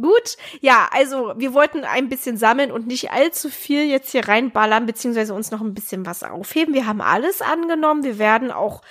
gut. 0.00 0.36
Ja, 0.60 0.88
also 0.92 1.34
wir 1.36 1.52
wollten 1.52 1.84
ein 1.84 2.08
bisschen 2.08 2.36
sammeln 2.36 2.70
und 2.70 2.86
nicht 2.86 3.10
allzu 3.10 3.50
viel 3.50 3.84
jetzt 3.86 4.12
hier 4.12 4.28
reinballern, 4.28 4.86
beziehungsweise 4.86 5.34
uns 5.34 5.50
noch 5.50 5.60
ein 5.60 5.74
bisschen 5.74 6.06
was 6.06 6.22
aufheben. 6.22 6.74
Wir 6.74 6.86
haben 6.86 7.00
alles 7.00 7.42
angenommen. 7.42 8.04
Wir 8.04 8.18
werden 8.18 8.52
auch 8.52 8.82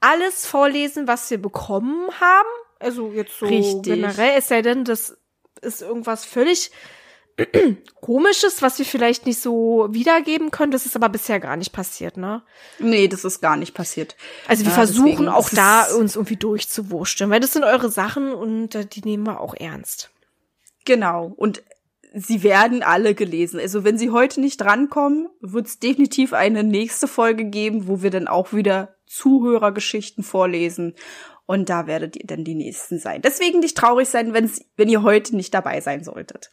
alles 0.00 0.46
vorlesen, 0.46 1.08
was 1.08 1.30
wir 1.30 1.38
bekommen 1.40 2.08
haben. 2.20 2.48
Also 2.78 3.10
jetzt 3.12 3.38
so 3.38 3.46
Richtig. 3.46 3.82
generell, 3.82 4.38
es 4.38 4.48
sei 4.48 4.62
denn, 4.62 4.84
das 4.84 5.16
ist 5.60 5.82
irgendwas 5.82 6.24
völlig 6.24 6.70
komisches, 8.00 8.62
was 8.62 8.78
wir 8.78 8.84
vielleicht 8.86 9.26
nicht 9.26 9.40
so 9.40 9.88
wiedergeben 9.90 10.50
können. 10.50 10.72
Das 10.72 10.86
ist 10.86 10.96
aber 10.96 11.08
bisher 11.08 11.40
gar 11.40 11.56
nicht 11.56 11.72
passiert, 11.72 12.16
ne? 12.16 12.42
Nee, 12.78 13.08
das 13.08 13.24
ist 13.24 13.40
gar 13.40 13.56
nicht 13.56 13.74
passiert. 13.74 14.16
Also 14.48 14.64
wir 14.64 14.70
Ja, 14.70 14.74
versuchen 14.74 15.28
auch 15.28 15.48
da 15.50 15.86
uns 15.94 16.16
irgendwie 16.16 16.36
durchzuwurschteln, 16.36 17.30
weil 17.30 17.40
das 17.40 17.52
sind 17.52 17.64
eure 17.64 17.90
Sachen 17.90 18.32
und 18.32 18.74
äh, 18.74 18.84
die 18.86 19.02
nehmen 19.02 19.24
wir 19.24 19.40
auch 19.40 19.54
ernst. 19.54 20.10
Genau. 20.84 21.32
Und 21.36 21.62
sie 22.14 22.42
werden 22.42 22.82
alle 22.82 23.14
gelesen. 23.14 23.60
Also 23.60 23.84
wenn 23.84 23.98
sie 23.98 24.10
heute 24.10 24.40
nicht 24.40 24.60
drankommen, 24.60 25.28
wird 25.40 25.66
es 25.66 25.78
definitiv 25.78 26.32
eine 26.32 26.64
nächste 26.64 27.06
Folge 27.06 27.44
geben, 27.44 27.86
wo 27.86 28.02
wir 28.02 28.10
dann 28.10 28.26
auch 28.28 28.52
wieder 28.52 28.96
Zuhörergeschichten 29.08 30.22
vorlesen. 30.24 30.94
Und 31.46 31.70
da 31.70 31.86
werdet 31.86 32.16
ihr 32.16 32.26
dann 32.26 32.44
die 32.44 32.54
nächsten 32.54 32.98
sein. 32.98 33.22
Deswegen 33.22 33.60
nicht 33.60 33.76
traurig 33.76 34.08
sein, 34.08 34.34
wenn's, 34.34 34.60
wenn 34.76 34.88
ihr 34.88 35.02
heute 35.02 35.34
nicht 35.34 35.54
dabei 35.54 35.80
sein 35.80 36.04
solltet. 36.04 36.50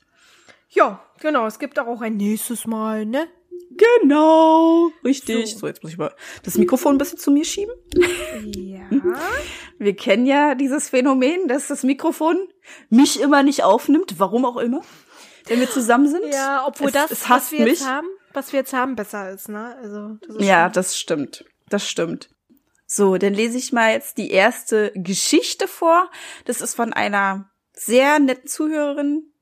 Ja, 0.70 1.04
genau. 1.20 1.46
Es 1.48 1.60
gibt 1.60 1.78
auch 1.80 2.02
ein 2.02 2.16
nächstes 2.18 2.66
Mal, 2.66 3.06
ne? 3.06 3.28
Genau. 4.02 4.90
Richtig. 5.04 5.58
So. 5.58 5.68
jetzt 5.68 5.84
muss 5.84 5.92
ich 5.92 5.98
mal 5.98 6.14
das 6.44 6.58
Mikrofon 6.58 6.96
ein 6.96 6.98
bisschen 6.98 7.18
zu 7.18 7.32
mir 7.32 7.46
schieben. 7.46 7.74
Ja. 8.56 8.82
Wir 9.78 9.96
kennen 9.96 10.26
ja 10.26 10.56
dieses 10.56 10.90
Phänomen, 10.90 11.48
dass 11.50 11.68
das 11.68 11.84
Mikrofon 11.84 12.38
mich 12.90 13.20
immer 13.20 13.44
nicht 13.44 13.64
aufnimmt, 13.64 14.16
warum 14.20 14.46
auch 14.46 14.56
immer, 14.58 14.82
wenn 15.48 15.60
wir 15.60 15.70
zusammen 15.70 16.08
sind. 16.08 16.26
Ja, 16.34 16.66
obwohl 16.66 16.88
es, 16.88 16.94
das, 16.94 17.12
es 17.12 17.30
was 17.30 17.52
wir 17.52 17.62
mich. 17.62 17.80
jetzt 17.80 17.88
haben, 17.88 18.08
was 18.34 18.54
wir 18.54 18.60
jetzt 18.62 18.72
haben, 18.74 18.96
besser 18.96 19.32
ist, 19.32 19.50
ne? 19.50 19.76
Also 19.82 20.16
das 20.26 20.38
ist 20.38 20.46
Ja, 20.48 20.66
schon- 20.68 20.74
das 20.74 20.98
stimmt. 20.98 21.46
Das 21.70 21.88
stimmt. 21.90 22.30
So, 22.96 23.18
dann 23.18 23.34
lese 23.34 23.58
ich 23.58 23.74
mal 23.74 23.92
jetzt 23.92 24.18
die 24.18 24.32
erste 24.32 24.94
Geschichte 24.96 25.68
vor. 25.68 26.10
Das 26.46 26.62
ist 26.62 26.76
von 26.76 26.94
einer 26.94 27.52
sehr 27.74 28.20
netten 28.20 28.48
Zuhörerin. 28.48 29.34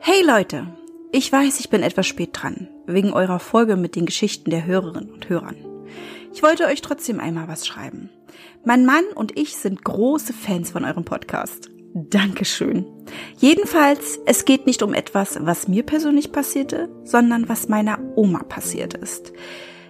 Hey 0.00 0.24
Leute, 0.26 0.76
ich 1.12 1.30
weiß, 1.30 1.60
ich 1.60 1.70
bin 1.70 1.84
etwas 1.84 2.08
spät 2.08 2.30
dran, 2.32 2.68
wegen 2.86 3.12
eurer 3.12 3.38
Folge 3.38 3.76
mit 3.76 3.94
den 3.94 4.06
Geschichten 4.06 4.50
der 4.50 4.66
Hörerinnen 4.66 5.12
und 5.12 5.28
Hörern. 5.28 5.86
Ich 6.32 6.42
wollte 6.42 6.66
euch 6.66 6.80
trotzdem 6.80 7.20
einmal 7.20 7.46
was 7.46 7.64
schreiben. 7.64 8.10
Mein 8.64 8.84
Mann 8.84 9.04
und 9.14 9.38
ich 9.38 9.56
sind 9.56 9.84
große 9.84 10.32
Fans 10.32 10.72
von 10.72 10.84
eurem 10.84 11.04
Podcast. 11.04 11.70
Dankeschön. 11.94 12.86
Jedenfalls, 13.36 14.18
es 14.24 14.46
geht 14.46 14.66
nicht 14.66 14.82
um 14.82 14.94
etwas, 14.94 15.38
was 15.42 15.68
mir 15.68 15.82
persönlich 15.82 16.32
passierte, 16.32 16.88
sondern 17.04 17.50
was 17.50 17.68
meiner 17.68 17.98
Oma 18.16 18.42
passiert 18.44 18.94
ist. 18.94 19.32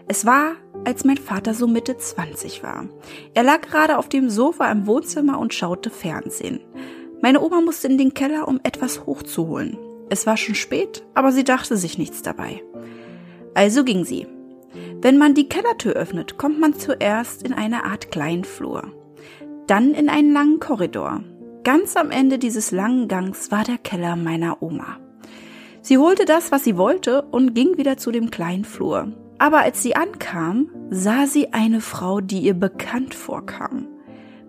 Es 0.08 0.26
war, 0.26 0.56
als 0.84 1.04
mein 1.04 1.16
Vater 1.16 1.54
so 1.54 1.68
Mitte 1.68 1.96
20 1.96 2.64
war. 2.64 2.88
Er 3.34 3.44
lag 3.44 3.62
gerade 3.62 3.98
auf 3.98 4.08
dem 4.08 4.30
Sofa 4.30 4.70
im 4.72 4.86
Wohnzimmer 4.86 5.38
und 5.38 5.54
schaute 5.54 5.90
Fernsehen. 5.90 6.60
Meine 7.20 7.40
Oma 7.40 7.60
musste 7.60 7.86
in 7.86 7.98
den 7.98 8.14
Keller, 8.14 8.48
um 8.48 8.58
etwas 8.64 9.06
hochzuholen. 9.06 9.78
Es 10.10 10.26
war 10.26 10.36
schon 10.36 10.56
spät, 10.56 11.04
aber 11.14 11.30
sie 11.30 11.44
dachte 11.44 11.76
sich 11.76 11.98
nichts 11.98 12.22
dabei. 12.22 12.64
Also 13.54 13.84
ging 13.84 14.04
sie. 14.04 14.26
Wenn 15.00 15.18
man 15.18 15.34
die 15.34 15.48
Kellertür 15.48 15.92
öffnet, 15.92 16.36
kommt 16.36 16.58
man 16.58 16.74
zuerst 16.74 17.44
in 17.44 17.52
eine 17.52 17.84
Art 17.84 18.10
kleinen 18.10 18.44
Flur. 18.44 18.92
Dann 19.68 19.94
in 19.94 20.08
einen 20.08 20.32
langen 20.32 20.58
Korridor. 20.58 21.22
Ganz 21.64 21.96
am 21.96 22.10
Ende 22.10 22.38
dieses 22.38 22.72
langen 22.72 23.06
Gangs 23.06 23.52
war 23.52 23.62
der 23.62 23.78
Keller 23.78 24.16
meiner 24.16 24.62
Oma. 24.62 24.98
Sie 25.80 25.96
holte 25.96 26.24
das, 26.24 26.50
was 26.50 26.64
sie 26.64 26.76
wollte, 26.76 27.22
und 27.22 27.54
ging 27.54 27.76
wieder 27.76 27.96
zu 27.96 28.10
dem 28.10 28.30
kleinen 28.32 28.64
Flur. 28.64 29.12
Aber 29.38 29.58
als 29.58 29.80
sie 29.82 29.94
ankam, 29.94 30.70
sah 30.90 31.26
sie 31.26 31.52
eine 31.52 31.80
Frau, 31.80 32.20
die 32.20 32.40
ihr 32.40 32.54
bekannt 32.54 33.14
vorkam. 33.14 33.86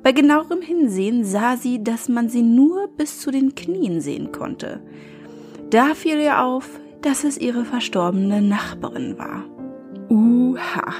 Bei 0.02 0.12
genauerem 0.12 0.62
Hinsehen 0.62 1.24
sah 1.24 1.56
sie, 1.56 1.84
dass 1.84 2.10
man 2.10 2.30
sie 2.30 2.42
nur 2.42 2.88
bis 2.98 3.20
zu 3.20 3.30
den 3.30 3.54
Knien 3.54 4.02
sehen 4.02 4.32
konnte. 4.32 4.82
Da 5.70 5.94
fiel 5.94 6.20
ihr 6.20 6.44
auf, 6.44 6.68
dass 7.02 7.24
es 7.24 7.38
ihre 7.38 7.64
verstorbene 7.64 8.42
Nachbarin 8.42 9.18
war. 9.20 9.46
Uha. 10.10 10.94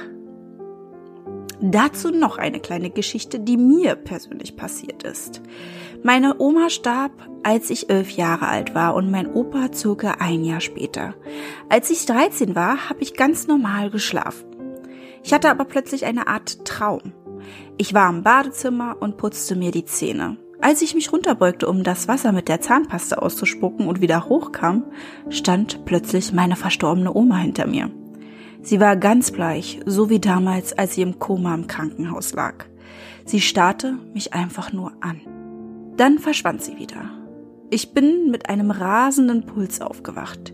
Dazu 1.60 2.10
noch 2.10 2.36
eine 2.36 2.60
kleine 2.60 2.90
Geschichte, 2.90 3.40
die 3.40 3.56
mir 3.56 3.94
persönlich 3.94 4.56
passiert 4.56 5.02
ist. 5.02 5.40
Meine 6.06 6.38
Oma 6.38 6.68
starb, 6.68 7.12
als 7.44 7.70
ich 7.70 7.88
elf 7.88 8.10
Jahre 8.10 8.46
alt 8.46 8.74
war 8.74 8.94
und 8.94 9.10
mein 9.10 9.26
Opa 9.26 9.72
circa 9.72 10.16
ein 10.18 10.44
Jahr 10.44 10.60
später. 10.60 11.14
Als 11.70 11.88
ich 11.88 12.04
13 12.04 12.54
war, 12.54 12.90
habe 12.90 13.00
ich 13.00 13.16
ganz 13.16 13.46
normal 13.46 13.88
geschlafen. 13.88 14.44
Ich 15.22 15.32
hatte 15.32 15.48
aber 15.48 15.64
plötzlich 15.64 16.04
eine 16.04 16.26
Art 16.26 16.66
Traum. 16.66 17.14
Ich 17.78 17.94
war 17.94 18.10
im 18.10 18.22
Badezimmer 18.22 18.98
und 19.00 19.16
putzte 19.16 19.56
mir 19.56 19.70
die 19.70 19.86
Zähne. 19.86 20.36
Als 20.60 20.82
ich 20.82 20.94
mich 20.94 21.10
runterbeugte, 21.10 21.66
um 21.66 21.84
das 21.84 22.06
Wasser 22.06 22.32
mit 22.32 22.50
der 22.50 22.60
Zahnpaste 22.60 23.22
auszuspucken 23.22 23.88
und 23.88 24.02
wieder 24.02 24.28
hochkam, 24.28 24.84
stand 25.30 25.86
plötzlich 25.86 26.34
meine 26.34 26.56
verstorbene 26.56 27.14
Oma 27.14 27.38
hinter 27.38 27.66
mir. 27.66 27.90
Sie 28.60 28.78
war 28.78 28.96
ganz 28.96 29.30
bleich, 29.30 29.80
so 29.86 30.10
wie 30.10 30.20
damals, 30.20 30.76
als 30.76 30.96
sie 30.96 31.02
im 31.02 31.18
Koma 31.18 31.54
im 31.54 31.66
Krankenhaus 31.66 32.34
lag. 32.34 32.66
Sie 33.24 33.40
starrte 33.40 33.96
mich 34.12 34.34
einfach 34.34 34.70
nur 34.70 34.92
an. 35.00 35.22
Dann 35.96 36.18
verschwand 36.18 36.62
sie 36.62 36.78
wieder. 36.78 37.10
Ich 37.70 37.92
bin 37.92 38.30
mit 38.30 38.48
einem 38.48 38.70
rasenden 38.70 39.46
Puls 39.46 39.80
aufgewacht. 39.80 40.52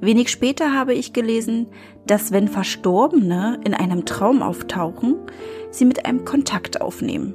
Wenig 0.00 0.28
später 0.28 0.72
habe 0.72 0.94
ich 0.94 1.12
gelesen, 1.12 1.66
dass 2.06 2.32
wenn 2.32 2.48
Verstorbene 2.48 3.60
in 3.64 3.74
einem 3.74 4.04
Traum 4.04 4.42
auftauchen, 4.42 5.16
sie 5.70 5.84
mit 5.84 6.04
einem 6.06 6.24
Kontakt 6.24 6.80
aufnehmen. 6.80 7.34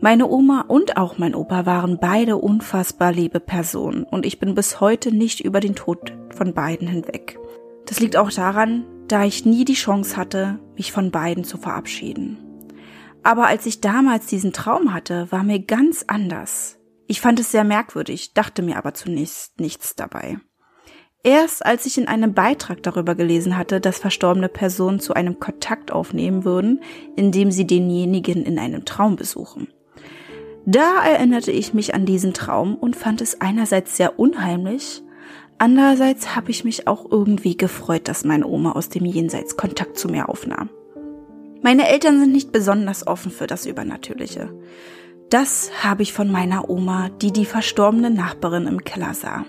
Meine 0.00 0.28
Oma 0.28 0.64
und 0.66 0.96
auch 0.96 1.18
mein 1.18 1.34
Opa 1.34 1.66
waren 1.66 1.98
beide 2.00 2.38
unfassbar 2.38 3.12
liebe 3.12 3.38
Personen 3.38 4.04
und 4.04 4.24
ich 4.24 4.38
bin 4.38 4.54
bis 4.54 4.80
heute 4.80 5.14
nicht 5.14 5.40
über 5.40 5.60
den 5.60 5.74
Tod 5.74 6.14
von 6.34 6.54
beiden 6.54 6.88
hinweg. 6.88 7.38
Das 7.84 8.00
liegt 8.00 8.16
auch 8.16 8.30
daran, 8.30 8.86
da 9.08 9.24
ich 9.24 9.44
nie 9.44 9.66
die 9.66 9.74
Chance 9.74 10.16
hatte, 10.16 10.58
mich 10.76 10.92
von 10.92 11.10
beiden 11.10 11.44
zu 11.44 11.58
verabschieden. 11.58 12.38
Aber 13.22 13.46
als 13.46 13.66
ich 13.66 13.80
damals 13.80 14.26
diesen 14.26 14.52
Traum 14.52 14.94
hatte, 14.94 15.30
war 15.30 15.42
mir 15.42 15.60
ganz 15.60 16.04
anders. 16.06 16.78
Ich 17.06 17.20
fand 17.20 17.40
es 17.40 17.50
sehr 17.50 17.64
merkwürdig, 17.64 18.34
dachte 18.34 18.62
mir 18.62 18.76
aber 18.76 18.94
zunächst 18.94 19.60
nichts 19.60 19.94
dabei. 19.94 20.38
Erst 21.22 21.66
als 21.66 21.84
ich 21.84 21.98
in 21.98 22.08
einem 22.08 22.32
Beitrag 22.32 22.82
darüber 22.82 23.14
gelesen 23.14 23.58
hatte, 23.58 23.80
dass 23.80 23.98
verstorbene 23.98 24.48
Personen 24.48 25.00
zu 25.00 25.12
einem 25.12 25.38
Kontakt 25.38 25.92
aufnehmen 25.92 26.44
würden, 26.44 26.82
indem 27.14 27.50
sie 27.50 27.66
denjenigen 27.66 28.44
in 28.44 28.58
einem 28.58 28.86
Traum 28.86 29.16
besuchen. 29.16 29.68
Da 30.64 31.04
erinnerte 31.04 31.52
ich 31.52 31.74
mich 31.74 31.94
an 31.94 32.06
diesen 32.06 32.32
Traum 32.32 32.74
und 32.74 32.96
fand 32.96 33.20
es 33.20 33.40
einerseits 33.40 33.96
sehr 33.96 34.18
unheimlich, 34.18 35.02
Andererseits 35.62 36.34
habe 36.34 36.50
ich 36.50 36.64
mich 36.64 36.86
auch 36.86 37.04
irgendwie 37.10 37.54
gefreut, 37.54 38.08
dass 38.08 38.24
meine 38.24 38.46
Oma 38.46 38.72
aus 38.72 38.88
dem 38.88 39.04
Jenseits 39.04 39.58
Kontakt 39.58 39.98
zu 39.98 40.08
mir 40.08 40.30
aufnahm. 40.30 40.70
Meine 41.62 41.88
Eltern 41.88 42.18
sind 42.18 42.32
nicht 42.32 42.52
besonders 42.52 43.06
offen 43.06 43.30
für 43.30 43.46
das 43.46 43.66
Übernatürliche. 43.66 44.50
Das 45.28 45.70
habe 45.84 46.02
ich 46.02 46.12
von 46.12 46.30
meiner 46.30 46.70
Oma, 46.70 47.10
die 47.20 47.32
die 47.32 47.44
verstorbene 47.44 48.10
Nachbarin 48.10 48.66
im 48.66 48.82
Keller 48.82 49.14
sah. 49.14 49.44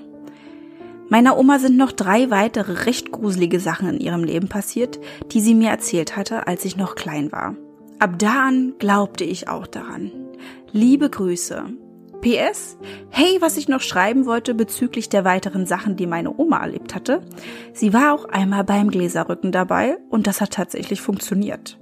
Meiner 1.10 1.38
Oma 1.38 1.60
sind 1.60 1.78
noch 1.78 1.92
drei 1.92 2.30
weitere 2.30 2.86
recht 2.86 3.12
gruselige 3.12 3.60
Sachen 3.60 3.90
in 3.90 4.00
ihrem 4.00 4.24
Leben 4.24 4.48
passiert, 4.48 5.00
die 5.32 5.42
sie 5.42 5.56
mir 5.56 5.70
erzählt 5.70 6.16
hatte, 6.16 6.48
als 6.48 6.66
ich 6.66 6.78
noch 6.78 6.96
klein 6.96 7.32
war. 7.32 7.56
Ab 8.00 8.20
da 8.20 8.44
an 8.44 8.74
glaubte 8.78 9.24
ich 9.24 9.48
auch 9.48 9.68
daran. 9.68 10.12
Liebe 10.72 11.10
Grüße, 11.10 11.66
PS, 12.22 12.78
hey, 13.10 13.38
was 13.40 13.58
ich 13.58 13.68
noch 13.68 13.82
schreiben 13.82 14.26
wollte 14.26 14.54
bezüglich 14.54 15.10
der 15.10 15.26
weiteren 15.26 15.66
Sachen, 15.66 15.96
die 15.96 16.08
meine 16.08 16.38
Oma 16.38 16.62
erlebt 16.62 16.94
hatte. 16.94 17.22
Sie 17.74 17.94
war 17.94 18.14
auch 18.14 18.26
einmal 18.26 18.64
beim 18.64 18.90
Gläserrücken 18.92 19.52
dabei 19.52 19.98
und 20.10 20.28
das 20.28 20.40
hat 20.40 20.52
tatsächlich 20.52 21.02
funktioniert. 21.02 21.81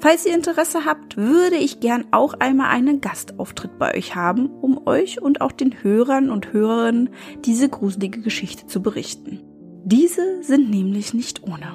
Falls 0.00 0.24
ihr 0.24 0.34
Interesse 0.34 0.84
habt, 0.84 1.16
würde 1.16 1.56
ich 1.56 1.80
gern 1.80 2.04
auch 2.12 2.34
einmal 2.34 2.68
einen 2.68 3.00
Gastauftritt 3.00 3.78
bei 3.78 3.96
euch 3.96 4.14
haben, 4.14 4.48
um 4.48 4.86
euch 4.86 5.20
und 5.20 5.40
auch 5.40 5.50
den 5.50 5.82
Hörern 5.82 6.30
und 6.30 6.52
Hörerinnen 6.52 7.10
diese 7.44 7.68
gruselige 7.68 8.20
Geschichte 8.20 8.66
zu 8.66 8.80
berichten. 8.80 9.40
Diese 9.84 10.42
sind 10.42 10.70
nämlich 10.70 11.14
nicht 11.14 11.42
ohne. 11.42 11.74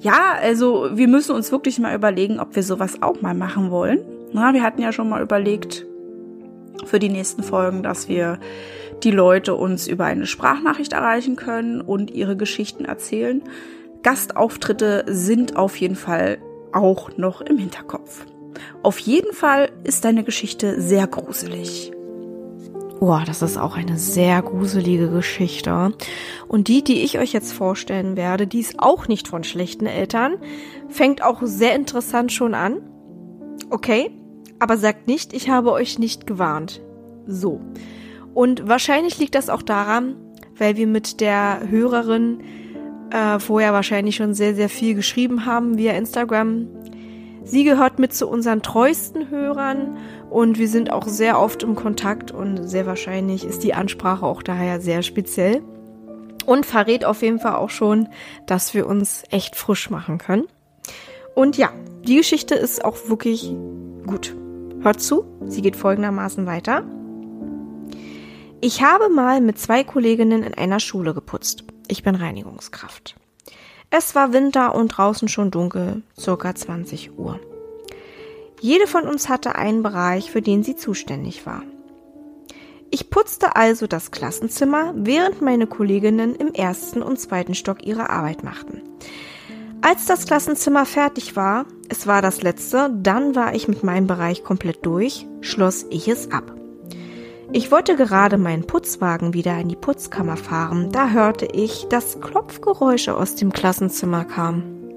Ja, 0.00 0.36
also 0.40 0.88
wir 0.94 1.06
müssen 1.06 1.34
uns 1.34 1.52
wirklich 1.52 1.78
mal 1.78 1.94
überlegen, 1.94 2.40
ob 2.40 2.56
wir 2.56 2.62
sowas 2.62 3.02
auch 3.02 3.20
mal 3.20 3.34
machen 3.34 3.70
wollen. 3.70 4.00
Na, 4.32 4.54
wir 4.54 4.62
hatten 4.62 4.80
ja 4.80 4.90
schon 4.90 5.08
mal 5.08 5.22
überlegt, 5.22 5.86
für 6.86 6.98
die 6.98 7.10
nächsten 7.10 7.42
Folgen, 7.42 7.82
dass 7.82 8.08
wir 8.08 8.38
die 9.02 9.10
Leute 9.10 9.54
uns 9.54 9.86
über 9.86 10.06
eine 10.06 10.26
Sprachnachricht 10.26 10.94
erreichen 10.94 11.36
können 11.36 11.80
und 11.80 12.10
ihre 12.10 12.36
Geschichten 12.36 12.84
erzählen. 12.84 13.42
Gastauftritte 14.02 15.04
sind 15.08 15.56
auf 15.56 15.76
jeden 15.76 15.96
Fall 15.96 16.38
auch 16.72 17.16
noch 17.16 17.40
im 17.40 17.58
Hinterkopf. 17.58 18.26
Auf 18.82 18.98
jeden 18.98 19.32
Fall 19.32 19.70
ist 19.84 20.04
deine 20.04 20.24
Geschichte 20.24 20.80
sehr 20.80 21.06
gruselig. 21.06 21.92
Boah, 23.00 23.24
das 23.26 23.42
ist 23.42 23.56
auch 23.56 23.76
eine 23.76 23.98
sehr 23.98 24.42
gruselige 24.42 25.08
Geschichte. 25.08 25.92
Und 26.46 26.68
die, 26.68 26.84
die 26.84 27.02
ich 27.02 27.18
euch 27.18 27.32
jetzt 27.32 27.52
vorstellen 27.52 28.16
werde, 28.16 28.46
die 28.46 28.60
ist 28.60 28.78
auch 28.78 29.08
nicht 29.08 29.26
von 29.26 29.42
schlechten 29.42 29.86
Eltern. 29.86 30.36
Fängt 30.88 31.22
auch 31.22 31.40
sehr 31.42 31.74
interessant 31.74 32.30
schon 32.30 32.54
an. 32.54 32.80
Okay, 33.70 34.12
aber 34.60 34.76
sagt 34.76 35.08
nicht, 35.08 35.32
ich 35.32 35.50
habe 35.50 35.72
euch 35.72 35.98
nicht 35.98 36.28
gewarnt. 36.28 36.80
So. 37.26 37.60
Und 38.34 38.68
wahrscheinlich 38.68 39.18
liegt 39.18 39.34
das 39.34 39.50
auch 39.50 39.62
daran, 39.62 40.14
weil 40.56 40.76
wir 40.76 40.86
mit 40.86 41.20
der 41.20 41.62
Hörerin 41.68 42.38
äh, 43.12 43.38
vorher 43.38 43.72
wahrscheinlich 43.72 44.16
schon 44.16 44.34
sehr, 44.34 44.54
sehr 44.54 44.68
viel 44.68 44.94
geschrieben 44.94 45.44
haben 45.44 45.76
via 45.76 45.92
Instagram. 45.92 46.68
Sie 47.44 47.64
gehört 47.64 47.98
mit 47.98 48.14
zu 48.14 48.28
unseren 48.28 48.62
treuesten 48.62 49.30
Hörern 49.30 49.98
und 50.30 50.58
wir 50.58 50.68
sind 50.68 50.90
auch 50.90 51.06
sehr 51.06 51.38
oft 51.40 51.62
im 51.62 51.74
Kontakt 51.74 52.30
und 52.30 52.68
sehr 52.68 52.86
wahrscheinlich 52.86 53.44
ist 53.44 53.64
die 53.64 53.74
Ansprache 53.74 54.24
auch 54.24 54.42
daher 54.42 54.80
sehr 54.80 55.02
speziell 55.02 55.62
und 56.46 56.66
verrät 56.66 57.04
auf 57.04 57.22
jeden 57.22 57.40
Fall 57.40 57.56
auch 57.56 57.70
schon, 57.70 58.08
dass 58.46 58.74
wir 58.74 58.86
uns 58.86 59.24
echt 59.30 59.56
frisch 59.56 59.90
machen 59.90 60.18
können. 60.18 60.44
Und 61.34 61.56
ja, 61.56 61.70
die 62.06 62.16
Geschichte 62.16 62.54
ist 62.54 62.84
auch 62.84 63.08
wirklich 63.08 63.54
gut. 64.06 64.34
Hört 64.80 65.00
zu, 65.00 65.24
sie 65.46 65.62
geht 65.62 65.76
folgendermaßen 65.76 66.46
weiter. 66.46 66.84
Ich 68.60 68.82
habe 68.82 69.08
mal 69.08 69.40
mit 69.40 69.58
zwei 69.58 69.82
Kolleginnen 69.82 70.42
in 70.44 70.54
einer 70.54 70.80
Schule 70.80 71.14
geputzt. 71.14 71.64
Ich 71.88 72.02
bin 72.02 72.14
Reinigungskraft. 72.14 73.16
Es 73.90 74.14
war 74.14 74.32
Winter 74.32 74.74
und 74.74 74.88
draußen 74.88 75.28
schon 75.28 75.50
dunkel, 75.50 76.02
circa 76.18 76.54
20 76.54 77.18
Uhr. 77.18 77.38
Jede 78.60 78.86
von 78.86 79.06
uns 79.06 79.28
hatte 79.28 79.56
einen 79.56 79.82
Bereich, 79.82 80.30
für 80.30 80.40
den 80.40 80.62
sie 80.62 80.76
zuständig 80.76 81.44
war. 81.44 81.62
Ich 82.90 83.10
putzte 83.10 83.56
also 83.56 83.86
das 83.86 84.10
Klassenzimmer, 84.10 84.92
während 84.94 85.42
meine 85.42 85.66
Kolleginnen 85.66 86.36
im 86.36 86.54
ersten 86.54 87.02
und 87.02 87.18
zweiten 87.18 87.54
Stock 87.54 87.84
ihre 87.84 88.10
Arbeit 88.10 88.44
machten. 88.44 88.82
Als 89.80 90.06
das 90.06 90.26
Klassenzimmer 90.26 90.86
fertig 90.86 91.34
war, 91.34 91.66
es 91.88 92.06
war 92.06 92.22
das 92.22 92.40
letzte, 92.40 92.90
dann 92.94 93.34
war 93.34 93.54
ich 93.54 93.66
mit 93.66 93.82
meinem 93.82 94.06
Bereich 94.06 94.44
komplett 94.44 94.86
durch, 94.86 95.26
schloss 95.40 95.86
ich 95.90 96.06
es 96.06 96.30
ab. 96.30 96.54
Ich 97.52 97.70
wollte 97.70 97.96
gerade 97.96 98.38
meinen 98.38 98.66
Putzwagen 98.66 99.34
wieder 99.34 99.58
in 99.58 99.68
die 99.68 99.76
Putzkammer 99.76 100.36
fahren, 100.36 100.90
da 100.90 101.10
hörte 101.10 101.46
ich, 101.46 101.86
dass 101.88 102.20
Klopfgeräusche 102.20 103.16
aus 103.16 103.34
dem 103.34 103.52
Klassenzimmer 103.52 104.24
kamen. 104.24 104.94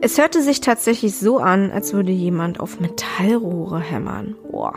Es 0.00 0.18
hörte 0.18 0.42
sich 0.42 0.60
tatsächlich 0.60 1.16
so 1.16 1.38
an, 1.38 1.70
als 1.70 1.92
würde 1.92 2.12
jemand 2.12 2.60
auf 2.60 2.80
Metallrohre 2.80 3.80
hämmern. 3.80 4.36
Boah. 4.50 4.74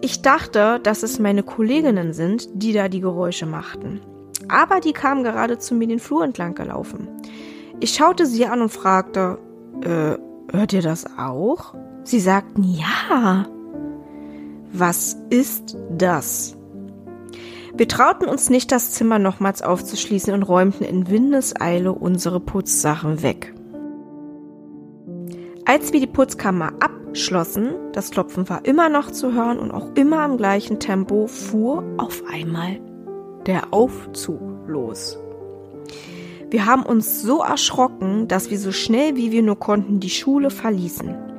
Ich 0.00 0.22
dachte, 0.22 0.80
dass 0.82 1.02
es 1.02 1.18
meine 1.18 1.42
Kolleginnen 1.42 2.12
sind, 2.12 2.48
die 2.54 2.72
da 2.72 2.88
die 2.88 3.00
Geräusche 3.00 3.46
machten 3.46 4.00
aber 4.50 4.80
die 4.80 4.92
kam 4.92 5.22
gerade 5.22 5.58
zu 5.58 5.74
mir 5.74 5.86
den 5.86 6.00
Flur 6.00 6.24
entlang 6.24 6.54
gelaufen. 6.54 7.08
Ich 7.78 7.94
schaute 7.94 8.26
sie 8.26 8.46
an 8.46 8.60
und 8.60 8.70
fragte, 8.70 9.38
äh, 9.82 10.16
hört 10.54 10.72
ihr 10.72 10.82
das 10.82 11.06
auch? 11.18 11.74
Sie 12.04 12.20
sagten 12.20 12.64
ja. 12.64 13.46
Was 14.72 15.16
ist 15.30 15.76
das? 15.90 16.56
Wir 17.74 17.88
trauten 17.88 18.28
uns 18.28 18.50
nicht, 18.50 18.72
das 18.72 18.92
Zimmer 18.92 19.18
nochmals 19.18 19.62
aufzuschließen 19.62 20.32
und 20.34 20.42
räumten 20.42 20.84
in 20.84 21.08
Windeseile 21.08 21.92
unsere 21.92 22.40
Putzsachen 22.40 23.22
weg. 23.22 23.54
Als 25.64 25.92
wir 25.92 26.00
die 26.00 26.06
Putzkammer 26.06 26.72
abschlossen, 26.80 27.74
das 27.92 28.10
Klopfen 28.10 28.48
war 28.48 28.64
immer 28.64 28.88
noch 28.88 29.10
zu 29.10 29.32
hören 29.32 29.58
und 29.58 29.70
auch 29.70 29.94
immer 29.94 30.24
im 30.24 30.36
gleichen 30.36 30.78
Tempo, 30.78 31.26
fuhr 31.26 31.84
auf 31.96 32.22
einmal 32.30 32.80
der 33.46 33.72
Aufzug 33.72 34.40
los. 34.66 35.18
Wir 36.50 36.66
haben 36.66 36.82
uns 36.82 37.22
so 37.22 37.42
erschrocken, 37.42 38.26
dass 38.26 38.50
wir 38.50 38.58
so 38.58 38.72
schnell 38.72 39.16
wie 39.16 39.30
wir 39.30 39.42
nur 39.42 39.58
konnten 39.58 40.00
die 40.00 40.10
Schule 40.10 40.50
verließen. 40.50 41.29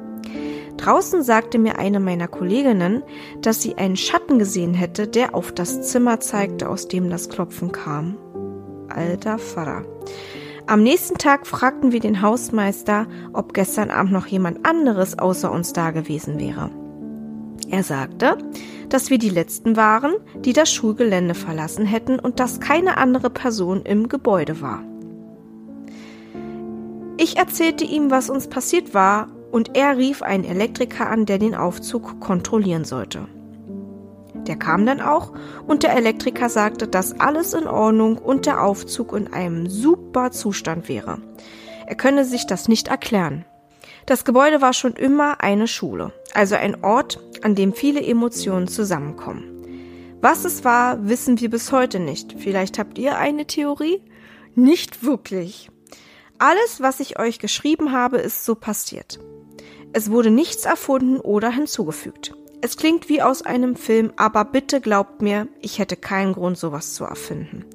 Draußen 0.81 1.21
sagte 1.21 1.59
mir 1.59 1.77
eine 1.77 1.99
meiner 1.99 2.27
Kolleginnen, 2.27 3.03
dass 3.39 3.61
sie 3.61 3.75
einen 3.75 3.97
Schatten 3.97 4.39
gesehen 4.39 4.73
hätte, 4.73 5.07
der 5.07 5.35
auf 5.35 5.51
das 5.51 5.83
Zimmer 5.83 6.19
zeigte, 6.19 6.67
aus 6.69 6.87
dem 6.87 7.11
das 7.11 7.29
Klopfen 7.29 7.71
kam. 7.71 8.17
Alter 8.89 9.37
Vater. 9.37 9.85
Am 10.65 10.81
nächsten 10.81 11.19
Tag 11.19 11.45
fragten 11.45 11.91
wir 11.91 11.99
den 11.99 12.23
Hausmeister, 12.23 13.05
ob 13.31 13.53
gestern 13.53 13.91
Abend 13.91 14.11
noch 14.11 14.25
jemand 14.25 14.65
anderes 14.65 15.19
außer 15.19 15.51
uns 15.51 15.71
da 15.71 15.91
gewesen 15.91 16.39
wäre. 16.39 16.71
Er 17.69 17.83
sagte, 17.83 18.39
dass 18.89 19.11
wir 19.11 19.19
die 19.19 19.29
Letzten 19.29 19.75
waren, 19.75 20.13
die 20.39 20.53
das 20.53 20.73
Schulgelände 20.73 21.35
verlassen 21.35 21.85
hätten 21.85 22.17
und 22.17 22.39
dass 22.39 22.59
keine 22.59 22.97
andere 22.97 23.29
Person 23.29 23.83
im 23.83 24.09
Gebäude 24.09 24.61
war. 24.61 24.83
Ich 27.17 27.37
erzählte 27.37 27.85
ihm, 27.85 28.09
was 28.09 28.31
uns 28.31 28.47
passiert 28.47 28.95
war, 28.95 29.27
und 29.51 29.75
er 29.75 29.97
rief 29.97 30.21
einen 30.21 30.43
Elektriker 30.43 31.09
an, 31.09 31.25
der 31.25 31.37
den 31.37 31.55
Aufzug 31.55 32.19
kontrollieren 32.19 32.85
sollte. 32.85 33.27
Der 34.47 34.55
kam 34.55 34.85
dann 34.85 35.01
auch 35.01 35.33
und 35.67 35.83
der 35.83 35.95
Elektriker 35.95 36.49
sagte, 36.49 36.87
dass 36.87 37.19
alles 37.19 37.53
in 37.53 37.67
Ordnung 37.67 38.17
und 38.17 38.45
der 38.45 38.63
Aufzug 38.63 39.13
in 39.13 39.31
einem 39.31 39.69
super 39.69 40.31
Zustand 40.31 40.89
wäre. 40.89 41.19
Er 41.85 41.95
könne 41.95 42.25
sich 42.25 42.47
das 42.47 42.67
nicht 42.67 42.87
erklären. 42.87 43.45
Das 44.05 44.25
Gebäude 44.25 44.61
war 44.61 44.73
schon 44.73 44.93
immer 44.93 45.41
eine 45.41 45.67
Schule, 45.67 46.11
also 46.33 46.55
ein 46.55 46.83
Ort, 46.83 47.19
an 47.43 47.53
dem 47.53 47.73
viele 47.73 48.01
Emotionen 48.01 48.67
zusammenkommen. 48.67 49.51
Was 50.21 50.45
es 50.45 50.63
war, 50.63 51.07
wissen 51.07 51.39
wir 51.39 51.49
bis 51.49 51.71
heute 51.71 51.99
nicht. 51.99 52.35
Vielleicht 52.37 52.79
habt 52.79 52.97
ihr 52.97 53.17
eine 53.17 53.45
Theorie? 53.45 54.01
Nicht 54.55 55.03
wirklich. 55.03 55.69
Alles, 56.39 56.81
was 56.81 56.99
ich 56.99 57.19
euch 57.19 57.39
geschrieben 57.39 57.91
habe, 57.91 58.17
ist 58.17 58.45
so 58.45 58.55
passiert. 58.55 59.19
Es 59.93 60.09
wurde 60.09 60.31
nichts 60.31 60.65
erfunden 60.65 61.19
oder 61.19 61.51
hinzugefügt. 61.51 62.33
Es 62.61 62.77
klingt 62.77 63.09
wie 63.09 63.21
aus 63.21 63.41
einem 63.41 63.75
Film, 63.75 64.13
aber 64.15 64.45
bitte 64.45 64.79
glaubt 64.79 65.21
mir, 65.21 65.47
ich 65.61 65.79
hätte 65.79 65.95
keinen 65.95 66.33
Grund, 66.33 66.57
sowas 66.57 66.93
zu 66.93 67.03
erfinden. 67.03 67.65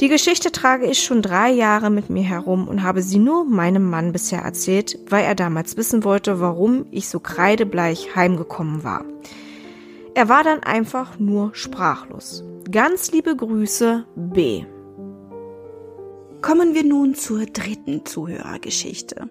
Die 0.00 0.08
Geschichte 0.08 0.50
trage 0.50 0.86
ich 0.86 1.02
schon 1.02 1.20
drei 1.20 1.50
Jahre 1.50 1.90
mit 1.90 2.08
mir 2.08 2.22
herum 2.24 2.66
und 2.66 2.82
habe 2.82 3.02
sie 3.02 3.18
nur 3.18 3.44
meinem 3.44 3.88
Mann 3.88 4.12
bisher 4.12 4.40
erzählt, 4.40 4.98
weil 5.08 5.24
er 5.24 5.34
damals 5.34 5.76
wissen 5.76 6.02
wollte, 6.02 6.40
warum 6.40 6.86
ich 6.90 7.08
so 7.08 7.20
kreidebleich 7.20 8.16
heimgekommen 8.16 8.82
war. 8.82 9.04
Er 10.14 10.28
war 10.28 10.44
dann 10.44 10.60
einfach 10.62 11.18
nur 11.18 11.54
sprachlos. 11.54 12.44
Ganz 12.70 13.12
liebe 13.12 13.36
Grüße, 13.36 14.04
B. 14.16 14.64
Kommen 16.40 16.74
wir 16.74 16.84
nun 16.84 17.14
zur 17.14 17.46
dritten 17.46 18.04
Zuhörergeschichte. 18.04 19.28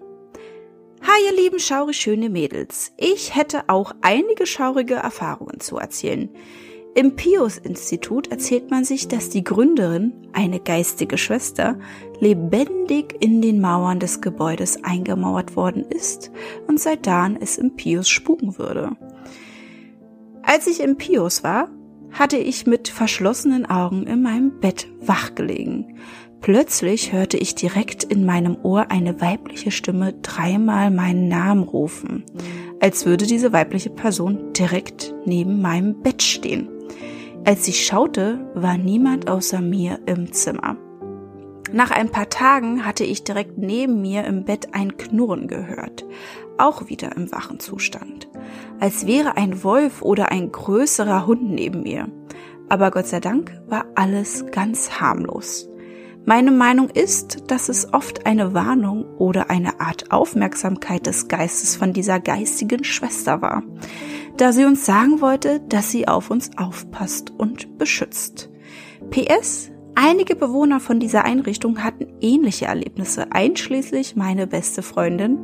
Hi, 1.04 1.20
ihr 1.26 1.36
lieben 1.36 1.58
schaurig 1.58 1.96
schöne 1.96 2.30
Mädels. 2.30 2.92
Ich 2.96 3.34
hätte 3.34 3.64
auch 3.68 3.92
einige 4.02 4.46
schaurige 4.46 4.94
Erfahrungen 4.94 5.58
zu 5.58 5.76
erzählen. 5.76 6.30
Im 6.94 7.16
Pius-Institut 7.16 8.28
erzählt 8.28 8.70
man 8.70 8.84
sich, 8.84 9.08
dass 9.08 9.28
die 9.28 9.42
Gründerin, 9.42 10.28
eine 10.32 10.60
geistige 10.60 11.18
Schwester, 11.18 11.76
lebendig 12.20 13.16
in 13.18 13.42
den 13.42 13.60
Mauern 13.60 13.98
des 13.98 14.20
Gebäudes 14.20 14.84
eingemauert 14.84 15.56
worden 15.56 15.84
ist 15.88 16.30
und 16.68 16.78
seit 16.78 17.08
dann 17.08 17.34
es 17.34 17.58
im 17.58 17.74
Pius 17.74 18.08
spuken 18.08 18.56
würde. 18.56 18.96
Als 20.44 20.68
ich 20.68 20.80
im 20.80 20.98
Pius 20.98 21.42
war, 21.42 21.68
hatte 22.12 22.36
ich 22.36 22.64
mit 22.66 22.86
verschlossenen 22.88 23.66
Augen 23.66 24.06
in 24.06 24.22
meinem 24.22 24.60
Bett 24.60 24.86
wach 25.00 25.34
gelegen. 25.34 25.98
Plötzlich 26.42 27.12
hörte 27.12 27.36
ich 27.36 27.54
direkt 27.54 28.02
in 28.02 28.26
meinem 28.26 28.56
Ohr 28.64 28.90
eine 28.90 29.20
weibliche 29.20 29.70
Stimme 29.70 30.12
dreimal 30.22 30.90
meinen 30.90 31.28
Namen 31.28 31.62
rufen, 31.62 32.24
als 32.80 33.06
würde 33.06 33.28
diese 33.28 33.52
weibliche 33.52 33.90
Person 33.90 34.52
direkt 34.52 35.14
neben 35.24 35.62
meinem 35.62 36.02
Bett 36.02 36.20
stehen. 36.20 36.68
Als 37.44 37.68
ich 37.68 37.86
schaute, 37.86 38.44
war 38.54 38.76
niemand 38.76 39.30
außer 39.30 39.60
mir 39.60 40.00
im 40.06 40.32
Zimmer. 40.32 40.76
Nach 41.72 41.92
ein 41.92 42.10
paar 42.10 42.28
Tagen 42.28 42.84
hatte 42.84 43.04
ich 43.04 43.22
direkt 43.22 43.56
neben 43.56 44.02
mir 44.02 44.24
im 44.24 44.44
Bett 44.44 44.74
ein 44.74 44.96
Knurren 44.96 45.46
gehört, 45.46 46.04
auch 46.58 46.88
wieder 46.88 47.14
im 47.16 47.30
wachen 47.30 47.60
Zustand, 47.60 48.28
als 48.80 49.06
wäre 49.06 49.36
ein 49.36 49.62
Wolf 49.62 50.02
oder 50.02 50.32
ein 50.32 50.50
größerer 50.50 51.24
Hund 51.24 51.48
neben 51.52 51.84
mir. 51.84 52.08
Aber 52.68 52.90
Gott 52.90 53.06
sei 53.06 53.20
Dank 53.20 53.52
war 53.68 53.86
alles 53.94 54.44
ganz 54.50 55.00
harmlos. 55.00 55.68
Meine 56.24 56.52
Meinung 56.52 56.88
ist, 56.88 57.50
dass 57.50 57.68
es 57.68 57.92
oft 57.92 58.26
eine 58.26 58.54
Warnung 58.54 59.04
oder 59.18 59.50
eine 59.50 59.80
Art 59.80 60.12
Aufmerksamkeit 60.12 61.06
des 61.06 61.26
Geistes 61.26 61.74
von 61.74 61.92
dieser 61.92 62.20
geistigen 62.20 62.84
Schwester 62.84 63.42
war, 63.42 63.64
da 64.36 64.52
sie 64.52 64.64
uns 64.64 64.86
sagen 64.86 65.20
wollte, 65.20 65.60
dass 65.68 65.90
sie 65.90 66.06
auf 66.06 66.30
uns 66.30 66.56
aufpasst 66.56 67.32
und 67.36 67.76
beschützt. 67.76 68.50
PS, 69.10 69.72
einige 69.96 70.36
Bewohner 70.36 70.78
von 70.78 71.00
dieser 71.00 71.24
Einrichtung 71.24 71.82
hatten 71.82 72.06
ähnliche 72.20 72.66
Erlebnisse, 72.66 73.32
einschließlich 73.32 74.14
meine 74.14 74.46
beste 74.46 74.82
Freundin, 74.82 75.40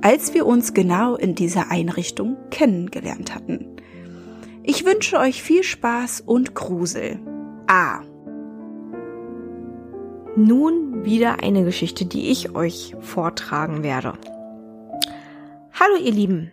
als 0.00 0.32
wir 0.32 0.46
uns 0.46 0.74
genau 0.74 1.16
in 1.16 1.34
dieser 1.34 1.72
Einrichtung 1.72 2.36
kennengelernt 2.50 3.34
hatten. 3.34 3.66
Ich 4.62 4.86
wünsche 4.86 5.18
euch 5.18 5.42
viel 5.42 5.64
Spaß 5.64 6.20
und 6.20 6.54
Grusel. 6.54 7.18
A. 7.66 8.02
Nun 10.36 11.04
wieder 11.04 11.44
eine 11.44 11.62
Geschichte, 11.62 12.06
die 12.06 12.32
ich 12.32 12.56
euch 12.56 12.96
vortragen 13.00 13.84
werde. 13.84 14.14
Hallo 15.72 15.94
ihr 16.02 16.10
Lieben. 16.10 16.52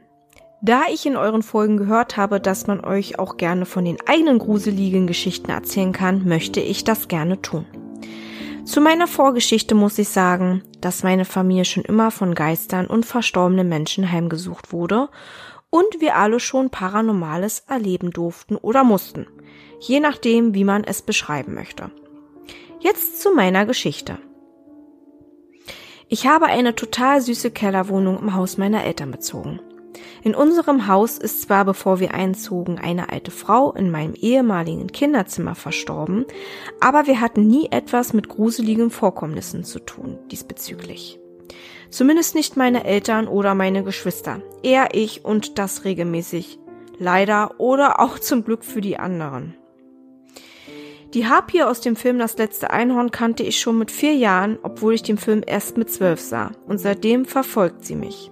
Da 0.62 0.84
ich 0.94 1.08
in 1.08 1.18
euren 1.18 1.42
Folgen 1.42 1.78
gehört 1.78 2.16
habe, 2.16 2.40
dass 2.40 2.68
man 2.68 2.86
euch 2.86 3.18
auch 3.18 3.38
gerne 3.38 3.66
von 3.66 3.84
den 3.84 3.98
eigenen 4.06 4.38
gruseligen 4.38 5.08
Geschichten 5.08 5.50
erzählen 5.50 5.94
kann, 5.94 6.28
möchte 6.28 6.60
ich 6.60 6.84
das 6.84 7.08
gerne 7.08 7.42
tun. 7.42 7.66
Zu 8.66 8.82
meiner 8.82 9.08
Vorgeschichte 9.08 9.74
muss 9.74 9.98
ich 9.98 10.10
sagen, 10.10 10.62
dass 10.80 11.02
meine 11.02 11.26
Familie 11.26 11.66
schon 11.66 11.84
immer 11.84 12.12
von 12.12 12.36
Geistern 12.36 12.86
und 12.86 13.08
verstorbenen 13.08 13.68
Menschen 13.68 14.12
heimgesucht 14.12 14.72
wurde 14.72 15.10
und 15.72 16.00
wir 16.00 16.18
alle 16.18 16.40
schon 16.40 16.70
Paranormales 16.70 17.64
erleben 17.68 18.12
durften 18.12 18.58
oder 18.58 18.84
mussten, 18.84 19.26
je 19.80 20.00
nachdem, 20.00 20.54
wie 20.54 20.66
man 20.66 20.84
es 20.84 21.02
beschreiben 21.02 21.56
möchte. 21.56 21.90
Jetzt 22.82 23.22
zu 23.22 23.32
meiner 23.32 23.68
Geschichte. 23.68 24.18
Ich 26.08 26.26
habe 26.26 26.48
eine 26.48 26.74
total 26.74 27.22
süße 27.22 27.52
Kellerwohnung 27.52 28.18
im 28.18 28.34
Haus 28.34 28.58
meiner 28.58 28.84
Eltern 28.84 29.12
bezogen. 29.12 29.60
In 30.24 30.34
unserem 30.34 30.88
Haus 30.88 31.20
ist 31.20 31.44
zwar 31.44 31.64
bevor 31.64 32.00
wir 32.00 32.16
einzogen 32.16 32.80
eine 32.80 33.12
alte 33.12 33.30
Frau 33.30 33.72
in 33.72 33.92
meinem 33.92 34.16
ehemaligen 34.16 34.88
Kinderzimmer 34.88 35.54
verstorben, 35.54 36.26
aber 36.80 37.06
wir 37.06 37.22
hatten 37.22 37.48
nie 37.48 37.68
etwas 37.70 38.14
mit 38.14 38.30
gruseligen 38.30 38.90
Vorkommnissen 38.90 39.64
zu 39.64 39.78
tun 39.78 40.18
diesbezüglich. 40.32 41.20
Zumindest 41.92 42.34
nicht 42.34 42.58
meine 42.58 42.84
Eltern 42.84 43.28
oder 43.28 43.54
meine 43.54 43.84
Geschwister, 43.84 44.42
eher 44.64 44.96
ich 44.96 45.24
und 45.24 45.60
das 45.60 45.86
regelmäßig. 45.86 46.58
Leider 46.98 47.60
oder 47.60 48.00
auch 48.00 48.18
zum 48.18 48.44
Glück 48.44 48.64
für 48.64 48.82
die 48.82 48.98
anderen. 48.98 49.56
Die 51.14 51.28
Harpie 51.28 51.64
aus 51.64 51.82
dem 51.82 51.98
Film 51.98 52.20
Das 52.20 52.38
letzte 52.38 52.72
Einhorn 52.72 53.12
kannte 53.12 53.44
ich 53.44 53.60
schon 53.60 53.78
mit 53.78 53.92
vier 53.92 54.14
Jahren, 54.14 54.58
obwohl 54.64 54.94
ich 54.94 55.04
den 55.04 55.18
Film 55.18 55.42
erst 55.46 55.78
mit 55.78 55.92
zwölf 55.92 56.22
sah. 56.22 56.52
Und 56.68 56.78
seitdem 56.78 57.26
verfolgt 57.26 57.86
sie 57.86 57.96
mich. 57.96 58.32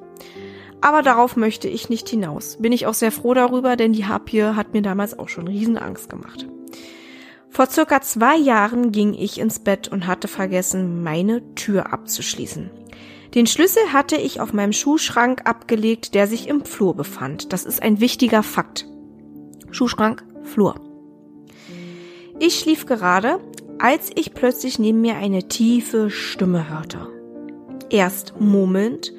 Aber 0.80 1.02
darauf 1.02 1.36
möchte 1.36 1.68
ich 1.68 1.90
nicht 1.90 2.08
hinaus. 2.08 2.58
Bin 2.58 2.72
ich 2.72 2.88
auch 2.88 2.94
sehr 2.94 3.12
froh 3.12 3.34
darüber, 3.34 3.76
denn 3.76 3.92
die 3.92 4.06
Harpie 4.06 4.44
hat 4.44 4.74
mir 4.74 4.82
damals 4.82 5.20
auch 5.20 5.28
schon 5.28 5.50
Riesenangst 5.50 6.10
gemacht. 6.10 6.48
Vor 7.50 7.66
circa 7.66 8.00
zwei 8.00 8.38
Jahren 8.38 8.94
ging 8.94 9.14
ich 9.14 9.40
ins 9.40 9.60
Bett 9.60 9.90
und 9.90 10.08
hatte 10.08 10.30
vergessen, 10.30 11.04
meine 11.04 11.54
Tür 11.56 11.92
abzuschließen. 11.92 12.70
Den 13.36 13.46
Schlüssel 13.46 13.92
hatte 13.92 14.16
ich 14.16 14.40
auf 14.40 14.54
meinem 14.54 14.72
Schuhschrank 14.72 15.42
abgelegt, 15.44 16.16
der 16.16 16.28
sich 16.28 16.48
im 16.48 16.64
Flur 16.64 16.96
befand. 16.96 17.52
Das 17.52 17.66
ist 17.66 17.84
ein 17.84 18.00
wichtiger 18.00 18.42
Fakt. 18.42 18.88
Schuhschrank, 19.72 20.24
Flur. 20.44 20.89
Ich 22.40 22.60
schlief 22.60 22.86
gerade, 22.86 23.40
als 23.80 24.12
ich 24.16 24.34
plötzlich 24.34 24.80
neben 24.80 25.02
mir 25.02 25.16
eine 25.16 25.48
tiefe 25.48 26.10
Stimme 26.10 26.70
hörte. 26.70 27.08
Erst 27.90 28.40
murmelnd 28.40 29.14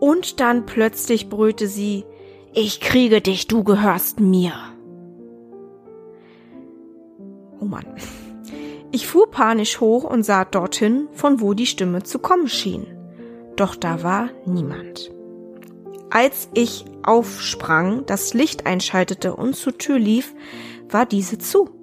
und 0.00 0.40
dann 0.40 0.64
plötzlich 0.64 1.28
brüllte 1.28 1.68
sie, 1.68 2.04
ich 2.54 2.80
kriege 2.80 3.20
dich, 3.20 3.46
du 3.46 3.62
gehörst 3.62 4.20
mir. 4.20 4.52
Oh 7.60 7.66
Mann. 7.66 7.86
Ich 8.90 9.06
fuhr 9.06 9.30
panisch 9.30 9.80
hoch 9.80 10.04
und 10.04 10.22
sah 10.22 10.46
dorthin, 10.46 11.08
von 11.12 11.42
wo 11.42 11.52
die 11.52 11.66
Stimme 11.66 12.04
zu 12.04 12.18
kommen 12.18 12.48
schien. 12.48 12.86
Doch 13.56 13.76
da 13.76 14.02
war 14.02 14.30
niemand. 14.46 15.10
Als 16.08 16.48
ich 16.54 16.86
aufsprang, 17.02 18.06
das 18.06 18.32
Licht 18.32 18.64
einschaltete 18.64 19.34
und 19.34 19.56
zur 19.56 19.76
Tür 19.76 19.98
lief, 19.98 20.34
war 20.88 21.04
diese 21.04 21.36
zu 21.36 21.75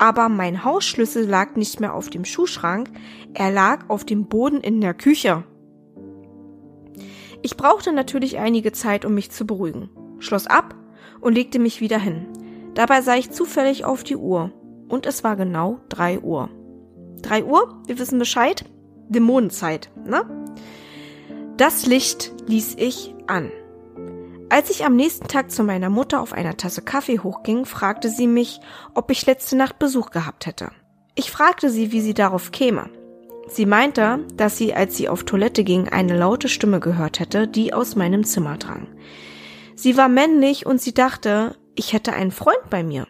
aber 0.00 0.30
mein 0.30 0.64
Hausschlüssel 0.64 1.26
lag 1.26 1.56
nicht 1.56 1.78
mehr 1.78 1.94
auf 1.94 2.08
dem 2.08 2.24
Schuhschrank, 2.24 2.88
er 3.34 3.52
lag 3.52 3.84
auf 3.88 4.06
dem 4.06 4.28
Boden 4.28 4.62
in 4.62 4.80
der 4.80 4.94
Küche. 4.94 5.44
Ich 7.42 7.58
brauchte 7.58 7.92
natürlich 7.92 8.38
einige 8.38 8.72
Zeit, 8.72 9.04
um 9.04 9.12
mich 9.12 9.30
zu 9.30 9.46
beruhigen, 9.46 9.90
schloss 10.18 10.46
ab 10.46 10.74
und 11.20 11.34
legte 11.34 11.58
mich 11.58 11.82
wieder 11.82 11.98
hin. 11.98 12.26
Dabei 12.72 13.02
sah 13.02 13.16
ich 13.16 13.30
zufällig 13.30 13.84
auf 13.84 14.02
die 14.02 14.16
Uhr 14.16 14.52
und 14.88 15.04
es 15.04 15.22
war 15.22 15.36
genau 15.36 15.80
drei 15.90 16.18
Uhr. 16.18 16.48
Drei 17.20 17.44
Uhr, 17.44 17.82
wir 17.86 17.98
wissen 17.98 18.18
Bescheid, 18.18 18.64
Dämonenzeit, 19.10 19.90
ne? 20.06 20.24
Das 21.58 21.84
Licht 21.84 22.32
ließ 22.46 22.76
ich 22.78 23.14
an. 23.26 23.50
Als 24.52 24.68
ich 24.68 24.84
am 24.84 24.96
nächsten 24.96 25.28
Tag 25.28 25.52
zu 25.52 25.62
meiner 25.62 25.90
Mutter 25.90 26.20
auf 26.20 26.32
einer 26.32 26.56
Tasse 26.56 26.82
Kaffee 26.82 27.20
hochging, 27.20 27.66
fragte 27.66 28.10
sie 28.10 28.26
mich, 28.26 28.60
ob 28.94 29.12
ich 29.12 29.24
letzte 29.24 29.54
Nacht 29.54 29.78
Besuch 29.78 30.10
gehabt 30.10 30.44
hätte. 30.44 30.72
Ich 31.14 31.30
fragte 31.30 31.70
sie, 31.70 31.92
wie 31.92 32.00
sie 32.00 32.14
darauf 32.14 32.50
käme. 32.50 32.90
Sie 33.48 33.64
meinte, 33.64 34.26
dass 34.34 34.58
sie, 34.58 34.74
als 34.74 34.96
sie 34.96 35.08
auf 35.08 35.22
Toilette 35.22 35.62
ging, 35.62 35.88
eine 35.88 36.18
laute 36.18 36.48
Stimme 36.48 36.80
gehört 36.80 37.20
hätte, 37.20 37.46
die 37.46 37.72
aus 37.72 37.94
meinem 37.94 38.24
Zimmer 38.24 38.58
drang. 38.58 38.88
Sie 39.76 39.96
war 39.96 40.08
männlich 40.08 40.66
und 40.66 40.80
sie 40.80 40.94
dachte, 40.94 41.56
ich 41.76 41.92
hätte 41.92 42.12
einen 42.12 42.32
Freund 42.32 42.70
bei 42.70 42.82
mir. 42.82 43.06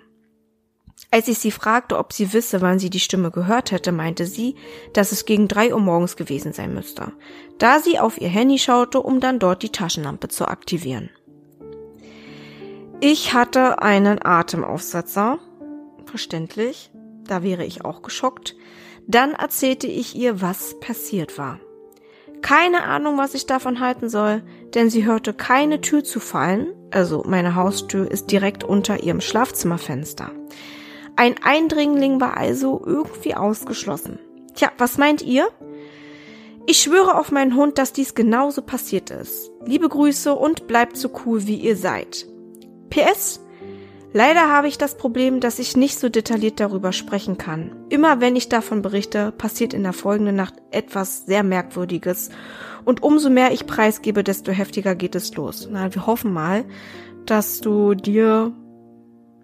Als 1.10 1.26
ich 1.26 1.38
sie 1.38 1.50
fragte, 1.50 1.96
ob 1.96 2.12
sie 2.12 2.34
wisse, 2.34 2.60
wann 2.60 2.78
sie 2.78 2.90
die 2.90 3.00
Stimme 3.00 3.30
gehört 3.30 3.72
hätte, 3.72 3.92
meinte 3.92 4.26
sie, 4.26 4.56
dass 4.92 5.10
es 5.10 5.24
gegen 5.24 5.48
drei 5.48 5.72
Uhr 5.72 5.80
morgens 5.80 6.16
gewesen 6.16 6.52
sein 6.52 6.74
müsste, 6.74 7.12
da 7.58 7.80
sie 7.80 7.98
auf 7.98 8.20
ihr 8.20 8.28
Handy 8.28 8.58
schaute, 8.58 9.00
um 9.00 9.20
dann 9.20 9.38
dort 9.38 9.62
die 9.62 9.72
Taschenlampe 9.72 10.28
zu 10.28 10.46
aktivieren. 10.46 11.08
Ich 13.02 13.32
hatte 13.32 13.80
einen 13.80 14.22
Atemaufsatzer. 14.22 15.38
Verständlich. 16.04 16.90
Da 17.26 17.42
wäre 17.42 17.64
ich 17.64 17.82
auch 17.82 18.02
geschockt. 18.02 18.56
Dann 19.06 19.32
erzählte 19.32 19.86
ich 19.86 20.14
ihr, 20.14 20.42
was 20.42 20.78
passiert 20.80 21.38
war. 21.38 21.60
Keine 22.42 22.82
Ahnung, 22.82 23.16
was 23.16 23.32
ich 23.32 23.46
davon 23.46 23.80
halten 23.80 24.10
soll, 24.10 24.42
denn 24.74 24.90
sie 24.90 25.06
hörte 25.06 25.32
keine 25.32 25.80
Tür 25.80 26.04
zu 26.04 26.20
fallen, 26.20 26.74
also 26.90 27.24
meine 27.26 27.54
Haustür 27.54 28.10
ist 28.10 28.30
direkt 28.30 28.64
unter 28.64 29.02
ihrem 29.02 29.22
Schlafzimmerfenster. 29.22 30.30
Ein 31.16 31.36
Eindringling 31.42 32.20
war 32.20 32.36
also 32.36 32.82
irgendwie 32.84 33.34
ausgeschlossen. 33.34 34.18
Tja, 34.54 34.72
was 34.76 34.98
meint 34.98 35.22
ihr? 35.22 35.48
Ich 36.66 36.78
schwöre 36.82 37.16
auf 37.16 37.32
meinen 37.32 37.56
Hund, 37.56 37.78
dass 37.78 37.94
dies 37.94 38.14
genauso 38.14 38.60
passiert 38.60 39.10
ist. 39.10 39.50
Liebe 39.64 39.88
Grüße 39.88 40.34
und 40.34 40.66
bleibt 40.66 40.98
so 40.98 41.10
cool, 41.24 41.46
wie 41.46 41.56
ihr 41.56 41.76
seid. 41.76 42.26
PS, 42.90 43.40
Leider 44.12 44.50
habe 44.50 44.66
ich 44.66 44.76
das 44.76 44.96
Problem, 44.96 45.38
dass 45.38 45.60
ich 45.60 45.76
nicht 45.76 45.98
so 45.98 46.08
detailliert 46.08 46.58
darüber 46.58 46.92
sprechen 46.92 47.38
kann. 47.38 47.76
Immer 47.90 48.20
wenn 48.20 48.34
ich 48.34 48.48
davon 48.48 48.82
berichte, 48.82 49.30
passiert 49.30 49.72
in 49.72 49.84
der 49.84 49.92
folgenden 49.92 50.34
Nacht 50.34 50.54
etwas 50.72 51.26
sehr 51.26 51.44
Merkwürdiges. 51.44 52.30
Und 52.84 53.04
umso 53.04 53.30
mehr 53.30 53.52
ich 53.52 53.66
preisgebe, 53.66 54.24
desto 54.24 54.50
heftiger 54.50 54.96
geht 54.96 55.14
es 55.14 55.36
los. 55.36 55.68
Na, 55.70 55.94
wir 55.94 56.06
hoffen 56.06 56.32
mal, 56.32 56.64
dass 57.24 57.60
du 57.60 57.94
dir 57.94 58.52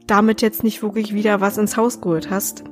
damit 0.08 0.42
jetzt 0.42 0.64
nicht 0.64 0.82
wirklich 0.82 1.14
wieder 1.14 1.40
was 1.40 1.58
ins 1.58 1.76
Haus 1.76 2.00
geholt 2.00 2.28
hast. 2.28 2.64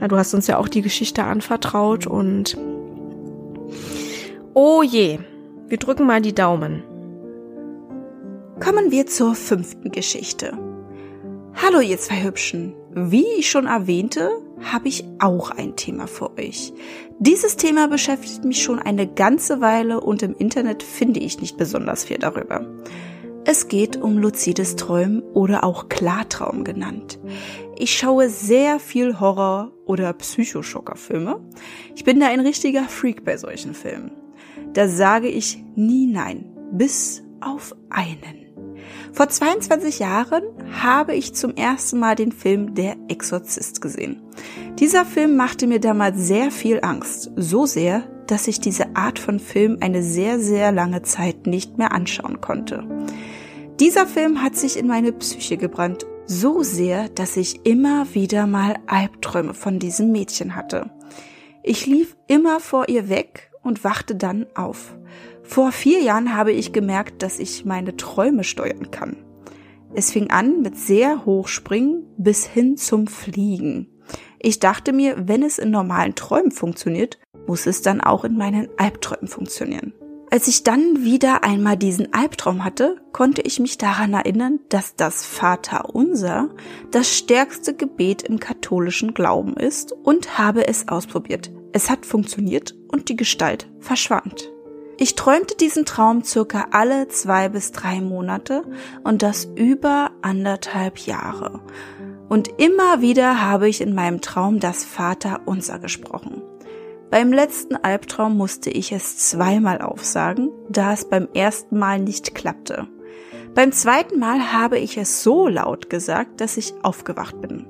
Na, 0.00 0.08
du 0.08 0.16
hast 0.16 0.34
uns 0.34 0.48
ja 0.48 0.58
auch 0.58 0.68
die 0.68 0.82
Geschichte 0.82 1.22
anvertraut 1.22 2.08
und 2.08 2.58
oh 4.54 4.82
je, 4.82 5.20
wir 5.68 5.78
drücken 5.78 6.06
mal 6.06 6.20
die 6.20 6.34
Daumen. 6.34 6.82
Kommen 8.58 8.90
wir 8.90 9.06
zur 9.06 9.34
fünften 9.34 9.92
Geschichte. 9.92 10.56
Hallo 11.62 11.80
ihr 11.80 11.98
zwei 11.98 12.22
Hübschen. 12.22 12.74
Wie 12.90 13.26
ich 13.38 13.50
schon 13.50 13.66
erwähnte, 13.66 14.30
habe 14.62 14.88
ich 14.88 15.04
auch 15.18 15.50
ein 15.50 15.76
Thema 15.76 16.06
für 16.06 16.38
euch. 16.38 16.72
Dieses 17.18 17.56
Thema 17.56 17.86
beschäftigt 17.86 18.46
mich 18.46 18.62
schon 18.62 18.78
eine 18.78 19.06
ganze 19.06 19.60
Weile 19.60 20.00
und 20.00 20.22
im 20.22 20.34
Internet 20.34 20.82
finde 20.82 21.20
ich 21.20 21.38
nicht 21.38 21.58
besonders 21.58 22.04
viel 22.04 22.16
darüber. 22.16 22.66
Es 23.44 23.68
geht 23.68 23.98
um 23.98 24.16
luzides 24.16 24.74
Träumen 24.76 25.20
oder 25.20 25.62
auch 25.62 25.90
Klartraum 25.90 26.64
genannt. 26.64 27.18
Ich 27.78 27.98
schaue 27.98 28.30
sehr 28.30 28.80
viel 28.80 29.20
Horror- 29.20 29.72
oder 29.84 30.14
Psychoschocker-Filme. 30.14 31.46
Ich 31.94 32.04
bin 32.04 32.20
da 32.20 32.28
ein 32.28 32.40
richtiger 32.40 32.84
Freak 32.84 33.22
bei 33.22 33.36
solchen 33.36 33.74
Filmen. 33.74 34.12
Da 34.72 34.88
sage 34.88 35.28
ich 35.28 35.62
nie 35.74 36.06
nein, 36.06 36.46
bis 36.72 37.22
auf 37.42 37.76
einen. 37.90 38.45
Vor 39.16 39.30
22 39.30 40.00
Jahren 40.00 40.42
habe 40.78 41.14
ich 41.14 41.34
zum 41.34 41.56
ersten 41.56 41.98
Mal 41.98 42.16
den 42.16 42.32
Film 42.32 42.74
Der 42.74 42.96
Exorzist 43.08 43.80
gesehen. 43.80 44.20
Dieser 44.78 45.06
Film 45.06 45.36
machte 45.36 45.66
mir 45.66 45.80
damals 45.80 46.18
sehr 46.18 46.50
viel 46.50 46.80
Angst, 46.82 47.30
so 47.34 47.64
sehr, 47.64 48.02
dass 48.26 48.46
ich 48.46 48.60
diese 48.60 48.94
Art 48.94 49.18
von 49.18 49.40
Film 49.40 49.78
eine 49.80 50.02
sehr, 50.02 50.38
sehr 50.38 50.70
lange 50.70 51.00
Zeit 51.00 51.46
nicht 51.46 51.78
mehr 51.78 51.92
anschauen 51.92 52.42
konnte. 52.42 52.86
Dieser 53.80 54.06
Film 54.06 54.42
hat 54.42 54.54
sich 54.54 54.78
in 54.78 54.86
meine 54.86 55.12
Psyche 55.12 55.56
gebrannt, 55.56 56.04
so 56.26 56.62
sehr, 56.62 57.08
dass 57.08 57.38
ich 57.38 57.64
immer 57.64 58.12
wieder 58.12 58.46
mal 58.46 58.74
Albträume 58.86 59.54
von 59.54 59.78
diesem 59.78 60.12
Mädchen 60.12 60.54
hatte. 60.54 60.90
Ich 61.62 61.86
lief 61.86 62.18
immer 62.26 62.60
vor 62.60 62.90
ihr 62.90 63.08
weg 63.08 63.50
und 63.66 63.84
wachte 63.84 64.14
dann 64.14 64.46
auf. 64.54 64.96
Vor 65.42 65.72
vier 65.72 66.00
Jahren 66.02 66.34
habe 66.34 66.52
ich 66.52 66.72
gemerkt, 66.72 67.22
dass 67.22 67.38
ich 67.38 67.64
meine 67.64 67.96
Träume 67.96 68.44
steuern 68.44 68.90
kann. 68.90 69.16
Es 69.94 70.10
fing 70.10 70.30
an 70.30 70.62
mit 70.62 70.76
sehr 70.76 71.24
hochspringen 71.24 72.04
bis 72.16 72.46
hin 72.46 72.76
zum 72.76 73.06
Fliegen. 73.06 73.88
Ich 74.38 74.60
dachte 74.60 74.92
mir, 74.92 75.28
wenn 75.28 75.42
es 75.42 75.58
in 75.58 75.70
normalen 75.70 76.14
Träumen 76.14 76.50
funktioniert, 76.50 77.18
muss 77.46 77.66
es 77.66 77.82
dann 77.82 78.00
auch 78.00 78.24
in 78.24 78.36
meinen 78.36 78.68
Albträumen 78.76 79.28
funktionieren. 79.28 79.92
Als 80.30 80.48
ich 80.48 80.64
dann 80.64 81.04
wieder 81.04 81.44
einmal 81.44 81.76
diesen 81.76 82.12
Albtraum 82.12 82.64
hatte, 82.64 83.00
konnte 83.12 83.42
ich 83.42 83.60
mich 83.60 83.78
daran 83.78 84.12
erinnern, 84.12 84.58
dass 84.68 84.96
das 84.96 85.24
Vaterunser 85.24 86.50
das 86.90 87.16
stärkste 87.16 87.74
Gebet 87.74 88.22
im 88.22 88.40
katholischen 88.40 89.14
Glauben 89.14 89.56
ist 89.56 89.92
und 89.92 90.36
habe 90.36 90.66
es 90.66 90.88
ausprobiert. 90.88 91.52
Es 91.72 91.90
hat 91.90 92.06
funktioniert 92.06 92.74
und 92.88 93.08
die 93.08 93.16
Gestalt 93.16 93.68
verschwand. 93.80 94.50
Ich 94.98 95.14
träumte 95.14 95.56
diesen 95.56 95.84
Traum 95.84 96.24
circa 96.24 96.68
alle 96.70 97.08
zwei 97.08 97.50
bis 97.50 97.70
drei 97.70 98.00
Monate 98.00 98.62
und 99.04 99.22
das 99.22 99.44
über 99.54 100.10
anderthalb 100.22 100.98
Jahre. 100.98 101.60
Und 102.28 102.48
immer 102.58 103.02
wieder 103.02 103.42
habe 103.42 103.68
ich 103.68 103.80
in 103.80 103.94
meinem 103.94 104.22
Traum 104.22 104.58
das 104.58 104.84
Vater 104.84 105.42
unser 105.44 105.78
gesprochen. 105.78 106.42
Beim 107.10 107.32
letzten 107.32 107.76
Albtraum 107.76 108.36
musste 108.36 108.70
ich 108.70 108.90
es 108.90 109.18
zweimal 109.18 109.80
aufsagen, 109.80 110.50
da 110.68 110.92
es 110.92 111.08
beim 111.08 111.28
ersten 111.34 111.78
Mal 111.78 112.00
nicht 112.00 112.34
klappte. 112.34 112.88
Beim 113.54 113.72
zweiten 113.72 114.18
Mal 114.18 114.52
habe 114.52 114.78
ich 114.78 114.98
es 114.98 115.22
so 115.22 115.46
laut 115.46 115.88
gesagt, 115.88 116.40
dass 116.40 116.56
ich 116.56 116.74
aufgewacht 116.82 117.40
bin. 117.40 117.66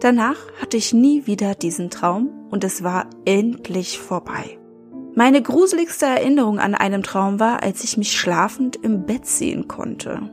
Danach 0.00 0.36
hatte 0.60 0.76
ich 0.76 0.92
nie 0.92 1.26
wieder 1.26 1.54
diesen 1.54 1.90
Traum 1.90 2.30
und 2.50 2.64
es 2.64 2.82
war 2.82 3.08
endlich 3.24 3.98
vorbei. 3.98 4.58
Meine 5.14 5.40
gruseligste 5.40 6.04
Erinnerung 6.04 6.58
an 6.58 6.74
einem 6.74 7.02
Traum 7.02 7.40
war, 7.40 7.62
als 7.62 7.82
ich 7.84 7.96
mich 7.96 8.12
schlafend 8.12 8.76
im 8.76 9.06
Bett 9.06 9.26
sehen 9.26 9.66
konnte. 9.66 10.30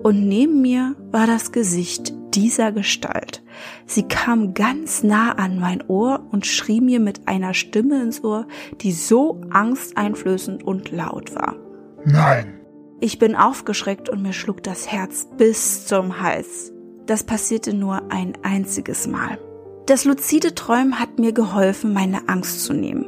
Und 0.00 0.28
neben 0.28 0.62
mir 0.62 0.94
war 1.10 1.26
das 1.26 1.50
Gesicht 1.50 2.12
dieser 2.34 2.72
Gestalt. 2.72 3.42
Sie 3.86 4.04
kam 4.04 4.54
ganz 4.54 5.02
nah 5.02 5.32
an 5.32 5.58
mein 5.58 5.82
Ohr 5.88 6.26
und 6.30 6.46
schrie 6.46 6.80
mir 6.80 7.00
mit 7.00 7.28
einer 7.28 7.54
Stimme 7.54 8.00
ins 8.02 8.22
Ohr, 8.24 8.46
die 8.80 8.92
so 8.92 9.40
angsteinflößend 9.50 10.62
und 10.62 10.90
laut 10.92 11.34
war. 11.34 11.56
Nein. 12.04 12.60
Ich 13.00 13.18
bin 13.18 13.34
aufgeschreckt 13.34 14.08
und 14.08 14.22
mir 14.22 14.32
schlug 14.32 14.62
das 14.62 14.90
Herz 14.90 15.26
bis 15.36 15.86
zum 15.86 16.20
Hals. 16.20 16.71
Das 17.06 17.24
passierte 17.24 17.74
nur 17.74 18.02
ein 18.10 18.34
einziges 18.42 19.06
Mal. 19.06 19.38
Das 19.86 20.04
luzide 20.04 20.54
Träumen 20.54 21.00
hat 21.00 21.18
mir 21.18 21.32
geholfen, 21.32 21.92
meine 21.92 22.28
Angst 22.28 22.64
zu 22.64 22.72
nehmen. 22.72 23.06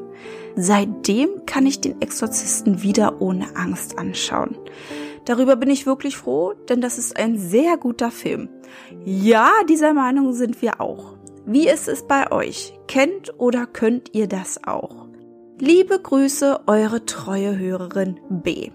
Seitdem 0.57 1.47
kann 1.47 1.67
ich 1.67 1.81
den 1.81 2.01
Exorzisten 2.01 2.83
wieder 2.83 3.21
ohne 3.21 3.57
Angst 3.57 3.99
anschauen. 3.99 4.57
Darüber 5.25 5.57
bin 5.57 5.71
ich 5.71 5.87
wirklich 5.87 6.17
froh, 6.17 6.53
denn 6.69 6.81
das 6.81 6.99
ist 6.99 7.17
ein 7.17 7.39
sehr 7.39 7.77
guter 7.77 8.11
Film. 8.11 8.49
Ja, 9.05 9.51
dieser 9.69 9.95
Meinung 9.95 10.33
sind 10.33 10.61
wir 10.63 10.81
auch. 10.81 11.17
Wie 11.47 11.69
ist 11.69 11.89
es 11.89 12.07
bei 12.07 12.31
euch? 12.31 12.75
Kennt 12.89 13.39
oder 13.39 13.67
könnt 13.67 14.15
ihr 14.15 14.29
das 14.29 14.63
auch? 14.65 15.09
Liebe 15.59 15.99
Grüße, 16.01 16.61
eure 16.67 17.05
treue 17.07 17.59
Hörerin 17.59 18.19
B. 18.29 18.71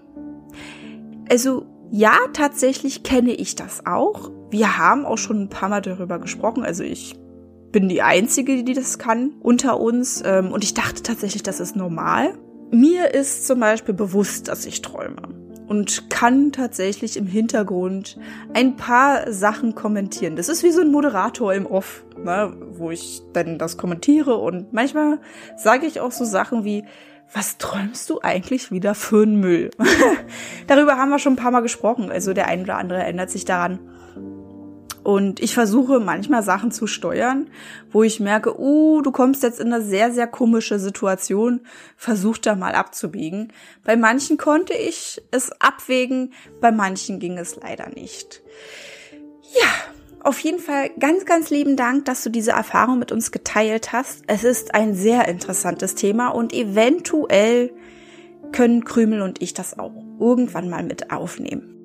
Also, 1.28 1.66
ja, 1.90 2.16
tatsächlich 2.32 3.02
kenne 3.02 3.32
ich 3.32 3.54
das 3.54 3.86
auch. 3.86 4.30
Wir 4.50 4.78
haben 4.78 5.04
auch 5.04 5.18
schon 5.18 5.42
ein 5.42 5.48
paar 5.48 5.68
Mal 5.68 5.80
darüber 5.80 6.18
gesprochen. 6.18 6.64
Also 6.64 6.82
ich 6.82 7.16
bin 7.72 7.88
die 7.88 8.02
Einzige, 8.02 8.64
die 8.64 8.74
das 8.74 8.98
kann 8.98 9.32
unter 9.40 9.80
uns. 9.80 10.22
Ähm, 10.24 10.52
und 10.52 10.64
ich 10.64 10.74
dachte 10.74 11.02
tatsächlich, 11.02 11.42
das 11.42 11.60
ist 11.60 11.76
normal. 11.76 12.34
Mir 12.72 13.14
ist 13.14 13.46
zum 13.46 13.60
Beispiel 13.60 13.94
bewusst, 13.94 14.48
dass 14.48 14.66
ich 14.66 14.82
träume. 14.82 15.22
und 15.70 16.10
kann 16.10 16.50
tatsächlich 16.50 17.16
im 17.16 17.26
Hintergrund 17.26 18.18
ein 18.54 18.74
paar 18.74 19.32
Sachen 19.32 19.76
kommentieren. 19.76 20.34
Das 20.34 20.48
ist 20.48 20.64
wie 20.64 20.72
so 20.72 20.80
ein 20.80 20.90
Moderator 20.90 21.54
im 21.54 21.64
Off, 21.64 22.04
ne, 22.18 22.52
wo 22.72 22.90
ich 22.90 23.22
dann 23.32 23.56
das 23.56 23.76
kommentiere 23.76 24.36
und 24.36 24.72
manchmal 24.72 25.20
sage 25.56 25.86
ich 25.86 26.00
auch 26.00 26.10
so 26.10 26.24
Sachen 26.24 26.64
wie, 26.64 26.84
was 27.32 27.58
träumst 27.58 28.10
du 28.10 28.20
eigentlich 28.20 28.72
wieder 28.72 28.96
für 28.96 29.22
einen 29.22 29.38
Müll? 29.38 29.70
Darüber 30.66 30.96
haben 30.96 31.10
wir 31.10 31.20
schon 31.20 31.34
ein 31.34 31.36
paar 31.36 31.52
Mal 31.52 31.60
gesprochen. 31.60 32.10
Also 32.10 32.32
der 32.32 32.48
ein 32.48 32.62
oder 32.62 32.76
andere 32.76 32.98
erinnert 32.98 33.30
sich 33.30 33.44
daran. 33.44 33.78
Und 35.02 35.40
ich 35.40 35.54
versuche 35.54 35.98
manchmal 35.98 36.42
Sachen 36.42 36.70
zu 36.72 36.86
steuern, 36.86 37.48
wo 37.90 38.02
ich 38.02 38.20
merke, 38.20 38.60
uh, 38.60 39.00
du 39.00 39.10
kommst 39.10 39.42
jetzt 39.42 39.58
in 39.58 39.72
eine 39.72 39.82
sehr, 39.82 40.12
sehr 40.12 40.26
komische 40.26 40.78
Situation, 40.78 41.60
versuch 41.96 42.38
da 42.38 42.54
mal 42.54 42.74
abzubiegen. 42.74 43.52
Bei 43.82 43.96
manchen 43.96 44.36
konnte 44.36 44.74
ich 44.74 45.22
es 45.30 45.52
abwägen, 45.60 46.34
bei 46.60 46.70
manchen 46.70 47.18
ging 47.18 47.38
es 47.38 47.56
leider 47.56 47.88
nicht. 47.88 48.42
Ja, 49.54 49.68
auf 50.22 50.38
jeden 50.40 50.58
Fall 50.58 50.90
ganz, 50.98 51.24
ganz 51.24 51.48
lieben 51.48 51.76
Dank, 51.76 52.04
dass 52.04 52.22
du 52.22 52.28
diese 52.28 52.50
Erfahrung 52.50 52.98
mit 52.98 53.10
uns 53.10 53.32
geteilt 53.32 53.92
hast. 53.92 54.22
Es 54.26 54.44
ist 54.44 54.74
ein 54.74 54.94
sehr 54.94 55.28
interessantes 55.28 55.94
Thema 55.94 56.28
und 56.28 56.52
eventuell 56.52 57.72
können 58.52 58.84
Krümel 58.84 59.22
und 59.22 59.40
ich 59.40 59.54
das 59.54 59.78
auch 59.78 59.94
irgendwann 60.18 60.68
mal 60.68 60.82
mit 60.82 61.10
aufnehmen. 61.10 61.79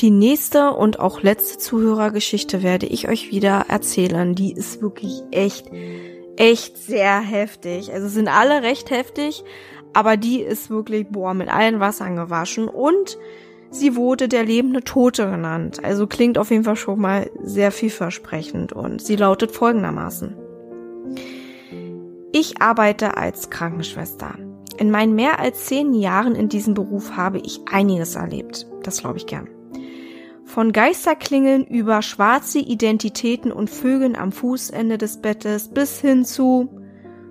Die 0.00 0.10
nächste 0.10 0.70
und 0.74 1.00
auch 1.00 1.22
letzte 1.22 1.58
Zuhörergeschichte 1.58 2.62
werde 2.62 2.86
ich 2.86 3.08
euch 3.08 3.32
wieder 3.32 3.64
erzählen. 3.68 4.36
Die 4.36 4.52
ist 4.52 4.80
wirklich 4.80 5.24
echt, 5.32 5.66
echt 6.36 6.78
sehr 6.78 7.20
heftig. 7.20 7.92
Also 7.92 8.06
sind 8.06 8.28
alle 8.28 8.62
recht 8.62 8.90
heftig, 8.90 9.42
aber 9.94 10.16
die 10.16 10.40
ist 10.40 10.70
wirklich, 10.70 11.08
boah, 11.08 11.34
mit 11.34 11.48
allen 11.48 11.80
Wassern 11.80 12.14
gewaschen 12.14 12.68
und 12.68 13.18
sie 13.70 13.96
wurde 13.96 14.28
der 14.28 14.44
lebende 14.44 14.84
Tote 14.84 15.28
genannt. 15.28 15.82
Also 15.82 16.06
klingt 16.06 16.38
auf 16.38 16.52
jeden 16.52 16.62
Fall 16.62 16.76
schon 16.76 17.00
mal 17.00 17.28
sehr 17.42 17.72
vielversprechend 17.72 18.72
und 18.72 19.02
sie 19.02 19.16
lautet 19.16 19.50
folgendermaßen. 19.50 20.36
Ich 22.30 22.62
arbeite 22.62 23.16
als 23.16 23.50
Krankenschwester. 23.50 24.36
In 24.78 24.92
meinen 24.92 25.16
mehr 25.16 25.40
als 25.40 25.66
zehn 25.66 25.92
Jahren 25.92 26.36
in 26.36 26.48
diesem 26.48 26.74
Beruf 26.74 27.16
habe 27.16 27.38
ich 27.38 27.62
einiges 27.68 28.14
erlebt. 28.14 28.64
Das 28.84 29.00
glaube 29.00 29.16
ich 29.16 29.26
gern. 29.26 29.48
Von 30.48 30.72
Geisterklingeln 30.72 31.66
über 31.66 32.00
schwarze 32.00 32.58
Identitäten 32.58 33.52
und 33.52 33.68
Vögeln 33.68 34.16
am 34.16 34.32
Fußende 34.32 34.96
des 34.96 35.18
Bettes 35.20 35.68
bis 35.68 36.00
hin 36.00 36.24
zu 36.24 36.70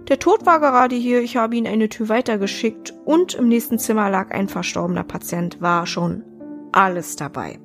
der 0.08 0.20
Tod 0.20 0.46
war 0.46 0.60
gerade 0.62 0.96
hier, 0.96 1.22
ich 1.22 1.36
habe 1.36 1.56
ihn 1.56 1.68
eine 1.68 1.90
Tür 1.90 2.08
weitergeschickt 2.08 2.94
und 3.04 3.34
im 3.34 3.50
nächsten 3.50 3.80
Zimmer 3.80 4.10
lag 4.10 4.32
ein 4.32 4.48
verstorbener 4.48 5.04
Patient, 5.04 5.60
war 5.62 5.86
schon 5.86 6.24
alles 6.72 7.18
dabei. 7.18 7.60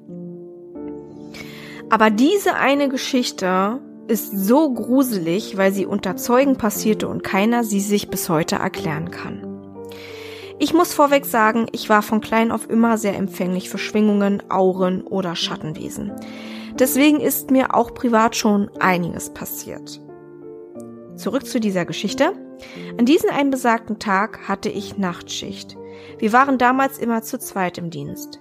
Aber 1.90 2.10
diese 2.10 2.54
eine 2.54 2.88
Geschichte 2.88 3.78
ist 4.08 4.32
so 4.32 4.72
gruselig, 4.72 5.58
weil 5.58 5.72
sie 5.72 5.86
unter 5.86 6.16
Zeugen 6.16 6.56
passierte 6.56 7.06
und 7.06 7.22
keiner 7.22 7.62
sie 7.62 7.80
sich 7.80 8.08
bis 8.08 8.28
heute 8.28 8.56
erklären 8.56 9.10
kann. 9.10 9.51
Ich 10.62 10.72
muss 10.72 10.94
vorweg 10.94 11.26
sagen, 11.26 11.66
ich 11.72 11.88
war 11.88 12.02
von 12.02 12.20
klein 12.20 12.52
auf 12.52 12.70
immer 12.70 12.96
sehr 12.96 13.16
empfänglich 13.16 13.68
für 13.68 13.78
Schwingungen, 13.78 14.48
Auren 14.48 15.02
oder 15.02 15.34
Schattenwesen. 15.34 16.12
Deswegen 16.78 17.18
ist 17.18 17.50
mir 17.50 17.74
auch 17.74 17.92
privat 17.94 18.36
schon 18.36 18.70
einiges 18.78 19.30
passiert. 19.30 20.00
Zurück 21.16 21.46
zu 21.46 21.58
dieser 21.58 21.84
Geschichte. 21.84 22.34
An 22.96 23.06
diesem 23.06 23.30
einen 23.30 23.50
besagten 23.50 23.98
Tag 23.98 24.46
hatte 24.46 24.68
ich 24.68 24.96
Nachtschicht. 24.96 25.76
Wir 26.20 26.32
waren 26.32 26.58
damals 26.58 26.98
immer 26.98 27.22
zu 27.22 27.40
zweit 27.40 27.76
im 27.76 27.90
Dienst. 27.90 28.40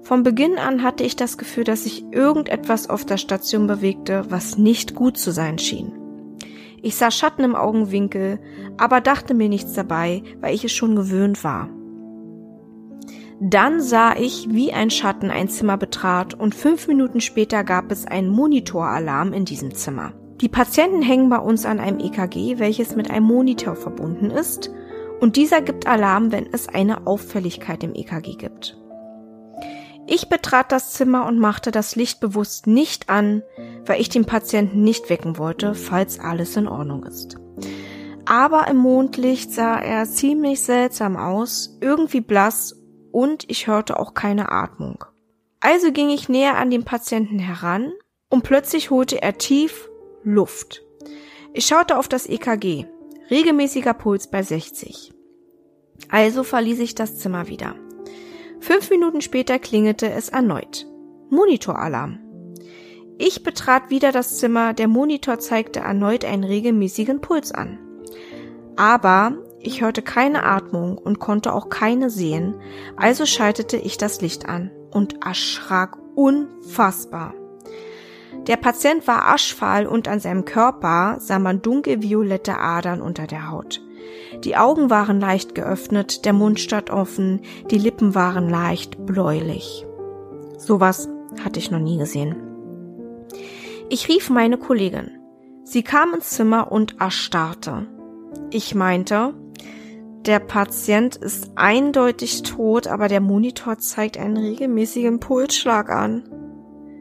Von 0.00 0.22
Beginn 0.22 0.56
an 0.56 0.82
hatte 0.82 1.04
ich 1.04 1.14
das 1.14 1.36
Gefühl, 1.36 1.64
dass 1.64 1.84
sich 1.84 2.06
irgendetwas 2.10 2.88
auf 2.88 3.04
der 3.04 3.18
Station 3.18 3.66
bewegte, 3.66 4.24
was 4.30 4.56
nicht 4.56 4.94
gut 4.94 5.18
zu 5.18 5.30
sein 5.30 5.58
schien. 5.58 5.92
Ich 6.84 6.96
sah 6.96 7.10
Schatten 7.10 7.44
im 7.44 7.54
Augenwinkel, 7.54 8.38
aber 8.76 9.00
dachte 9.00 9.32
mir 9.32 9.48
nichts 9.48 9.72
dabei, 9.72 10.22
weil 10.42 10.54
ich 10.54 10.66
es 10.66 10.72
schon 10.72 10.94
gewöhnt 10.94 11.42
war. 11.42 11.70
Dann 13.40 13.80
sah 13.80 14.14
ich, 14.14 14.48
wie 14.50 14.70
ein 14.74 14.90
Schatten 14.90 15.30
ein 15.30 15.48
Zimmer 15.48 15.78
betrat 15.78 16.34
und 16.34 16.54
fünf 16.54 16.86
Minuten 16.86 17.22
später 17.22 17.64
gab 17.64 17.90
es 17.90 18.06
einen 18.06 18.28
Monitoralarm 18.28 19.32
in 19.32 19.46
diesem 19.46 19.74
Zimmer. 19.74 20.12
Die 20.42 20.50
Patienten 20.50 21.00
hängen 21.00 21.30
bei 21.30 21.38
uns 21.38 21.64
an 21.64 21.80
einem 21.80 22.00
EKG, 22.00 22.58
welches 22.58 22.94
mit 22.94 23.10
einem 23.10 23.24
Monitor 23.24 23.76
verbunden 23.76 24.30
ist, 24.30 24.70
und 25.20 25.36
dieser 25.36 25.62
gibt 25.62 25.86
Alarm, 25.86 26.32
wenn 26.32 26.52
es 26.52 26.68
eine 26.68 27.06
Auffälligkeit 27.06 27.82
im 27.82 27.94
EKG 27.94 28.34
gibt. 28.34 28.78
Ich 30.06 30.28
betrat 30.28 30.70
das 30.70 30.92
Zimmer 30.92 31.26
und 31.26 31.38
machte 31.38 31.70
das 31.70 31.96
Licht 31.96 32.20
bewusst 32.20 32.66
nicht 32.66 33.08
an, 33.08 33.42
weil 33.86 34.00
ich 34.00 34.08
den 34.08 34.26
Patienten 34.26 34.82
nicht 34.84 35.08
wecken 35.08 35.38
wollte, 35.38 35.74
falls 35.74 36.20
alles 36.20 36.56
in 36.56 36.68
Ordnung 36.68 37.04
ist. 37.04 37.36
Aber 38.26 38.68
im 38.68 38.76
Mondlicht 38.76 39.52
sah 39.52 39.78
er 39.78 40.04
ziemlich 40.06 40.62
seltsam 40.62 41.16
aus, 41.16 41.76
irgendwie 41.80 42.20
blass 42.20 42.74
und 43.12 43.48
ich 43.50 43.66
hörte 43.66 43.98
auch 43.98 44.14
keine 44.14 44.50
Atmung. 44.50 45.04
Also 45.60 45.92
ging 45.92 46.10
ich 46.10 46.28
näher 46.28 46.56
an 46.56 46.70
den 46.70 46.84
Patienten 46.84 47.38
heran 47.38 47.92
und 48.28 48.42
plötzlich 48.42 48.90
holte 48.90 49.22
er 49.22 49.38
tief 49.38 49.88
Luft. 50.22 50.82
Ich 51.52 51.66
schaute 51.66 51.96
auf 51.96 52.08
das 52.08 52.26
EKG. 52.26 52.86
Regelmäßiger 53.30 53.94
Puls 53.94 54.30
bei 54.30 54.42
60. 54.42 55.14
Also 56.10 56.42
verließ 56.42 56.80
ich 56.80 56.94
das 56.94 57.18
Zimmer 57.18 57.48
wieder. 57.48 57.76
Fünf 58.64 58.88
Minuten 58.88 59.20
später 59.20 59.58
klingelte 59.58 60.10
es 60.10 60.30
erneut. 60.30 60.86
Monitoralarm. 61.28 62.18
Ich 63.18 63.42
betrat 63.42 63.90
wieder 63.90 64.10
das 64.10 64.38
Zimmer, 64.38 64.72
der 64.72 64.88
Monitor 64.88 65.38
zeigte 65.38 65.80
erneut 65.80 66.24
einen 66.24 66.44
regelmäßigen 66.44 67.20
Puls 67.20 67.52
an. 67.52 67.78
Aber 68.76 69.36
ich 69.60 69.82
hörte 69.82 70.00
keine 70.00 70.44
Atmung 70.44 70.96
und 70.96 71.18
konnte 71.18 71.52
auch 71.52 71.68
keine 71.68 72.08
sehen, 72.08 72.54
also 72.96 73.26
schaltete 73.26 73.76
ich 73.76 73.98
das 73.98 74.22
Licht 74.22 74.48
an 74.48 74.70
und 74.90 75.22
erschrak 75.26 75.98
unfassbar. 76.14 77.34
Der 78.46 78.56
Patient 78.56 79.06
war 79.06 79.28
aschfahl 79.28 79.86
und 79.86 80.08
an 80.08 80.20
seinem 80.20 80.46
Körper 80.46 81.18
sah 81.20 81.38
man 81.38 81.60
dunkelviolette 81.60 82.58
Adern 82.58 83.02
unter 83.02 83.26
der 83.26 83.50
Haut. 83.50 83.83
Die 84.42 84.56
Augen 84.56 84.90
waren 84.90 85.20
leicht 85.20 85.54
geöffnet, 85.54 86.24
der 86.24 86.32
Mund 86.32 86.60
stand 86.60 86.90
offen, 86.90 87.40
die 87.70 87.78
Lippen 87.78 88.14
waren 88.14 88.48
leicht 88.48 89.06
bläulich. 89.06 89.86
Sowas 90.58 91.08
hatte 91.42 91.58
ich 91.58 91.70
noch 91.70 91.78
nie 91.78 91.98
gesehen. 91.98 92.36
Ich 93.88 94.08
rief 94.08 94.30
meine 94.30 94.58
Kollegin. 94.58 95.10
Sie 95.62 95.82
kam 95.82 96.14
ins 96.14 96.30
Zimmer 96.30 96.72
und 96.72 97.00
erstarrte. 97.00 97.86
Ich 98.50 98.74
meinte, 98.74 99.34
der 100.26 100.38
Patient 100.38 101.16
ist 101.16 101.52
eindeutig 101.54 102.42
tot, 102.42 102.86
aber 102.86 103.08
der 103.08 103.20
Monitor 103.20 103.78
zeigt 103.78 104.16
einen 104.16 104.36
regelmäßigen 104.36 105.20
Pulsschlag 105.20 105.90
an. 105.90 106.24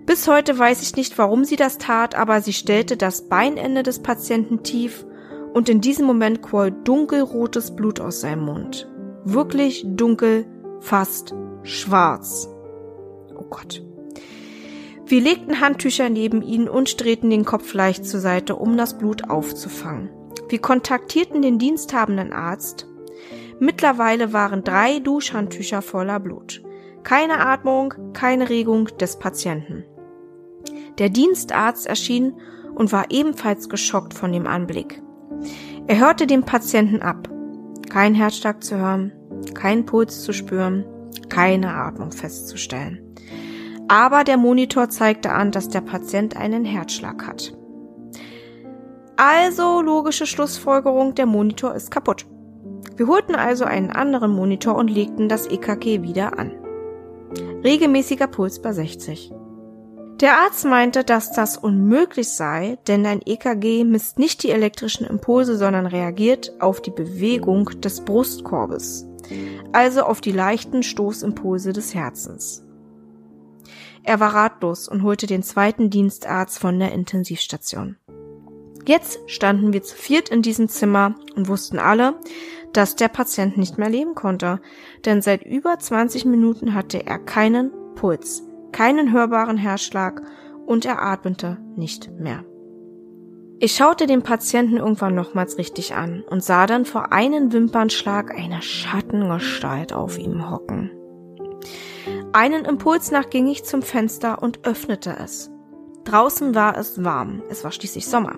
Bis 0.05 0.27
heute 0.27 0.59
weiß 0.59 0.81
ich 0.81 0.97
nicht, 0.97 1.17
warum 1.17 1.45
sie 1.45 1.55
das 1.55 1.77
tat, 1.77 2.15
aber 2.15 2.41
sie 2.41 2.51
stellte 2.51 2.97
das 2.97 3.29
Beinende 3.29 3.83
des 3.83 4.03
Patienten 4.03 4.63
tief 4.63 5.05
und 5.53 5.69
in 5.69 5.81
diesem 5.81 6.05
Moment 6.05 6.41
quoll 6.41 6.71
dunkelrotes 6.71 7.75
Blut 7.75 7.99
aus 7.99 8.21
seinem 8.21 8.45
Mund. 8.45 8.89
Wirklich 9.23 9.85
dunkel, 9.87 10.45
fast 10.79 11.33
schwarz. 11.61 12.49
Oh 13.37 13.45
Gott. 13.49 13.83
Wir 15.05 15.21
legten 15.21 15.61
Handtücher 15.61 16.09
neben 16.09 16.41
ihn 16.41 16.67
und 16.67 16.99
drehten 16.99 17.29
den 17.29 17.45
Kopf 17.45 17.73
leicht 17.73 18.05
zur 18.05 18.19
Seite, 18.19 18.55
um 18.55 18.77
das 18.77 18.97
Blut 18.97 19.29
aufzufangen. 19.29 20.09
Wir 20.49 20.59
kontaktierten 20.59 21.41
den 21.41 21.59
diensthabenden 21.59 22.33
Arzt. 22.33 22.87
Mittlerweile 23.59 24.33
waren 24.33 24.63
drei 24.63 24.99
Duschhandtücher 24.99 25.81
voller 25.81 26.19
Blut. 26.19 26.63
Keine 27.03 27.45
Atmung, 27.45 27.93
keine 28.13 28.49
Regung 28.49 28.85
des 28.97 29.19
Patienten. 29.19 29.85
Der 30.97 31.09
Dienstarzt 31.09 31.85
erschien 31.85 32.33
und 32.73 32.91
war 32.91 33.05
ebenfalls 33.09 33.69
geschockt 33.69 34.13
von 34.13 34.31
dem 34.31 34.47
Anblick. 34.47 35.02
Er 35.87 35.99
hörte 35.99 36.27
den 36.27 36.43
Patienten 36.43 37.01
ab. 37.01 37.29
Kein 37.89 38.15
Herzschlag 38.15 38.63
zu 38.63 38.77
hören, 38.77 39.11
kein 39.53 39.85
Puls 39.85 40.23
zu 40.23 40.33
spüren, 40.33 40.85
keine 41.29 41.73
Atmung 41.73 42.11
festzustellen. 42.11 42.99
Aber 43.87 44.23
der 44.23 44.37
Monitor 44.37 44.89
zeigte 44.89 45.31
an, 45.31 45.51
dass 45.51 45.69
der 45.69 45.81
Patient 45.81 46.37
einen 46.37 46.65
Herzschlag 46.65 47.27
hat. 47.27 47.53
Also 49.15 49.81
logische 49.81 50.25
Schlussfolgerung, 50.25 51.13
der 51.15 51.25
Monitor 51.25 51.75
ist 51.75 51.91
kaputt. 51.91 52.25
Wir 52.95 53.07
holten 53.07 53.35
also 53.35 53.65
einen 53.65 53.91
anderen 53.91 54.31
Monitor 54.31 54.75
und 54.75 54.89
legten 54.89 55.29
das 55.29 55.47
EKG 55.47 56.01
wieder 56.01 56.39
an. 56.39 56.51
Regelmäßiger 57.63 58.27
Puls 58.27 58.61
bei 58.61 58.73
60. 58.73 59.31
Der 60.23 60.39
Arzt 60.39 60.63
meinte, 60.63 61.03
dass 61.03 61.33
das 61.33 61.57
unmöglich 61.57 62.29
sei, 62.29 62.77
denn 62.87 63.05
ein 63.05 63.19
EKG 63.25 63.83
misst 63.83 64.19
nicht 64.19 64.41
die 64.41 64.51
elektrischen 64.51 65.05
Impulse, 65.05 65.57
sondern 65.57 65.85
reagiert 65.85 66.53
auf 66.61 66.81
die 66.81 66.91
Bewegung 66.91 67.65
des 67.81 67.99
Brustkorbes. 67.99 69.05
also 69.73 70.03
auf 70.03 70.21
die 70.21 70.31
leichten 70.31 70.81
Stoßimpulse 70.81 71.73
des 71.73 71.93
Herzens. 71.93 72.63
Er 74.03 74.21
war 74.21 74.33
ratlos 74.33 74.87
und 74.87 75.03
holte 75.03 75.27
den 75.27 75.43
zweiten 75.43 75.89
Dienstarzt 75.89 76.57
von 76.57 76.79
der 76.79 76.93
Intensivstation. 76.93 77.97
Jetzt 78.85 79.19
standen 79.27 79.73
wir 79.73 79.83
zu 79.83 79.95
viert 79.95 80.29
in 80.29 80.41
diesem 80.41 80.69
Zimmer 80.69 81.15
und 81.35 81.49
wussten 81.49 81.79
alle, 81.79 82.15
dass 82.71 82.95
der 82.95 83.09
Patient 83.09 83.57
nicht 83.57 83.77
mehr 83.77 83.89
leben 83.89 84.15
konnte, 84.15 84.61
denn 85.03 85.21
seit 85.21 85.43
über 85.43 85.77
20 85.77 86.23
Minuten 86.23 86.73
hatte 86.73 87.05
er 87.05 87.19
keinen 87.19 87.71
Puls, 87.95 88.43
keinen 88.73 89.13
hörbaren 89.13 89.57
Herzschlag 89.57 90.21
und 90.65 90.85
er 90.85 91.01
atmete 91.01 91.57
nicht 91.75 92.11
mehr. 92.19 92.43
Ich 93.59 93.75
schaute 93.75 94.07
den 94.07 94.23
Patienten 94.23 94.77
irgendwann 94.77 95.15
nochmals 95.15 95.57
richtig 95.57 95.95
an 95.95 96.21
und 96.29 96.43
sah 96.43 96.67
dann 96.67 96.83
vor 96.83 97.13
einem 97.13 97.53
Wimpernschlag 97.53 98.37
eine 98.37 98.61
Schattengestalt 98.61 99.93
auf 99.93 100.17
ihm 100.17 100.49
hocken. 100.49 100.91
Einen 102.33 102.65
Impuls 102.65 103.11
nach 103.11 103.29
ging 103.29 103.47
ich 103.47 103.63
zum 103.63 103.81
Fenster 103.81 104.41
und 104.41 104.65
öffnete 104.67 105.15
es. 105.23 105.49
Draußen 106.03 106.55
war 106.55 106.77
es 106.77 107.03
warm, 107.03 107.41
es 107.49 107.63
war 107.63 107.71
schließlich 107.71 108.07
Sommer. 108.07 108.37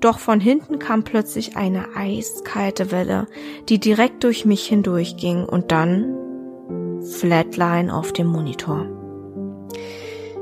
Doch 0.00 0.18
von 0.18 0.40
hinten 0.40 0.78
kam 0.78 1.04
plötzlich 1.04 1.56
eine 1.56 1.94
eiskalte 1.94 2.90
Welle, 2.90 3.28
die 3.68 3.78
direkt 3.78 4.24
durch 4.24 4.44
mich 4.44 4.66
hindurchging 4.66 5.44
und 5.44 5.70
dann 5.70 6.16
Flatline 7.02 7.94
auf 7.94 8.12
dem 8.12 8.26
Monitor. 8.26 8.95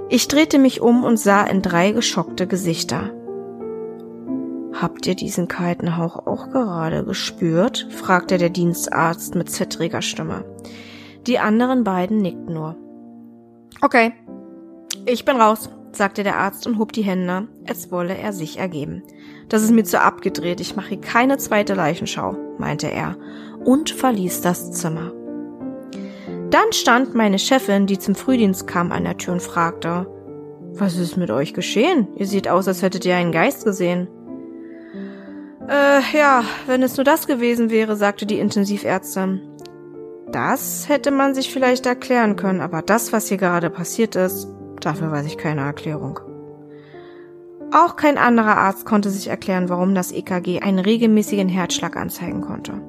Ich 0.09 0.29
drehte 0.29 0.59
mich 0.59 0.81
um 0.81 1.03
und 1.03 1.19
sah 1.19 1.45
in 1.45 1.63
drei 1.63 1.93
geschockte 1.93 2.47
Gesichter. 2.47 3.11
Habt 4.75 5.07
ihr 5.07 5.15
diesen 5.15 5.49
kalten 5.49 5.97
Hauch 5.97 6.27
auch 6.27 6.51
gerade 6.51 7.05
gespürt? 7.05 7.87
fragte 7.91 8.39
der 8.39 8.51
Dienstarzt 8.51 9.35
mit 9.35 9.51
zittriger 9.51 10.03
Stimme. 10.03 10.45
Die 11.27 11.39
anderen 11.39 11.85
beiden 11.85 12.19
nickten 12.19 12.53
nur. 12.53 12.77
Okay, 13.81 14.13
ich 15.07 15.25
bin 15.25 15.37
raus, 15.37 15.71
sagte 15.93 16.23
der 16.23 16.37
Arzt 16.37 16.67
und 16.67 16.79
hob 16.79 16.93
die 16.93 17.03
Hände, 17.03 17.49
als 17.69 17.91
wolle 17.91 18.17
er 18.17 18.33
sich 18.33 18.59
ergeben. 18.59 19.03
Das 19.49 19.63
ist 19.63 19.71
mir 19.71 19.85
zu 19.85 20.01
abgedreht, 20.01 20.61
ich 20.61 20.77
mache 20.77 20.99
keine 20.99 21.39
zweite 21.39 21.75
Leichenschau, 21.75 22.37
meinte 22.59 22.91
er 22.91 23.17
und 23.65 23.91
verließ 23.91 24.41
das 24.43 24.73
Zimmer. 24.73 25.13
Dann 26.51 26.73
stand 26.73 27.15
meine 27.15 27.39
Chefin, 27.39 27.87
die 27.87 27.99
zum 27.99 28.15
Frühdienst 28.15 28.67
kam, 28.67 28.93
an 28.93 29.05
der 29.05 29.17
Tür 29.17 29.35
und 29.35 29.43
fragte, 29.43 30.07
was 30.73 30.97
ist 30.97 31.17
mit 31.17 31.31
euch 31.31 31.55
geschehen? 31.55 32.09
Ihr 32.17 32.27
seht 32.27 32.49
aus, 32.49 32.67
als 32.67 32.83
hättet 32.83 33.05
ihr 33.05 33.17
einen 33.17 33.33
Geist 33.33 33.65
gesehen. 33.65 34.09
Äh, 35.69 36.01
ja, 36.17 36.43
wenn 36.67 36.83
es 36.83 36.97
nur 36.97 37.05
das 37.05 37.27
gewesen 37.27 37.71
wäre, 37.71 37.97
sagte 37.97 38.27
die 38.27 38.39
Intensivärztin. 38.39 39.41
Das 40.31 40.89
hätte 40.89 41.11
man 41.11 41.35
sich 41.35 41.53
vielleicht 41.53 41.87
erklären 41.87 42.37
können, 42.37 42.61
aber 42.61 42.83
das, 42.83 43.13
was 43.13 43.29
hier 43.29 43.37
gerade 43.37 43.71
passiert 43.71 44.17
ist, 44.17 44.49
dafür 44.81 45.13
weiß 45.13 45.27
ich 45.27 45.39
keine 45.39 45.63
Erklärung. 45.63 46.19
Auch 47.73 47.97
kein 47.97 48.19
anderer 48.19 48.57
Arzt 48.57 48.85
konnte 48.85 49.11
sich 49.11 49.29
erklären, 49.29 49.69
warum 49.69 49.95
das 49.95 50.13
EKG 50.13 50.61
einen 50.61 50.79
regelmäßigen 50.79 51.49
Herzschlag 51.49 51.97
anzeigen 51.97 52.41
konnte. 52.41 52.81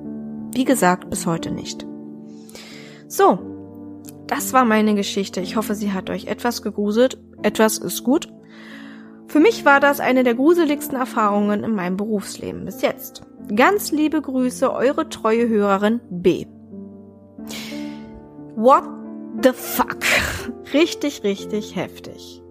Wie 0.54 0.66
gesagt, 0.66 1.10
bis 1.10 1.26
heute 1.26 1.52
nicht. 1.52 1.86
So, 3.16 3.40
das 4.28 4.52
war 4.52 4.66
meine 4.66 4.94
Geschichte. 4.94 5.40
Ich 5.40 5.56
hoffe, 5.56 5.74
sie 5.74 5.94
hat 5.94 6.10
euch 6.10 6.28
etwas 6.28 6.62
gegruselt. 6.62 7.18
Etwas 7.44 7.78
ist 7.78 8.04
gut. 8.04 8.28
Für 9.28 9.40
mich 9.40 9.64
war 9.64 9.80
das 9.80 10.02
eine 10.02 10.26
der 10.26 10.36
gruseligsten 10.36 10.98
Erfahrungen 10.98 11.64
in 11.64 11.74
meinem 11.74 11.96
Berufsleben 11.96 12.66
bis 12.66 12.82
jetzt. 12.82 13.22
Ganz 13.56 13.94
liebe 13.94 14.22
Grüße, 14.22 14.70
eure 14.70 15.08
treue 15.08 15.48
Hörerin 15.48 16.02
B. 16.10 16.46
What 18.58 18.84
the 19.42 19.54
fuck? 19.54 20.00
Richtig, 20.74 21.24
richtig 21.24 21.78
heftig. 21.78 22.44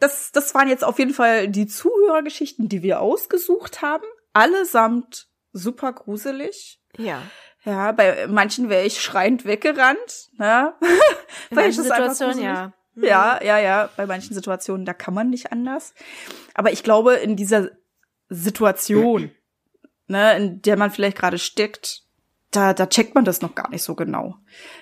Das, 0.00 0.32
das 0.32 0.54
waren 0.54 0.68
jetzt 0.68 0.82
auf 0.82 0.98
jeden 0.98 1.12
Fall 1.12 1.48
die 1.48 1.66
Zuhörergeschichten, 1.66 2.70
die 2.70 2.82
wir 2.82 3.02
ausgesucht 3.02 3.82
haben. 3.82 4.04
Allesamt 4.32 5.28
super 5.52 5.92
gruselig. 5.92 6.80
Ja. 6.96 7.22
Ja, 7.64 7.92
bei 7.92 8.26
manchen 8.26 8.68
wäre 8.68 8.84
ich 8.84 9.00
schreiend 9.00 9.44
weggerannt. 9.44 10.30
Ne? 10.38 10.74
In 11.50 11.56
Weil 11.56 11.70
ich 11.70 11.76
manchen 11.76 11.82
Situationen, 11.84 12.42
ja. 12.42 12.72
Mhm. 12.94 13.04
Ja, 13.04 13.42
ja, 13.42 13.58
ja. 13.58 13.88
Bei 13.96 14.06
manchen 14.06 14.34
Situationen, 14.34 14.84
da 14.84 14.94
kann 14.94 15.14
man 15.14 15.30
nicht 15.30 15.52
anders. 15.52 15.94
Aber 16.54 16.72
ich 16.72 16.82
glaube, 16.82 17.14
in 17.14 17.36
dieser 17.36 17.70
Situation, 18.28 19.30
ne, 20.08 20.36
in 20.36 20.62
der 20.62 20.76
man 20.76 20.90
vielleicht 20.90 21.18
gerade 21.18 21.38
steckt, 21.38 22.02
da, 22.50 22.74
da 22.74 22.86
checkt 22.86 23.14
man 23.14 23.24
das 23.24 23.40
noch 23.40 23.54
gar 23.54 23.70
nicht 23.70 23.82
so 23.82 23.94
genau. 23.94 24.36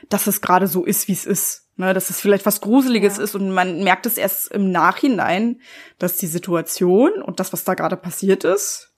Dass 0.09 0.26
es 0.26 0.40
gerade 0.40 0.66
so 0.66 0.84
ist, 0.84 1.07
wie 1.09 1.12
es 1.12 1.26
ist. 1.26 1.68
Ne, 1.76 1.94
dass 1.94 2.11
es 2.11 2.20
vielleicht 2.20 2.44
was 2.46 2.61
Gruseliges 2.61 3.16
Ja. 3.16 3.24
ist 3.24 3.34
und 3.34 3.51
man 3.53 3.82
merkt 3.84 4.05
es 4.05 4.18
erst 4.18 4.51
im 4.53 4.70
Nachhinein, 4.70 5.61
dass 5.98 6.16
die 6.18 6.26
Situation 6.26 7.22
und 7.22 7.40
das, 7.40 7.53
was 7.53 7.64
da 7.64 7.74
gerade 7.74 7.96
passiert 7.96 8.44
ist, 8.44 8.89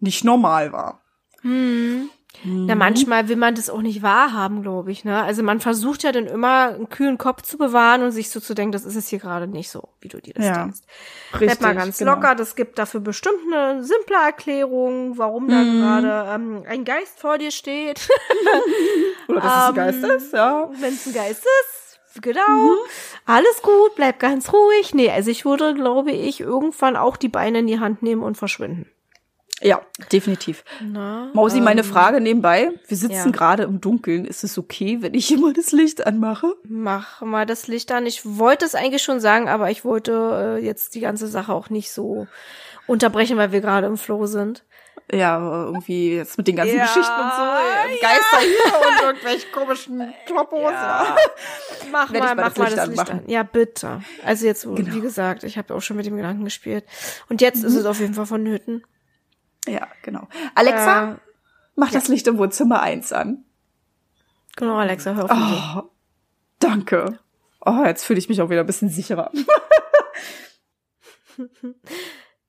nicht 0.00 0.24
normal 0.24 0.72
war. 0.72 1.00
Hm. 1.42 2.10
Na, 2.44 2.74
Mhm. 2.74 2.78
manchmal 2.78 3.28
will 3.30 3.36
man 3.36 3.54
das 3.54 3.70
auch 3.70 3.80
nicht 3.80 4.02
wahrhaben, 4.02 4.60
glaube 4.60 4.92
ich, 4.92 5.04
ne? 5.04 5.22
Also 5.22 5.42
man 5.42 5.58
versucht 5.58 6.02
ja 6.02 6.12
dann 6.12 6.26
immer 6.26 6.68
einen 6.74 6.90
kühlen 6.90 7.16
Kopf 7.16 7.40
zu 7.40 7.56
bewahren 7.56 8.02
und 8.02 8.10
sich 8.12 8.28
so 8.28 8.40
zu 8.40 8.52
denken, 8.52 8.72
das 8.72 8.84
ist 8.84 8.94
jetzt 8.94 9.08
hier 9.08 9.20
gerade 9.20 9.46
nicht 9.46 9.70
so, 9.70 9.88
wie 10.02 10.08
du 10.08 10.20
dir 10.20 10.34
das 10.34 10.44
Ja. 10.44 10.62
denkst. 10.64 10.80
Bleib 11.32 11.60
mal 11.62 11.74
ganz 11.74 11.96
genau. 11.96 12.12
locker, 12.14 12.34
das 12.34 12.54
gibt 12.54 12.78
dafür 12.78 13.00
bestimmt 13.00 13.38
eine 13.50 13.82
simple 13.82 14.16
Erklärung, 14.16 15.16
warum 15.16 15.48
da 15.48 15.62
Mhm. 15.62 15.80
gerade 15.80 16.30
ähm, 16.34 16.62
ein 16.68 16.84
Geist 16.84 17.18
vor 17.20 17.38
dir 17.38 17.50
steht. 17.50 18.06
Oder 19.28 19.40
dass 19.40 19.52
es 19.52 19.62
ein 19.62 19.68
Ähm, 19.70 19.74
Geist 20.02 20.04
ist, 20.24 20.32
ja. 20.34 20.70
Wenn 20.78 20.92
es 20.92 21.06
ein 21.06 21.14
Geist 21.14 21.42
ist, 21.44 22.22
genau. 22.22 22.74
Alles 23.24 23.62
gut, 23.62 23.94
bleib 23.96 24.18
ganz 24.18 24.52
ruhig. 24.52 24.94
Nee, 24.94 25.10
also 25.10 25.30
ich 25.30 25.46
würde, 25.46 25.72
glaube 25.74 26.12
ich, 26.12 26.40
irgendwann 26.40 26.96
auch 26.96 27.16
die 27.16 27.28
Beine 27.30 27.60
in 27.60 27.66
die 27.66 27.80
Hand 27.80 28.02
nehmen 28.02 28.22
und 28.22 28.36
verschwinden. 28.36 28.90
Ja, 29.62 29.80
definitiv. 30.12 30.64
Na, 30.82 31.30
Mausi, 31.32 31.62
meine 31.62 31.80
ähm, 31.80 31.86
Frage 31.86 32.20
nebenbei. 32.20 32.70
Wir 32.88 32.96
sitzen 32.96 33.14
ja. 33.14 33.30
gerade 33.30 33.62
im 33.62 33.80
Dunkeln. 33.80 34.26
Ist 34.26 34.44
es 34.44 34.58
okay, 34.58 34.98
wenn 35.00 35.14
ich 35.14 35.32
immer 35.32 35.54
das 35.54 35.72
Licht 35.72 36.06
anmache? 36.06 36.54
Mach 36.64 37.22
mal 37.22 37.46
das 37.46 37.66
Licht 37.66 37.90
an. 37.90 38.04
Ich 38.04 38.20
wollte 38.24 38.66
es 38.66 38.74
eigentlich 38.74 39.02
schon 39.02 39.18
sagen, 39.18 39.48
aber 39.48 39.70
ich 39.70 39.82
wollte 39.84 40.58
äh, 40.60 40.64
jetzt 40.64 40.94
die 40.94 41.00
ganze 41.00 41.26
Sache 41.26 41.54
auch 41.54 41.70
nicht 41.70 41.90
so 41.90 42.26
unterbrechen, 42.86 43.38
weil 43.38 43.50
wir 43.52 43.62
gerade 43.62 43.86
im 43.86 43.96
Flow 43.96 44.26
sind. 44.26 44.62
Ja, 45.10 45.38
irgendwie 45.38 46.16
jetzt 46.16 46.36
mit 46.36 46.48
den 46.48 46.56
ganzen 46.56 46.76
Ja, 46.76 46.82
Geschichten 46.82 47.12
und 47.12 47.32
so. 47.36 47.42
äh, 47.42 48.00
Geister 48.00 48.38
hier 48.40 48.74
und 48.88 49.02
irgendwelche 49.06 49.46
komischen 49.52 50.12
Kloppos. 50.26 50.72
Ja. 50.72 51.16
Mach 51.92 52.10
mal, 52.10 52.20
mal 52.20 52.34
mach 52.34 52.48
das 52.48 52.58
mal 52.58 52.70
das 52.74 52.88
Licht 52.88 53.10
an. 53.10 53.22
Ja, 53.28 53.42
bitte. 53.44 54.02
Also 54.24 54.46
jetzt, 54.46 54.64
Genau. 54.64 54.94
wie 54.94 55.00
gesagt, 55.00 55.44
ich 55.44 55.56
habe 55.56 55.74
auch 55.74 55.80
schon 55.80 55.96
mit 55.96 56.06
dem 56.06 56.16
Gedanken 56.16 56.44
gespielt. 56.44 56.84
Und 57.28 57.40
jetzt 57.40 57.62
ist 57.62 57.74
es 57.74 57.86
auf 57.86 58.00
jeden 58.00 58.14
Fall 58.14 58.26
vonnöten. 58.26 58.84
Ja, 59.66 59.86
genau. 60.02 60.28
Alexa, 60.54 61.12
Äh, 61.12 61.16
mach 61.74 61.90
das 61.90 62.08
Licht 62.08 62.26
im 62.26 62.38
Wohnzimmer 62.38 62.80
eins 62.82 63.12
an. 63.12 63.44
genau, 64.56 64.76
Alexa, 64.76 65.14
hör 65.14 65.24
auf 65.24 65.30
mich. 65.30 65.76
Oh, 65.76 65.90
danke. 66.58 67.18
Oh, 67.64 67.82
jetzt 67.84 68.04
fühle 68.04 68.18
ich 68.18 68.28
mich 68.28 68.40
auch 68.42 68.50
wieder 68.50 68.60
ein 68.60 68.66
bisschen 68.66 68.88
sicherer. 68.88 69.30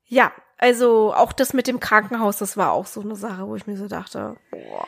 Ja, 0.10 0.32
also 0.58 1.14
auch 1.14 1.34
das 1.34 1.54
mit 1.54 1.68
dem 1.68 1.80
Krankenhaus, 1.82 2.38
das 2.38 2.56
war 2.56 2.72
auch 2.72 2.86
so 2.86 3.02
eine 3.02 3.16
Sache, 3.18 3.46
wo 3.48 3.56
ich 3.58 3.68
mir 3.68 3.76
so 3.76 3.88
dachte, 3.90 4.38
boah. 4.52 4.88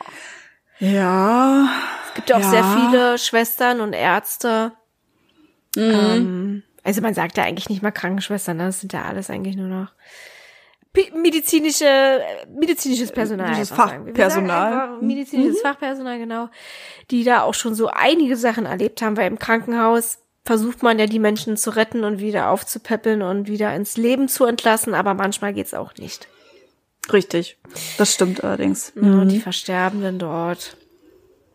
Ja. 0.78 1.68
Es 2.08 2.14
gibt 2.14 2.30
ja 2.30 2.36
auch 2.36 2.40
Ja. 2.40 2.48
sehr 2.50 2.64
viele 2.64 3.18
Schwestern 3.18 3.82
und 3.82 3.92
Ärzte. 3.92 4.72
Mhm. 5.76 5.82
Ähm, 5.82 6.62
also 6.82 7.02
man 7.02 7.12
sagt 7.12 7.36
ja 7.36 7.44
eigentlich 7.44 7.68
nicht 7.68 7.82
mal 7.82 7.90
Krankenschwestern, 7.90 8.56
ne? 8.56 8.64
das 8.66 8.80
sind 8.80 8.94
ja 8.94 9.02
alles 9.04 9.28
eigentlich 9.28 9.56
nur 9.56 9.68
noch 9.68 9.92
medizinische, 11.14 11.84
äh, 11.84 12.46
medizinisches 12.48 13.12
Personal. 13.12 13.46
Medizinisches 13.50 13.76
Fachpersonal. 13.76 14.72
einfach 14.72 15.02
Medizinisches 15.02 15.58
Mhm. 15.58 15.66
Fachpersonal, 15.66 16.18
genau. 16.18 16.48
Die 17.10 17.24
da 17.24 17.42
auch 17.42 17.54
schon 17.54 17.74
so 17.74 17.88
einige 17.88 18.36
Sachen 18.36 18.66
erlebt 18.66 19.02
haben, 19.02 19.16
weil 19.16 19.28
im 19.28 19.38
Krankenhaus 19.38 20.18
versucht 20.44 20.82
man 20.82 20.98
ja 20.98 21.06
die 21.06 21.18
Menschen 21.18 21.56
zu 21.56 21.70
retten 21.76 22.02
und 22.02 22.18
wieder 22.18 22.50
aufzupäppeln 22.50 23.22
und 23.22 23.46
wieder 23.46 23.74
ins 23.74 23.96
Leben 23.96 24.28
zu 24.28 24.46
entlassen, 24.46 24.94
aber 24.94 25.14
manchmal 25.14 25.52
geht's 25.52 25.74
auch 25.74 25.94
nicht. 25.96 26.28
Richtig. 27.12 27.58
Das 27.98 28.14
stimmt 28.14 28.42
allerdings. 28.42 28.92
Ja, 29.00 29.24
Die 29.24 29.40
Versterbenden 29.40 30.18
dort. 30.18 30.76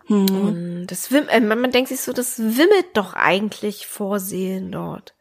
Und 0.08 0.88
das 0.88 1.12
äh, 1.12 1.40
man 1.40 1.60
man 1.60 1.72
denkt 1.72 1.90
sich 1.90 2.00
so, 2.02 2.14
das 2.14 2.38
wimmelt 2.38 2.86
doch 2.94 3.14
eigentlich 3.16 3.88
vor 3.88 4.20
Seelen 4.20 4.72
dort. 4.72 5.16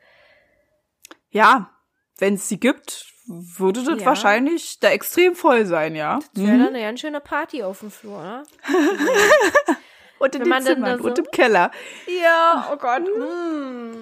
Ja, 1.31 1.71
wenn 2.19 2.35
es 2.35 2.49
sie 2.49 2.61
gibt, 2.61 3.07
würde 3.27 3.83
das 3.85 4.01
Ja. 4.01 4.07
wahrscheinlich 4.07 4.79
da 4.81 4.91
extrem 4.91 5.35
voll 5.35 5.67
sein, 5.67 5.95
ja. 5.97 6.19
Das 6.35 6.45
wäre 6.45 6.59
dann 6.59 6.69
eine 6.69 6.81
ganz 6.83 7.01
schöne 7.01 7.21
Party 7.21 7.63
auf 7.63 7.81
dem 7.81 7.91
Flur, 7.91 8.23
ne? 8.23 8.43
Und 10.19 10.35
in 10.37 10.43
Wenn 10.43 10.83
da 10.83 10.97
so- 10.99 11.05
und 11.05 11.19
im 11.19 11.27
Keller. 11.33 11.71
Ja, 12.23 12.71
oh 12.73 12.77
Gott. 12.77 13.03
Mm. 13.03 13.93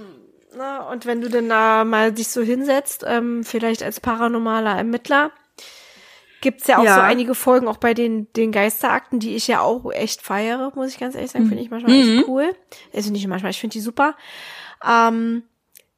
Na, 0.57 0.83
und 0.91 1.07
wenn 1.07 1.21
du 1.23 1.29
denn 1.31 1.49
da 1.49 1.83
mal 1.85 2.13
dich 2.13 2.29
so 2.29 2.43
hinsetzt, 2.43 3.03
ähm, 3.09 3.43
vielleicht 3.43 3.83
als 3.83 3.99
paranormaler 4.01 4.77
Ermittler, 4.77 5.33
gibt's 6.43 6.67
ja 6.67 6.79
auch 6.79 6.85
Ja. 6.85 6.97
so 6.97 7.01
einige 7.01 7.35
Folgen, 7.35 7.67
auch 7.67 7.79
bei 7.79 7.95
den, 7.95 8.31
den 8.35 8.53
Geisterakten, 8.53 9.19
die 9.19 9.35
ich 9.35 9.49
ja 9.49 9.61
auch 9.63 9.91
echt 9.93 10.21
feiere, 10.23 10.71
muss 10.75 10.91
ich 10.91 11.01
ganz 11.01 11.15
ehrlich 11.15 11.31
sagen, 11.31 11.47
finde 11.47 11.63
ich 11.63 11.71
manchmal 11.71 11.93
Mhm. 11.97 12.19
echt 12.19 12.29
cool. 12.29 12.55
Also 12.93 13.11
nicht 13.11 13.27
manchmal, 13.27 13.51
ich 13.51 13.61
finde 13.61 13.73
die 13.73 13.81
super. 13.81 14.15
Ähm, 14.87 15.43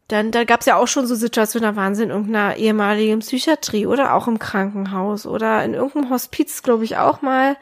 dann, 0.08 0.30
da 0.30 0.44
gab's 0.44 0.66
ja 0.66 0.76
auch 0.76 0.88
schon 0.88 1.06
so 1.06 1.14
Situationen, 1.14 1.74
da 1.74 1.80
waren 1.80 1.94
sie 1.94 2.02
in 2.02 2.10
irgendeiner 2.10 2.56
ehemaligen 2.56 3.20
Psychiatrie 3.20 3.86
oder 3.86 4.14
auch 4.14 4.28
im 4.28 4.38
Krankenhaus 4.38 5.26
oder 5.26 5.64
in 5.64 5.72
irgendeinem 5.72 6.10
Hospiz, 6.10 6.62
glaube 6.62 6.84
ich, 6.84 6.98
auch 6.98 7.22
mal. 7.22 7.56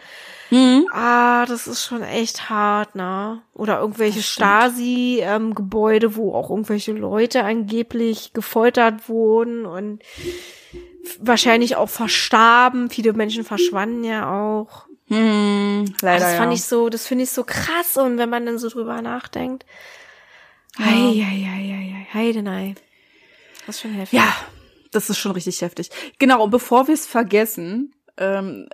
Mhm. 0.50 0.86
Ah, 0.92 1.46
das 1.46 1.66
ist 1.66 1.84
schon 1.84 2.02
echt 2.02 2.50
hart, 2.50 2.94
ne? 2.94 3.40
Oder 3.54 3.80
irgendwelche 3.80 4.22
Stasi-Gebäude, 4.22 6.16
wo 6.16 6.34
auch 6.34 6.50
irgendwelche 6.50 6.92
Leute 6.92 7.44
angeblich 7.44 8.32
gefoltert 8.34 9.08
wurden 9.08 9.64
und 9.64 10.02
wahrscheinlich 11.20 11.76
auch 11.76 11.88
verstarben. 11.88 12.90
Viele 12.90 13.12
Menschen 13.14 13.44
verschwanden 13.44 14.04
ja 14.04 14.30
auch. 14.30 14.86
Hm, 15.08 15.94
leider, 16.02 16.24
das 16.24 16.34
fand 16.34 16.52
ja. 16.52 16.56
ich 16.56 16.64
so, 16.64 16.88
das 16.88 17.06
finde 17.06 17.24
ich 17.24 17.30
so 17.30 17.44
krass. 17.44 17.96
Und 17.96 18.18
wenn 18.18 18.28
man 18.28 18.44
dann 18.44 18.58
so 18.58 18.68
drüber 18.68 19.00
nachdenkt. 19.00 19.64
Hei, 20.78 20.84
hei, 20.84 21.22
hei, 21.22 21.44
hei, 21.44 22.06
hei, 22.12 22.14
Heidenei. 22.14 22.74
Das 23.66 23.76
ist 23.76 23.82
schon 23.82 23.92
heftig. 23.92 24.18
Ja, 24.18 24.34
das 24.90 25.10
ist 25.10 25.18
schon 25.18 25.32
richtig 25.32 25.60
heftig. 25.60 25.90
Genau, 26.18 26.42
und 26.44 26.50
bevor 26.50 26.86
wir 26.88 26.94
es 26.94 27.06
vergessen, 27.06 27.94
ähm, 28.16 28.68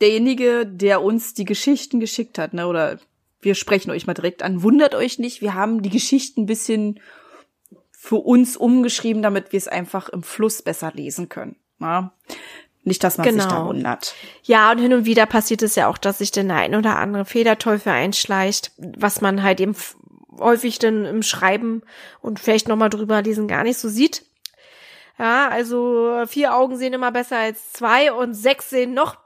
derjenige, 0.00 0.66
der 0.66 1.02
uns 1.02 1.34
die 1.34 1.44
Geschichten 1.44 2.00
geschickt 2.00 2.38
hat, 2.38 2.54
ne, 2.54 2.66
oder 2.66 2.98
wir 3.40 3.54
sprechen 3.54 3.90
euch 3.90 4.06
mal 4.06 4.14
direkt 4.14 4.42
an, 4.42 4.62
wundert 4.62 4.94
euch 4.94 5.18
nicht, 5.18 5.40
wir 5.42 5.54
haben 5.54 5.82
die 5.82 5.90
Geschichten 5.90 6.42
ein 6.42 6.46
bisschen 6.46 7.00
für 7.90 8.16
uns 8.16 8.56
umgeschrieben, 8.56 9.22
damit 9.22 9.52
wir 9.52 9.58
es 9.58 9.68
einfach 9.68 10.08
im 10.08 10.22
Fluss 10.22 10.62
besser 10.62 10.92
lesen 10.92 11.28
können. 11.28 11.56
Ne? 11.78 12.10
Nicht, 12.84 13.04
dass 13.04 13.16
man 13.16 13.32
sich 13.32 13.42
da 13.44 13.48
Genau. 13.48 13.66
wundert. 13.68 14.14
Ja, 14.42 14.72
und 14.72 14.78
hin 14.78 14.92
und 14.92 15.04
wieder 15.04 15.26
passiert 15.26 15.62
es 15.62 15.76
ja 15.76 15.86
auch, 15.86 15.98
dass 15.98 16.18
sich 16.18 16.32
denn 16.32 16.48
der 16.48 16.56
ein 16.56 16.74
oder 16.74 16.98
andere 16.98 17.24
Federteufel 17.24 17.92
einschleicht, 17.92 18.72
was 18.76 19.20
man 19.20 19.44
halt 19.44 19.60
eben 19.60 19.76
häufig 20.38 20.78
dann 20.78 21.04
im 21.04 21.22
Schreiben 21.22 21.82
und 22.20 22.40
vielleicht 22.40 22.68
nochmal 22.68 22.90
drüber 22.90 23.22
lesen 23.22 23.48
gar 23.48 23.62
nicht 23.64 23.78
so 23.78 23.88
sieht. 23.88 24.24
Ja, 25.18 25.48
also 25.48 26.24
vier 26.26 26.54
Augen 26.54 26.76
sehen 26.76 26.94
immer 26.94 27.12
besser 27.12 27.38
als 27.38 27.72
zwei 27.72 28.12
und 28.12 28.34
sechs 28.34 28.70
sehen 28.70 28.94
noch 28.94 29.16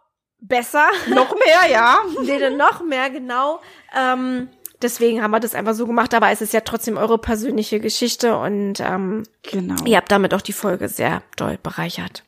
besser. 0.40 0.86
Noch 1.08 1.34
mehr, 1.34 1.70
ja. 1.70 1.98
sehen 2.24 2.56
noch 2.56 2.84
mehr, 2.84 3.08
genau. 3.10 3.60
Ähm, 3.96 4.48
deswegen 4.82 5.22
haben 5.22 5.30
wir 5.30 5.40
das 5.40 5.54
einfach 5.54 5.74
so 5.74 5.86
gemacht, 5.86 6.12
aber 6.12 6.30
es 6.30 6.40
ist 6.42 6.52
ja 6.52 6.60
trotzdem 6.60 6.96
eure 6.96 7.18
persönliche 7.18 7.80
Geschichte 7.80 8.36
und 8.36 8.80
ähm, 8.80 9.22
Genau. 9.42 9.76
ihr 9.84 9.96
habt 9.96 10.10
damit 10.10 10.34
auch 10.34 10.42
die 10.42 10.52
Folge 10.52 10.88
sehr 10.88 11.22
doll 11.36 11.58
bereichert. 11.62 12.24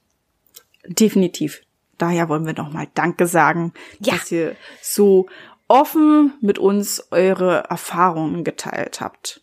Definitiv. 0.87 1.63
Daher 1.99 2.29
wollen 2.29 2.47
wir 2.47 2.55
nochmal 2.55 2.87
Danke 2.95 3.27
sagen, 3.27 3.73
Ja. 3.99 4.15
dass 4.15 4.31
ihr 4.31 4.57
so 4.81 5.27
offen 5.69 6.35
mit 6.41 6.59
uns 6.59 7.09
eure 7.11 7.65
Erfahrungen 7.69 8.45
geteilt 8.45 9.01
habt. 9.01 9.43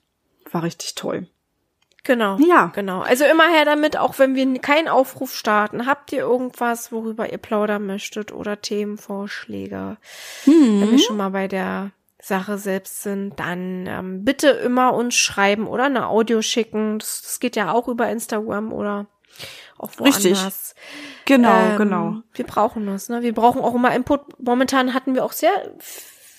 War 0.51 0.63
richtig 0.63 0.95
toll. 0.95 1.27
Genau. 2.03 2.37
Ja. 2.37 2.71
Genau. 2.75 3.01
Also 3.01 3.25
immer 3.25 3.47
her 3.49 3.65
damit, 3.65 3.97
auch 3.97 4.19
wenn 4.19 4.35
wir 4.35 4.59
keinen 4.59 4.87
Aufruf 4.87 5.33
starten. 5.33 5.87
Habt 5.87 6.11
ihr 6.11 6.19
irgendwas, 6.19 6.91
worüber 6.91 7.31
ihr 7.31 7.39
plaudern 7.39 7.85
möchtet 7.85 8.31
oder 8.31 8.61
Themenvorschläge? 8.61 9.97
Wenn 10.45 10.91
wir 10.91 10.99
schon 10.99 11.17
mal 11.17 11.31
bei 11.31 11.47
der 11.47 11.91
Sache 12.21 12.57
selbst 12.57 13.03
sind, 13.03 13.39
dann 13.39 13.85
ähm, 13.87 14.23
bitte 14.23 14.49
immer 14.49 14.93
uns 14.93 15.15
schreiben 15.15 15.67
oder 15.67 15.85
eine 15.85 16.07
Audio 16.07 16.41
schicken. 16.41 16.99
Das, 16.99 17.21
das 17.23 17.39
geht 17.39 17.55
ja 17.55 17.71
auch 17.71 17.87
über 17.87 18.09
Instagram 18.09 18.71
oder 18.71 19.07
auch 19.77 19.91
woanders. 19.97 20.23
Richtig. 20.23 20.75
Genau, 21.25 21.71
Ähm, 21.71 21.77
genau. 21.77 22.15
Wir 22.33 22.45
brauchen 22.45 22.85
das, 22.87 23.09
ne? 23.09 23.21
Wir 23.21 23.33
brauchen 23.33 23.61
auch 23.61 23.75
immer 23.75 23.93
Input. 23.95 24.21
Momentan 24.39 24.93
hatten 24.93 25.15
wir 25.15 25.25
auch 25.25 25.33
sehr 25.33 25.51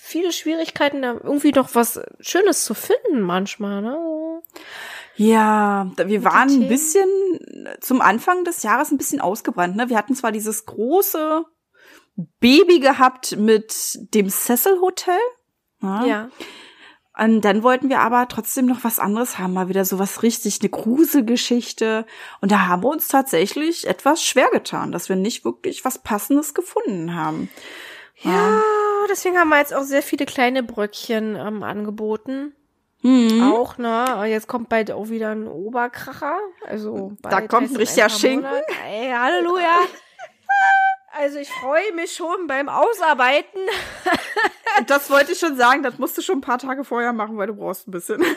viele 0.07 0.31
Schwierigkeiten, 0.31 1.01
da 1.01 1.13
irgendwie 1.13 1.51
doch 1.51 1.69
was 1.73 1.99
Schönes 2.19 2.63
zu 2.63 2.73
finden 2.73 3.21
manchmal, 3.21 3.81
ne? 3.81 4.41
Ja, 5.15 5.91
wir 5.97 6.23
waren 6.23 6.49
ein 6.49 6.67
bisschen 6.67 7.07
zum 7.81 8.01
Anfang 8.01 8.43
des 8.43 8.61
Jahres 8.61 8.91
ein 8.91 8.97
bisschen 8.97 9.19
ausgebrannt. 9.19 9.75
Ne? 9.75 9.89
Wir 9.89 9.97
hatten 9.97 10.13
zwar 10.13 10.31
dieses 10.31 10.67
große 10.67 11.43
Baby 12.39 12.79
gehabt 12.79 13.35
mit 13.35 13.97
dem 14.13 14.29
Cecil 14.29 14.79
Hotel. 14.79 15.19
Ja. 15.81 16.05
Ja. 16.05 16.29
Und 17.17 17.41
dann 17.41 17.63
wollten 17.63 17.89
wir 17.89 17.99
aber 18.01 18.27
trotzdem 18.27 18.67
noch 18.67 18.83
was 18.83 18.99
anderes 18.99 19.39
haben, 19.39 19.53
mal 19.53 19.69
wieder 19.69 19.85
so 19.85 19.97
was 19.97 20.21
richtig, 20.21 20.59
eine 20.61 20.69
Gruselgeschichte. 20.69 22.05
Und 22.41 22.51
da 22.51 22.67
haben 22.67 22.83
wir 22.83 22.89
uns 22.89 23.07
tatsächlich 23.07 23.87
etwas 23.87 24.23
schwer 24.23 24.49
getan, 24.51 24.91
dass 24.91 25.09
wir 25.09 25.15
nicht 25.15 25.43
wirklich 25.43 25.83
was 25.83 25.97
Passendes 25.97 26.53
gefunden 26.53 27.15
haben. 27.15 27.49
Ja, 28.21 28.61
deswegen 29.09 29.37
haben 29.37 29.49
wir 29.49 29.59
jetzt 29.59 29.73
auch 29.73 29.83
sehr 29.83 30.01
viele 30.01 30.25
kleine 30.25 30.63
Bröckchen 30.63 31.35
ähm, 31.35 31.63
angeboten. 31.63 32.53
Mhm. 33.01 33.53
Auch, 33.53 33.77
ne? 33.77 34.25
Jetzt 34.27 34.47
kommt 34.47 34.69
bald 34.69 34.91
auch 34.91 35.09
wieder 35.09 35.29
ein 35.29 35.47
Oberkracher. 35.47 36.37
Also 36.65 37.13
Da 37.21 37.41
kommt 37.41 37.71
ein 37.71 37.75
richtiger 37.75 38.09
Schinken. 38.09 38.49
Ey, 38.89 39.11
Halleluja. 39.11 39.79
Also 41.19 41.39
ich 41.39 41.49
freue 41.49 41.93
mich 41.93 42.13
schon 42.13 42.47
beim 42.47 42.69
Ausarbeiten. 42.69 43.59
Das 44.85 45.09
wollte 45.09 45.31
ich 45.31 45.39
schon 45.39 45.55
sagen, 45.55 45.81
das 45.81 45.97
musst 45.97 46.15
du 46.19 46.21
schon 46.21 46.37
ein 46.37 46.41
paar 46.41 46.59
Tage 46.59 46.83
vorher 46.83 47.11
machen, 47.11 47.35
weil 47.37 47.47
du 47.47 47.55
brauchst 47.55 47.87
ein 47.87 47.91
bisschen. 47.91 48.23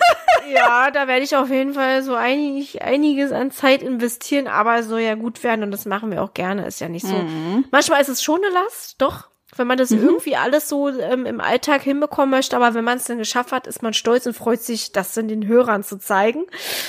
Ja, 0.51 0.91
da 0.91 1.07
werde 1.07 1.23
ich 1.23 1.37
auf 1.37 1.51
jeden 1.51 1.75
Fall 1.75 2.03
so 2.03 2.15
einig, 2.15 2.81
einiges 2.83 3.31
an 3.31 3.51
Zeit 3.51 3.83
investieren, 3.83 4.49
aber 4.49 4.79
es 4.79 4.87
soll 4.87 5.01
ja 5.01 5.15
gut 5.15 5.45
werden 5.45 5.63
und 5.63 5.71
das 5.71 5.85
machen 5.85 6.11
wir 6.11 6.23
auch 6.23 6.33
gerne. 6.33 6.67
Ist 6.67 6.81
ja 6.81 6.89
nicht 6.89 7.07
so. 7.07 7.15
Mhm. 7.15 7.67
Manchmal 7.71 8.01
ist 8.01 8.09
es 8.09 8.23
schon 8.23 8.43
eine 8.43 8.53
Last, 8.53 9.01
doch. 9.03 9.29
Wenn 9.61 9.67
man 9.67 9.77
das 9.77 9.91
irgendwie 9.91 10.37
alles 10.37 10.71
so 10.71 10.89
ähm, 10.89 11.27
im 11.27 11.39
Alltag 11.39 11.83
hinbekommen 11.83 12.31
möchte, 12.31 12.57
aber 12.57 12.73
wenn 12.73 12.83
man 12.83 12.97
es 12.97 13.05
dann 13.05 13.19
geschafft 13.19 13.53
hat, 13.53 13.67
ist 13.67 13.83
man 13.83 13.93
stolz 13.93 14.25
und 14.25 14.33
freut 14.33 14.63
sich, 14.63 14.93
das 14.93 15.13
dann 15.13 15.29
den 15.29 15.47
Hörern 15.47 15.83
zu 15.85 15.99
zeigen. 15.99 16.47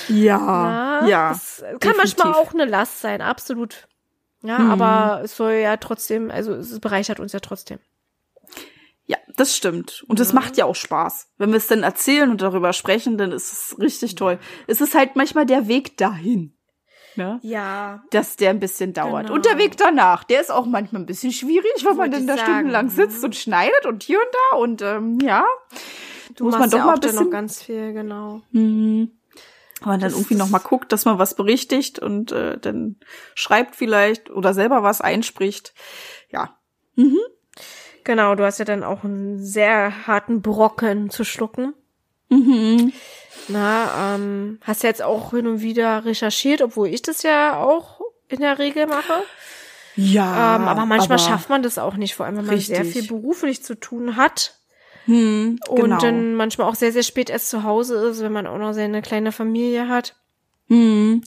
Ja, 0.08 1.02
Ja, 1.02 1.06
ja. 1.06 1.28
Das 1.28 1.62
kann 1.80 1.96
manchmal 1.98 2.28
definitiv. 2.28 2.34
auch 2.34 2.54
eine 2.54 2.64
Last 2.64 3.02
sein, 3.02 3.20
absolut. 3.20 3.86
Ja, 4.42 4.56
aber 4.56 5.20
es 5.22 5.36
soll 5.36 5.52
ja 5.52 5.76
trotzdem, 5.76 6.30
also 6.30 6.54
es 6.54 6.80
bereichert 6.80 7.20
uns 7.20 7.34
ja 7.34 7.40
trotzdem. 7.40 7.78
Ja, 9.04 9.18
das 9.36 9.54
stimmt. 9.54 10.02
Und 10.08 10.18
es 10.18 10.32
macht 10.32 10.56
ja 10.56 10.64
auch 10.64 10.74
Spaß. 10.74 11.28
Wenn 11.36 11.50
wir 11.50 11.58
es 11.58 11.66
dann 11.66 11.82
erzählen 11.82 12.30
und 12.30 12.40
darüber 12.40 12.72
sprechen, 12.72 13.18
dann 13.18 13.32
ist 13.32 13.52
es 13.52 13.78
richtig 13.78 14.14
toll. 14.14 14.38
Es 14.66 14.80
ist 14.80 14.94
halt 14.94 15.14
manchmal 15.14 15.44
der 15.44 15.68
Weg 15.68 15.98
dahin. 15.98 16.56
Ne? 17.16 17.38
Ja. 17.42 18.02
Dass 18.10 18.36
der 18.36 18.50
ein 18.50 18.60
bisschen 18.60 18.92
dauert. 18.94 19.24
Genau. 19.24 19.34
Und 19.34 19.44
der 19.44 19.58
Weg 19.58 19.76
danach, 19.76 20.24
der 20.24 20.40
ist 20.40 20.50
auch 20.50 20.64
manchmal 20.66 21.02
ein 21.02 21.06
bisschen 21.06 21.32
schwierig, 21.32 21.72
weil 21.84 21.94
man 21.94 22.10
Wollte 22.10 22.18
ich 22.20 22.26
da 22.26 22.36
sagen. 22.36 22.46
stundenlang 22.50 22.88
sitzt 22.88 23.22
und 23.24 23.36
schneidet 23.36 23.84
und 23.86 24.02
hier 24.02 24.18
und 24.18 24.28
da 24.50 24.56
und 24.56 24.82
ähm, 24.82 25.18
ja. 25.20 25.44
Du 26.36 26.44
Muss 26.44 26.58
man 26.58 26.70
doch 26.70 26.78
ja 26.78 26.84
mal 26.86 26.94
ein 26.94 27.00
bisschen- 27.00 27.24
noch 27.24 27.30
ganz 27.30 27.62
viel, 27.62 27.92
genau. 27.92 28.40
Mhm. 28.52 29.10
Aber 29.82 29.92
dann 29.92 30.00
Das- 30.00 30.12
irgendwie 30.14 30.36
noch 30.36 30.48
mal 30.48 30.58
guckt, 30.60 30.92
dass 30.92 31.04
man 31.04 31.18
was 31.18 31.34
berichtigt 31.34 31.98
und 31.98 32.32
äh, 32.32 32.56
dann 32.58 32.96
schreibt 33.34 33.74
vielleicht 33.76 34.30
oder 34.30 34.54
selber 34.54 34.82
was 34.82 35.00
einspricht. 35.00 35.74
Ja. 36.30 36.56
Genau, 38.04 38.34
du 38.34 38.44
hast 38.44 38.58
ja 38.58 38.64
dann 38.64 38.82
auch 38.84 39.04
einen 39.04 39.38
sehr 39.44 40.06
harten 40.06 40.42
Brocken 40.42 41.10
zu 41.10 41.24
schlucken. 41.24 41.74
Mhm. 42.32 42.92
Na, 43.48 44.14
ähm, 44.14 44.58
hast 44.62 44.82
ja 44.84 44.88
jetzt 44.88 45.02
auch 45.02 45.30
hin 45.32 45.46
und 45.46 45.60
wieder 45.62 46.04
recherchiert, 46.04 46.62
obwohl 46.62 46.88
ich 46.88 47.02
das 47.02 47.22
ja 47.22 47.56
auch 47.56 48.00
in 48.28 48.40
der 48.40 48.58
Regel 48.58 48.86
mache. 48.86 49.22
Ja. 49.96 50.56
ähm, 50.56 50.68
aber 50.68 50.86
manchmal 50.86 51.18
schafft 51.18 51.50
man 51.50 51.62
das 51.62 51.76
auch 51.78 51.96
nicht, 51.96 52.14
vor 52.14 52.24
allem 52.24 52.38
wenn 52.38 52.46
man 52.46 52.58
sehr 52.58 52.80
Richtig. 52.80 52.92
viel 53.08 53.08
beruflich 53.08 53.62
zu 53.62 53.74
tun 53.74 54.16
hat. 54.16 54.54
hm, 55.04 55.58
Und 55.68 55.80
genau. 55.82 55.98
dann 55.98 56.34
manchmal 56.34 56.68
auch 56.68 56.76
sehr, 56.76 56.92
sehr 56.92 57.02
spät 57.02 57.28
erst 57.28 57.50
zu 57.50 57.62
Hause 57.64 57.96
ist, 58.08 58.20
wenn 58.22 58.32
man 58.32 58.46
auch 58.46 58.56
noch 58.58 58.72
seine 58.72 59.02
kleine 59.02 59.32
Familie 59.32 59.88
hat. 59.88 60.14
hm. 60.68 61.22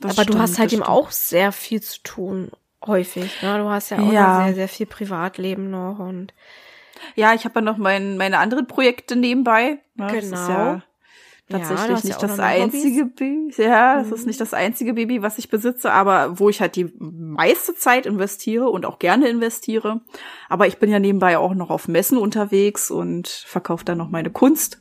Das 0.00 0.12
Aber 0.12 0.24
du 0.24 0.32
stimmt, 0.32 0.42
hast 0.42 0.58
halt 0.58 0.72
eben 0.72 0.82
stimmt. 0.82 0.96
auch 0.96 1.10
sehr 1.12 1.52
viel 1.52 1.80
zu 1.82 2.02
tun, 2.02 2.50
häufig. 2.84 3.40
Ne? 3.42 3.58
Du 3.58 3.68
hast 3.68 3.90
ja 3.90 3.98
auch 3.98 4.12
Ja. 4.12 4.44
sehr, 4.46 4.54
sehr 4.54 4.68
viel 4.68 4.86
Privatleben 4.86 5.70
noch 5.70 5.98
und 6.00 6.32
Ja, 7.14 7.34
ich 7.34 7.44
habe 7.44 7.56
ja 7.56 7.60
noch 7.60 7.76
mein, 7.76 8.16
meine 8.16 8.38
anderen 8.38 8.66
Projekte 8.66 9.16
nebenbei. 9.16 9.80
Ne? 9.94 10.06
Das 10.06 10.24
ist 10.24 10.30
Genau. 10.30 10.48
ja 10.48 10.82
Ja, 11.48 11.58
tatsächlich 11.58 11.88
ja 11.88 12.04
nicht 12.04 12.16
auch 12.16 12.20
das 12.20 12.38
einzige 12.38 13.04
Baby. 13.06 13.52
Ja, 13.56 13.98
das 14.02 14.10
ist 14.10 14.26
nicht 14.26 14.40
das 14.40 14.54
einzige 14.54 14.94
Baby, 14.94 15.22
was 15.22 15.38
ich 15.38 15.50
besitze, 15.50 15.92
aber 15.92 16.38
wo 16.38 16.48
ich 16.48 16.60
halt 16.60 16.76
die 16.76 16.92
meiste 16.98 17.74
Zeit 17.74 18.06
investiere 18.06 18.68
und 18.70 18.86
auch 18.86 18.98
gerne 18.98 19.28
investiere. 19.28 20.00
Aber 20.48 20.66
ich 20.66 20.78
bin 20.78 20.90
ja 20.90 20.98
nebenbei 20.98 21.36
auch 21.38 21.54
noch 21.54 21.70
auf 21.70 21.88
Messen 21.88 22.16
unterwegs 22.16 22.90
und 22.90 23.28
verkaufe 23.28 23.84
dann 23.84 23.98
noch 23.98 24.08
meine 24.08 24.30
Kunst. 24.30 24.80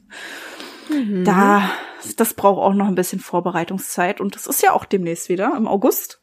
Mhm. 0.90 1.24
Da, 1.26 1.70
das 2.18 2.34
braucht 2.34 2.60
auch 2.62 2.74
noch 2.74 2.88
ein 2.88 2.96
bisschen 2.96 3.20
Vorbereitungszeit 3.20 4.22
und 4.22 4.36
das 4.36 4.48
ist 4.48 4.62
ja 4.62 4.72
auch 4.74 4.86
demnächst 4.86 5.30
wieder 5.30 5.54
im 5.58 5.68
August. 5.68 6.22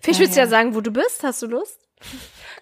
Vielleicht 0.00 0.20
willst 0.20 0.36
du 0.36 0.40
ja 0.40 0.46
sagen, 0.46 0.74
wo 0.74 0.80
du 0.80 0.90
bist. 0.90 1.22
Hast 1.22 1.42
du 1.42 1.46
Lust? 1.46 1.78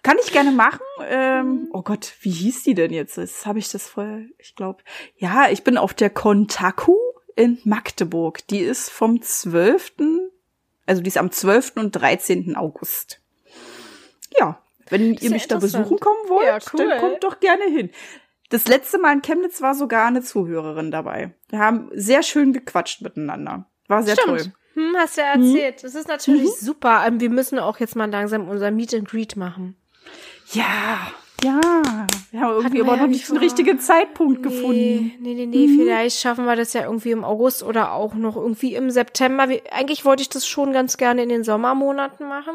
Kann 0.02 0.16
ich 0.24 0.32
gerne 0.32 0.52
machen. 0.52 0.80
Mhm. 0.98 1.04
Ähm, 1.08 1.68
oh 1.72 1.82
Gott, 1.82 2.12
wie 2.20 2.30
hieß 2.30 2.62
die 2.64 2.74
denn 2.74 2.92
jetzt? 2.92 3.16
Jetzt 3.16 3.46
habe 3.46 3.58
ich 3.58 3.70
das 3.70 3.88
voll, 3.88 4.30
ich 4.38 4.54
glaube. 4.54 4.82
Ja, 5.16 5.48
ich 5.50 5.64
bin 5.64 5.76
auf 5.78 5.94
der 5.94 6.10
Kontaku 6.10 6.96
in 7.34 7.58
Magdeburg. 7.64 8.46
Die 8.48 8.60
ist 8.60 8.90
vom 8.90 9.20
12., 9.22 9.92
also 10.86 11.02
die 11.02 11.08
ist 11.08 11.18
am 11.18 11.30
12. 11.30 11.72
und 11.76 11.92
13. 11.92 12.56
August. 12.56 13.20
Ja, 14.38 14.62
wenn 14.88 15.14
ihr 15.14 15.30
mich 15.30 15.48
da 15.48 15.58
besuchen 15.58 15.98
kommen 15.98 16.28
wollt, 16.28 16.46
Ja, 16.46 16.58
cool. 16.72 16.88
dann 16.88 17.00
kommt 17.00 17.24
doch 17.24 17.40
gerne 17.40 17.64
hin. 17.64 17.90
Das 18.50 18.68
letzte 18.68 18.98
Mal 18.98 19.12
in 19.12 19.22
Chemnitz 19.22 19.60
war 19.60 19.74
sogar 19.74 20.06
eine 20.06 20.22
Zuhörerin 20.22 20.92
dabei. 20.92 21.34
Wir 21.48 21.58
haben 21.58 21.90
sehr 21.92 22.22
schön 22.22 22.52
gequatscht 22.52 23.02
miteinander. 23.02 23.68
War 23.88 24.04
sehr 24.04 24.14
Stimmt. 24.14 24.38
toll. 24.42 24.52
Hm, 24.74 24.94
hast 24.96 25.16
du 25.16 25.22
ja 25.22 25.28
erzählt. 25.34 25.82
Das 25.82 25.94
ist 25.96 26.06
natürlich 26.06 26.52
super. 26.54 27.04
Ähm, 27.06 27.18
Wir 27.18 27.30
müssen 27.30 27.58
auch 27.58 27.80
jetzt 27.80 27.96
mal 27.96 28.08
langsam 28.10 28.48
unser 28.48 28.70
Meet 28.70 28.94
and 28.94 29.08
Greet 29.08 29.34
machen. 29.34 29.76
Ja, 30.52 30.98
ja. 31.44 31.60
Wir 32.30 32.40
haben 32.40 32.56
irgendwie 32.56 32.80
aber 32.80 32.96
ja 32.96 33.02
noch 33.02 33.08
nicht 33.08 33.28
den 33.28 33.36
richtigen 33.36 33.78
Zeitpunkt 33.78 34.42
gefunden. 34.42 35.12
Nee, 35.20 35.34
nee, 35.34 35.46
nee, 35.46 35.68
vielleicht 35.78 36.18
schaffen 36.20 36.44
wir 36.46 36.56
das 36.56 36.72
ja 36.72 36.82
irgendwie 36.84 37.10
im 37.10 37.24
August 37.24 37.62
oder 37.62 37.92
auch 37.92 38.14
noch 38.14 38.36
irgendwie 38.36 38.74
im 38.74 38.90
September. 38.90 39.48
Wie- 39.48 39.62
Eigentlich 39.70 40.04
wollte 40.04 40.22
ich 40.22 40.28
das 40.28 40.46
schon 40.46 40.72
ganz 40.72 40.96
gerne 40.96 41.22
in 41.22 41.28
den 41.28 41.44
Sommermonaten 41.44 42.28
machen. 42.28 42.54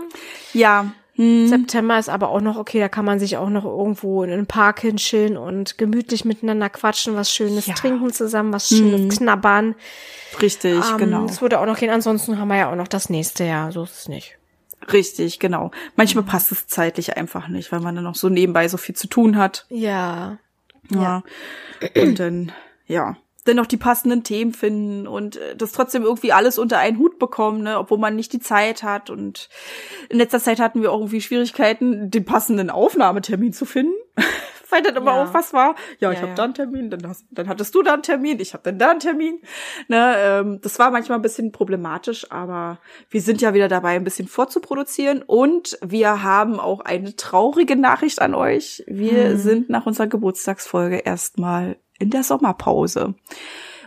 Ja. 0.54 0.92
Hm. 1.16 1.48
September 1.50 2.00
ist 2.00 2.08
aber 2.08 2.30
auch 2.30 2.40
noch 2.40 2.58
okay, 2.58 2.80
da 2.80 2.88
kann 2.88 3.04
man 3.04 3.20
sich 3.20 3.36
auch 3.36 3.50
noch 3.50 3.66
irgendwo 3.66 4.24
in 4.24 4.32
einen 4.32 4.48
Park 4.48 4.80
hinschillen 4.80 5.36
und 5.38 5.78
gemütlich 5.78 6.24
miteinander 6.24 6.70
quatschen, 6.70 7.16
was 7.16 7.34
Schönes 7.34 7.66
Ja. 7.68 7.74
trinken 7.74 8.14
zusammen, 8.14 8.54
was 8.54 8.70
Schönes 8.70 9.18
knabbern. 9.18 9.76
Richtig, 10.42 10.82
Ähm, 10.92 10.98
genau. 10.98 11.26
Das 11.28 11.42
würde 11.42 11.60
auch 11.60 11.66
noch 11.66 11.78
gehen. 11.78 11.90
Ansonsten 11.90 12.40
haben 12.40 12.48
wir 12.48 12.58
ja 12.58 12.72
auch 12.72 12.76
noch 12.78 12.88
das 12.88 13.10
nächste 13.10 13.44
Jahr. 13.44 13.74
So 13.74 13.84
ist 13.84 13.96
es 14.00 14.08
nicht. 14.08 14.38
Richtig, 14.92 15.40
genau. 15.40 15.72
Manchmal 15.96 16.24
passt 16.24 16.52
es 16.52 16.68
zeitlich 16.68 17.18
einfach 17.18 17.48
nicht, 17.48 17.72
weil 17.72 17.82
man 17.82 17.96
dann 17.96 18.04
noch 18.04 18.16
so 18.16 18.30
nebenbei 18.30 18.68
so 18.68 18.78
viel 18.78 18.96
zu 18.96 19.08
tun 19.08 19.38
hat. 19.38 19.66
Ja. 19.70 20.38
Ja. 20.90 21.24
Und 21.96 22.20
dann, 22.20 22.52
ja, 22.88 23.18
dann 23.46 23.56
noch 23.56 23.66
die 23.66 23.78
passenden 23.78 24.24
Themen 24.24 24.54
finden 24.54 25.08
und 25.08 25.38
äh, 25.38 25.56
das 25.56 25.72
trotzdem 25.72 26.04
irgendwie 26.04 26.32
alles 26.32 26.60
unter 26.60 26.78
einen 26.78 27.00
Hut 27.00 27.18
bekommen, 27.18 27.64
ne, 27.64 27.80
obwohl 27.80 27.98
man 27.98 28.16
nicht 28.16 28.34
die 28.34 28.40
Zeit 28.40 28.84
hat. 28.84 29.10
Und 29.10 29.50
in 30.10 30.18
letzter 30.18 30.40
Zeit 30.40 30.60
hatten 30.60 30.82
wir 30.82 30.92
auch 30.92 31.00
irgendwie 31.00 31.22
Schwierigkeiten, 31.22 32.12
den 32.12 32.26
passenden 32.26 32.70
Aufnahmetermin 32.70 33.54
zu 33.54 33.66
finden. 33.66 33.94
Weil 34.72 34.82
dann 34.82 34.96
immer 34.96 35.16
Ja. 35.16 35.24
auch 35.24 35.34
was 35.34 35.54
war. 35.54 35.76
Ja, 36.00 36.12
ich 36.12 36.18
Ja, 36.18 36.22
habe 36.22 36.30
ja. 36.30 36.36
da 36.36 36.44
einen 36.46 36.54
Termin, 36.54 36.90
dann, 36.90 37.08
hast, 37.08 37.26
dann 37.30 37.48
hattest 37.48 37.76
du 37.76 37.84
da 37.84 37.94
einen 37.94 38.04
Termin, 38.04 38.40
ich 38.40 38.54
habe 38.54 38.64
dann 38.64 38.80
da 38.80 38.92
einen 38.92 39.00
Termin. 39.00 39.40
Ne, 39.88 40.16
ähm, 40.18 40.60
das 40.62 40.80
war 40.80 40.90
manchmal 40.92 41.20
ein 41.20 41.22
bisschen 41.22 41.52
problematisch, 41.52 42.32
aber 42.32 42.80
wir 43.10 43.22
sind 43.22 43.42
ja 43.42 43.54
wieder 43.54 43.68
dabei, 43.68 43.92
ein 43.96 44.04
bisschen 44.04 44.28
vorzuproduzieren. 44.28 45.22
Und 45.22 45.78
wir 45.84 46.24
haben 46.24 46.60
auch 46.60 46.80
eine 46.82 47.16
traurige 47.16 47.76
Nachricht 47.76 48.22
an 48.22 48.34
euch. 48.34 48.84
Wir 48.88 49.38
sind 49.38 49.70
nach 49.70 49.86
unserer 49.86 50.08
Geburtstagsfolge 50.08 50.98
erstmal 50.98 51.78
in 52.00 52.10
der 52.10 52.24
Sommerpause. 52.24 53.14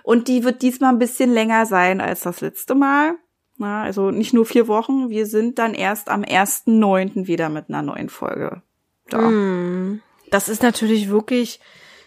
Und 0.03 0.29
die 0.29 0.45
wird 0.45 0.61
diesmal 0.63 0.91
ein 0.93 0.99
bisschen 0.99 1.33
länger 1.33 1.65
sein 1.67 2.01
als 2.03 2.21
das 2.21 2.41
letzte 2.43 2.75
Mal. 2.75 3.15
Na, 3.57 3.85
also 3.85 4.11
nicht 4.11 4.35
nur 4.35 4.45
vier 4.45 4.69
Wochen. 4.69 5.09
Wir 5.09 5.27
sind 5.27 5.59
dann 5.59 5.75
erst 5.75 6.09
am 6.11 6.23
1.9. 6.23 7.27
wieder 7.27 7.49
mit 7.49 7.69
einer 7.69 7.83
neuen 7.83 8.09
Folge 8.09 8.63
da. 9.09 9.19
Hm. 9.19 10.01
Das 10.35 10.49
ist 10.49 10.65
natürlich 10.65 11.11
wirklich 11.11 11.61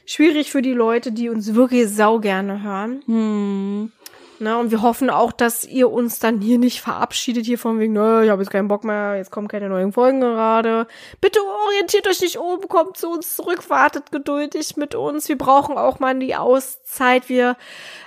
schwierig 0.06 0.52
für 0.52 0.62
die 0.62 0.74
Leute, 0.74 1.14
die 1.14 1.30
uns 1.30 1.56
wirklich 1.56 1.88
sau 1.88 2.20
gerne 2.20 2.62
hören. 2.62 3.02
Hm. 3.06 3.92
Ne, 4.40 4.58
und 4.58 4.70
wir 4.70 4.82
hoffen 4.82 5.10
auch, 5.10 5.32
dass 5.32 5.64
ihr 5.64 5.90
uns 5.90 6.20
dann 6.20 6.42
hier 6.42 6.58
nicht 6.58 6.82
verabschiedet, 6.82 7.46
hier 7.46 7.58
von 7.58 7.80
wegen, 7.80 7.94
ne, 7.94 8.24
ich 8.26 8.30
habe 8.30 8.42
jetzt 8.42 8.52
keinen 8.52 8.68
Bock 8.68 8.84
mehr, 8.84 9.16
jetzt 9.16 9.32
kommen 9.32 9.48
keine 9.48 9.70
neuen 9.70 9.94
Folgen 9.94 10.20
gerade. 10.20 10.88
Bitte 11.22 11.40
orientiert 11.68 12.06
euch 12.06 12.20
nicht 12.20 12.38
um, 12.38 12.68
kommt 12.68 12.98
zu 12.98 13.12
uns 13.12 13.38
zurück, 13.38 13.70
wartet 13.70 14.12
geduldig 14.12 14.76
mit 14.76 14.94
uns. 14.94 15.30
Wir 15.30 15.38
brauchen 15.38 15.78
auch 15.78 16.00
mal 16.00 16.20
die 16.20 16.36
Auszeit. 16.36 17.30
Wir 17.30 17.56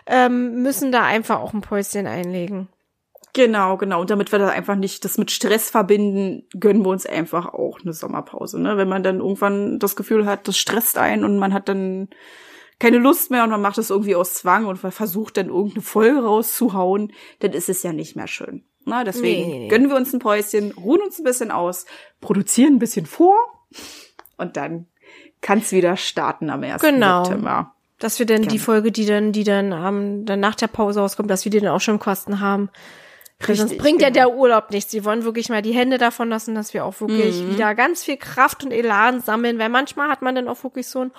ähm, 0.04 0.60
müssen 0.60 0.92
da 0.92 1.02
einfach 1.02 1.40
auch 1.40 1.54
ein 1.54 1.62
Päuschen 1.62 2.06
einlegen. 2.06 2.68
Genau, 3.33 3.76
genau. 3.76 4.01
Und 4.01 4.11
damit 4.11 4.33
wir 4.33 4.39
da 4.39 4.49
einfach 4.49 4.74
nicht 4.74 5.05
das 5.05 5.18
mit 5.18 5.31
Stress 5.31 5.70
verbinden, 5.70 6.47
gönnen 6.59 6.85
wir 6.85 6.91
uns 6.91 7.07
einfach 7.07 7.47
auch 7.53 7.81
eine 7.81 7.93
Sommerpause. 7.93 8.61
Ne? 8.61 8.76
Wenn 8.76 8.89
man 8.89 9.03
dann 9.03 9.20
irgendwann 9.20 9.78
das 9.78 9.95
Gefühl 9.97 10.26
hat, 10.26 10.49
das 10.49 10.59
stresst 10.59 10.99
einen 10.99 11.24
und 11.24 11.39
man 11.39 11.55
hat 11.55 11.68
dann 11.68 12.09
keine 12.81 12.99
Lust 12.99 13.31
mehr 13.31 13.45
und 13.45 13.51
man 13.51 13.61
macht 13.61 13.78
es 13.78 13.91
irgendwie 13.91 14.16
aus 14.16 14.35
Zwang 14.35 14.66
und 14.66 14.83
man 14.83 14.91
versucht 14.91 15.37
dann 15.37 15.49
irgendeine 15.49 15.83
Folge 15.83 16.22
rauszuhauen, 16.22 17.12
dann 17.41 17.53
ist 17.53 17.68
es 17.68 17.83
ja 17.83 17.93
nicht 17.93 18.16
mehr 18.16 18.26
schön. 18.26 18.64
Na, 18.85 19.05
deswegen 19.05 19.49
Nee, 19.49 19.68
gönnen 19.68 19.91
wir 19.91 19.97
uns 19.97 20.12
ein 20.12 20.18
Päuschen, 20.18 20.72
ruhen 20.72 21.03
uns 21.03 21.18
ein 21.18 21.24
bisschen 21.24 21.51
aus, 21.51 21.85
produzieren 22.20 22.74
ein 22.74 22.78
bisschen 22.78 23.07
vor 23.07 23.37
und 24.39 24.57
dann 24.57 24.87
kann's 25.43 25.72
wieder 25.72 25.97
starten 25.97 26.51
am 26.51 26.62
1. 26.62 26.83
Genau. 26.83 27.24
September. 27.24 27.74
Dass 27.99 28.18
wir 28.18 28.24
dann 28.24 28.43
die 28.43 28.49
Gerne. 28.49 28.61
Folge, 28.61 28.93
die 28.93 29.05
dann, 29.05 29.33
die 29.33 29.45
dann, 29.45 29.72
ähm, 29.72 30.24
dann 30.24 30.41
nach 30.41 30.55
der 30.55 30.68
Pause 30.68 31.01
rauskommt, 31.01 31.31
dass 31.31 31.45
wir 31.45 31.51
die 31.51 31.61
dann 31.61 31.68
auch 31.68 31.83
schon 31.83 31.97
im 31.97 32.01
Kosten 32.01 32.41
haben. 32.41 32.70
Weil 33.47 33.57
sonst 33.57 33.70
Richtig, 33.70 33.82
bringt 33.82 34.03
ja 34.03 34.09
genau. 34.11 34.28
der 34.28 34.36
Urlaub 34.36 34.70
nichts. 34.70 34.91
Sie 34.91 35.05
wollen 35.05 35.24
wirklich 35.24 35.49
mal 35.49 35.62
die 35.62 35.72
Hände 35.72 35.97
davon 35.99 36.28
lassen, 36.28 36.55
dass 36.55 36.74
wir 36.74 36.84
auch 36.84 37.01
wirklich 37.01 37.41
Mhm. 37.41 37.55
wieder 37.55 37.74
ganz 37.74 38.03
viel 38.05 38.16
Kraft 38.18 38.64
und 38.64 38.70
Elan 38.70 39.20
sammeln, 39.22 39.59
weil 39.59 39.70
manchmal 39.70 40.09
hat 40.11 40.20
man 40.20 40.34
dann 40.34 40.47
auch 40.49 40.62
wirklich 40.62 40.86
so 40.88 41.01
einen 41.01 41.12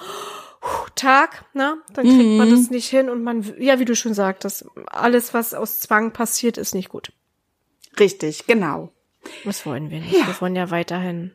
Tag, 0.95 1.45
ne? 1.55 1.77
Dann 1.93 2.05
kriegt 2.05 2.37
man 2.37 2.47
Mhm. 2.47 2.51
das 2.51 2.69
nicht 2.69 2.87
hin 2.87 3.09
und 3.09 3.23
man, 3.23 3.43
ja, 3.59 3.79
wie 3.79 3.85
du 3.85 3.95
schon 3.95 4.13
sagtest, 4.13 4.65
alles, 4.85 5.33
was 5.33 5.55
aus 5.55 5.79
Zwang 5.79 6.11
passiert, 6.11 6.57
ist 6.59 6.75
nicht 6.75 6.89
gut. 6.89 7.11
Richtig, 7.99 8.45
genau. 8.45 8.91
Das 9.43 9.65
wollen 9.65 9.89
wir 9.89 9.99
nicht. 9.99 10.13
Wir 10.13 10.41
wollen 10.41 10.55
ja 10.55 10.69
weiterhin 10.69 11.31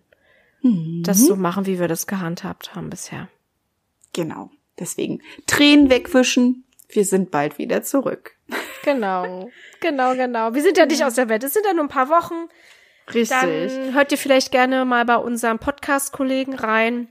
das 1.02 1.18
Mhm. 1.20 1.24
so 1.26 1.36
machen, 1.36 1.66
wie 1.66 1.78
wir 1.80 1.88
das 1.88 2.06
gehandhabt 2.06 2.74
haben 2.76 2.90
bisher. 2.90 3.28
Genau. 4.12 4.50
Deswegen 4.78 5.20
Tränen 5.46 5.90
wegwischen. 5.90 6.64
Wir 6.88 7.04
sind 7.04 7.30
bald 7.30 7.58
wieder 7.58 7.82
zurück. 7.82 8.32
Genau, 8.84 9.50
genau, 9.80 10.14
genau. 10.14 10.54
Wir 10.54 10.62
sind 10.62 10.78
ja 10.78 10.86
nicht 10.86 11.04
aus 11.04 11.14
der 11.14 11.28
Welt. 11.28 11.42
Es 11.44 11.52
sind 11.54 11.66
ja 11.66 11.72
nur 11.74 11.84
ein 11.84 11.88
paar 11.88 12.08
Wochen. 12.08 12.48
Richtig. 13.12 13.30
Dann 13.30 13.94
hört 13.94 14.12
ihr 14.12 14.18
vielleicht 14.18 14.50
gerne 14.52 14.84
mal 14.84 15.04
bei 15.04 15.16
unserem 15.16 15.58
Podcast-Kollegen 15.58 16.54
rein. 16.54 17.08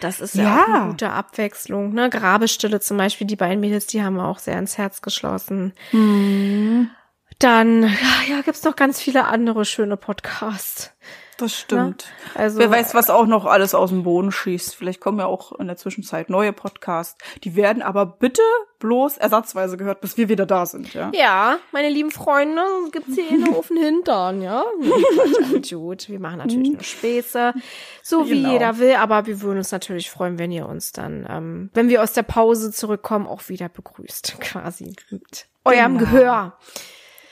Das 0.00 0.20
ist 0.20 0.34
ja, 0.34 0.42
Ja. 0.44 0.62
auch 0.62 0.68
eine 0.68 0.86
gute 0.90 1.10
Abwechslung. 1.10 1.92
Ne? 1.92 2.08
Grabestille 2.10 2.80
zum 2.80 2.96
Beispiel, 2.96 3.26
die 3.26 3.36
beiden 3.36 3.60
Mädels, 3.60 3.86
die 3.86 4.02
haben 4.02 4.16
wir 4.16 4.26
auch 4.26 4.38
sehr 4.38 4.58
ins 4.58 4.78
Herz 4.78 5.02
geschlossen. 5.02 5.72
Mhm. 5.92 6.90
Dann, 7.38 7.82
ja, 7.82 7.88
ja, 8.36 8.40
gibt's 8.42 8.62
noch 8.64 8.76
ganz 8.76 9.00
viele 9.00 9.24
andere 9.26 9.64
schöne 9.64 9.96
Podcasts. 9.96 10.92
Das 11.36 11.54
stimmt. 11.54 12.06
Also, 12.34 12.58
Wer 12.58 12.70
weiß, 12.70 12.94
was 12.94 13.10
auch 13.10 13.26
noch 13.26 13.44
alles 13.46 13.74
aus 13.74 13.90
dem 13.90 14.02
Boden 14.02 14.30
schießt. 14.32 14.74
Vielleicht 14.74 15.00
kommen 15.00 15.18
ja 15.18 15.26
auch 15.26 15.52
in 15.52 15.66
der 15.66 15.76
Zwischenzeit 15.76 16.30
neue 16.30 16.52
Podcasts. 16.52 17.16
Die 17.42 17.56
werden 17.56 17.82
aber 17.82 18.06
bitte 18.06 18.42
bloß 18.78 19.16
ersatzweise 19.16 19.76
gehört, 19.76 20.00
bis 20.00 20.16
wir 20.16 20.28
wieder 20.28 20.46
da 20.46 20.66
sind, 20.66 20.92
ja? 20.94 21.10
Ja, 21.14 21.58
meine 21.72 21.88
lieben 21.88 22.10
Freunde, 22.10 22.62
gibt's 22.92 23.14
hier 23.14 23.30
eine 23.30 23.56
auf 23.56 23.68
den 23.68 23.78
Hintern, 23.78 24.42
ja? 24.42 24.64
Gut. 25.70 26.08
Wir 26.08 26.20
machen 26.20 26.38
natürlich 26.38 26.70
nur 26.72 26.82
Späße, 26.82 27.54
so 28.02 28.26
wie 28.28 28.34
Genau. 28.42 28.52
jeder 28.52 28.78
will, 28.78 28.94
aber 28.96 29.26
wir 29.26 29.40
würden 29.40 29.58
uns 29.58 29.72
natürlich 29.72 30.10
freuen, 30.10 30.38
wenn 30.38 30.52
ihr 30.52 30.66
uns 30.68 30.92
dann, 30.92 31.26
ähm, 31.28 31.70
wenn 31.74 31.88
wir 31.88 32.02
aus 32.02 32.12
der 32.12 32.22
Pause 32.24 32.72
zurückkommen, 32.72 33.26
auch 33.26 33.48
wieder 33.48 33.68
begrüßt, 33.68 34.36
quasi 34.40 34.94
mit 35.10 35.46
eurem 35.64 35.98
Genau. 35.98 36.10
Gehör. 36.10 36.58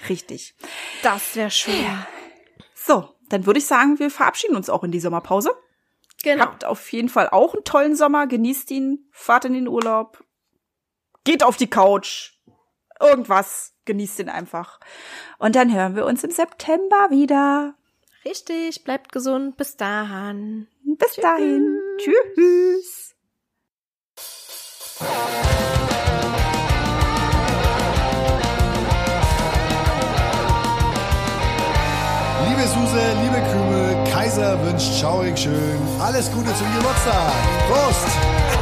Richtig. 0.09 0.55
Das 1.03 1.37
wäre 1.37 1.51
schön. 1.51 1.75
So, 2.75 3.09
dann 3.33 3.47
würde 3.47 3.59
ich 3.59 3.67
sagen, 3.67 3.99
wir 3.99 4.11
verabschieden 4.11 4.57
uns 4.57 4.69
auch 4.69 4.85
in 4.85 4.91
die 4.91 5.01
Sommerpause. 5.01 5.57
Genau. 6.23 6.45
Habt 6.45 6.65
auf 6.65 6.93
jeden 6.93 7.09
Fall 7.09 7.29
auch 7.31 7.55
einen 7.55 7.65
tollen 7.65 7.97
Sommer, 7.97 8.27
genießt 8.27 8.71
ihn, 8.71 9.09
fahrt 9.11 9.45
in 9.45 9.55
den 9.55 9.69
Urlaub, 9.69 10.23
geht 11.25 11.43
auf 11.43 11.57
die 11.57 11.71
Couch, 11.71 12.35
irgendwas, 13.01 13.75
genießt 13.87 14.21
ihn 14.21 14.29
einfach. 14.29 14.79
Und 15.39 15.57
dann 15.57 15.73
hören 15.73 15.97
wir 15.97 16.07
uns 16.07 16.23
im 16.23 16.31
September 16.31 17.09
wieder. 17.11 17.75
Richtig, 18.25 18.85
bleibt 18.85 19.11
gesund, 19.11 19.57
bis 19.57 19.77
dahin. 19.77 20.69
Bis 20.85 21.17
dahin. 21.17 21.81
Tschüss. 21.99 23.17
Kaiser 34.43 34.59
wünscht 34.65 35.01
schaurig 35.01 35.39
schön 35.39 35.79
alles 36.01 36.29
Gute 36.33 36.53
zum 36.57 36.67
Geburtstag. 36.75 37.33
Prost! 37.69 38.62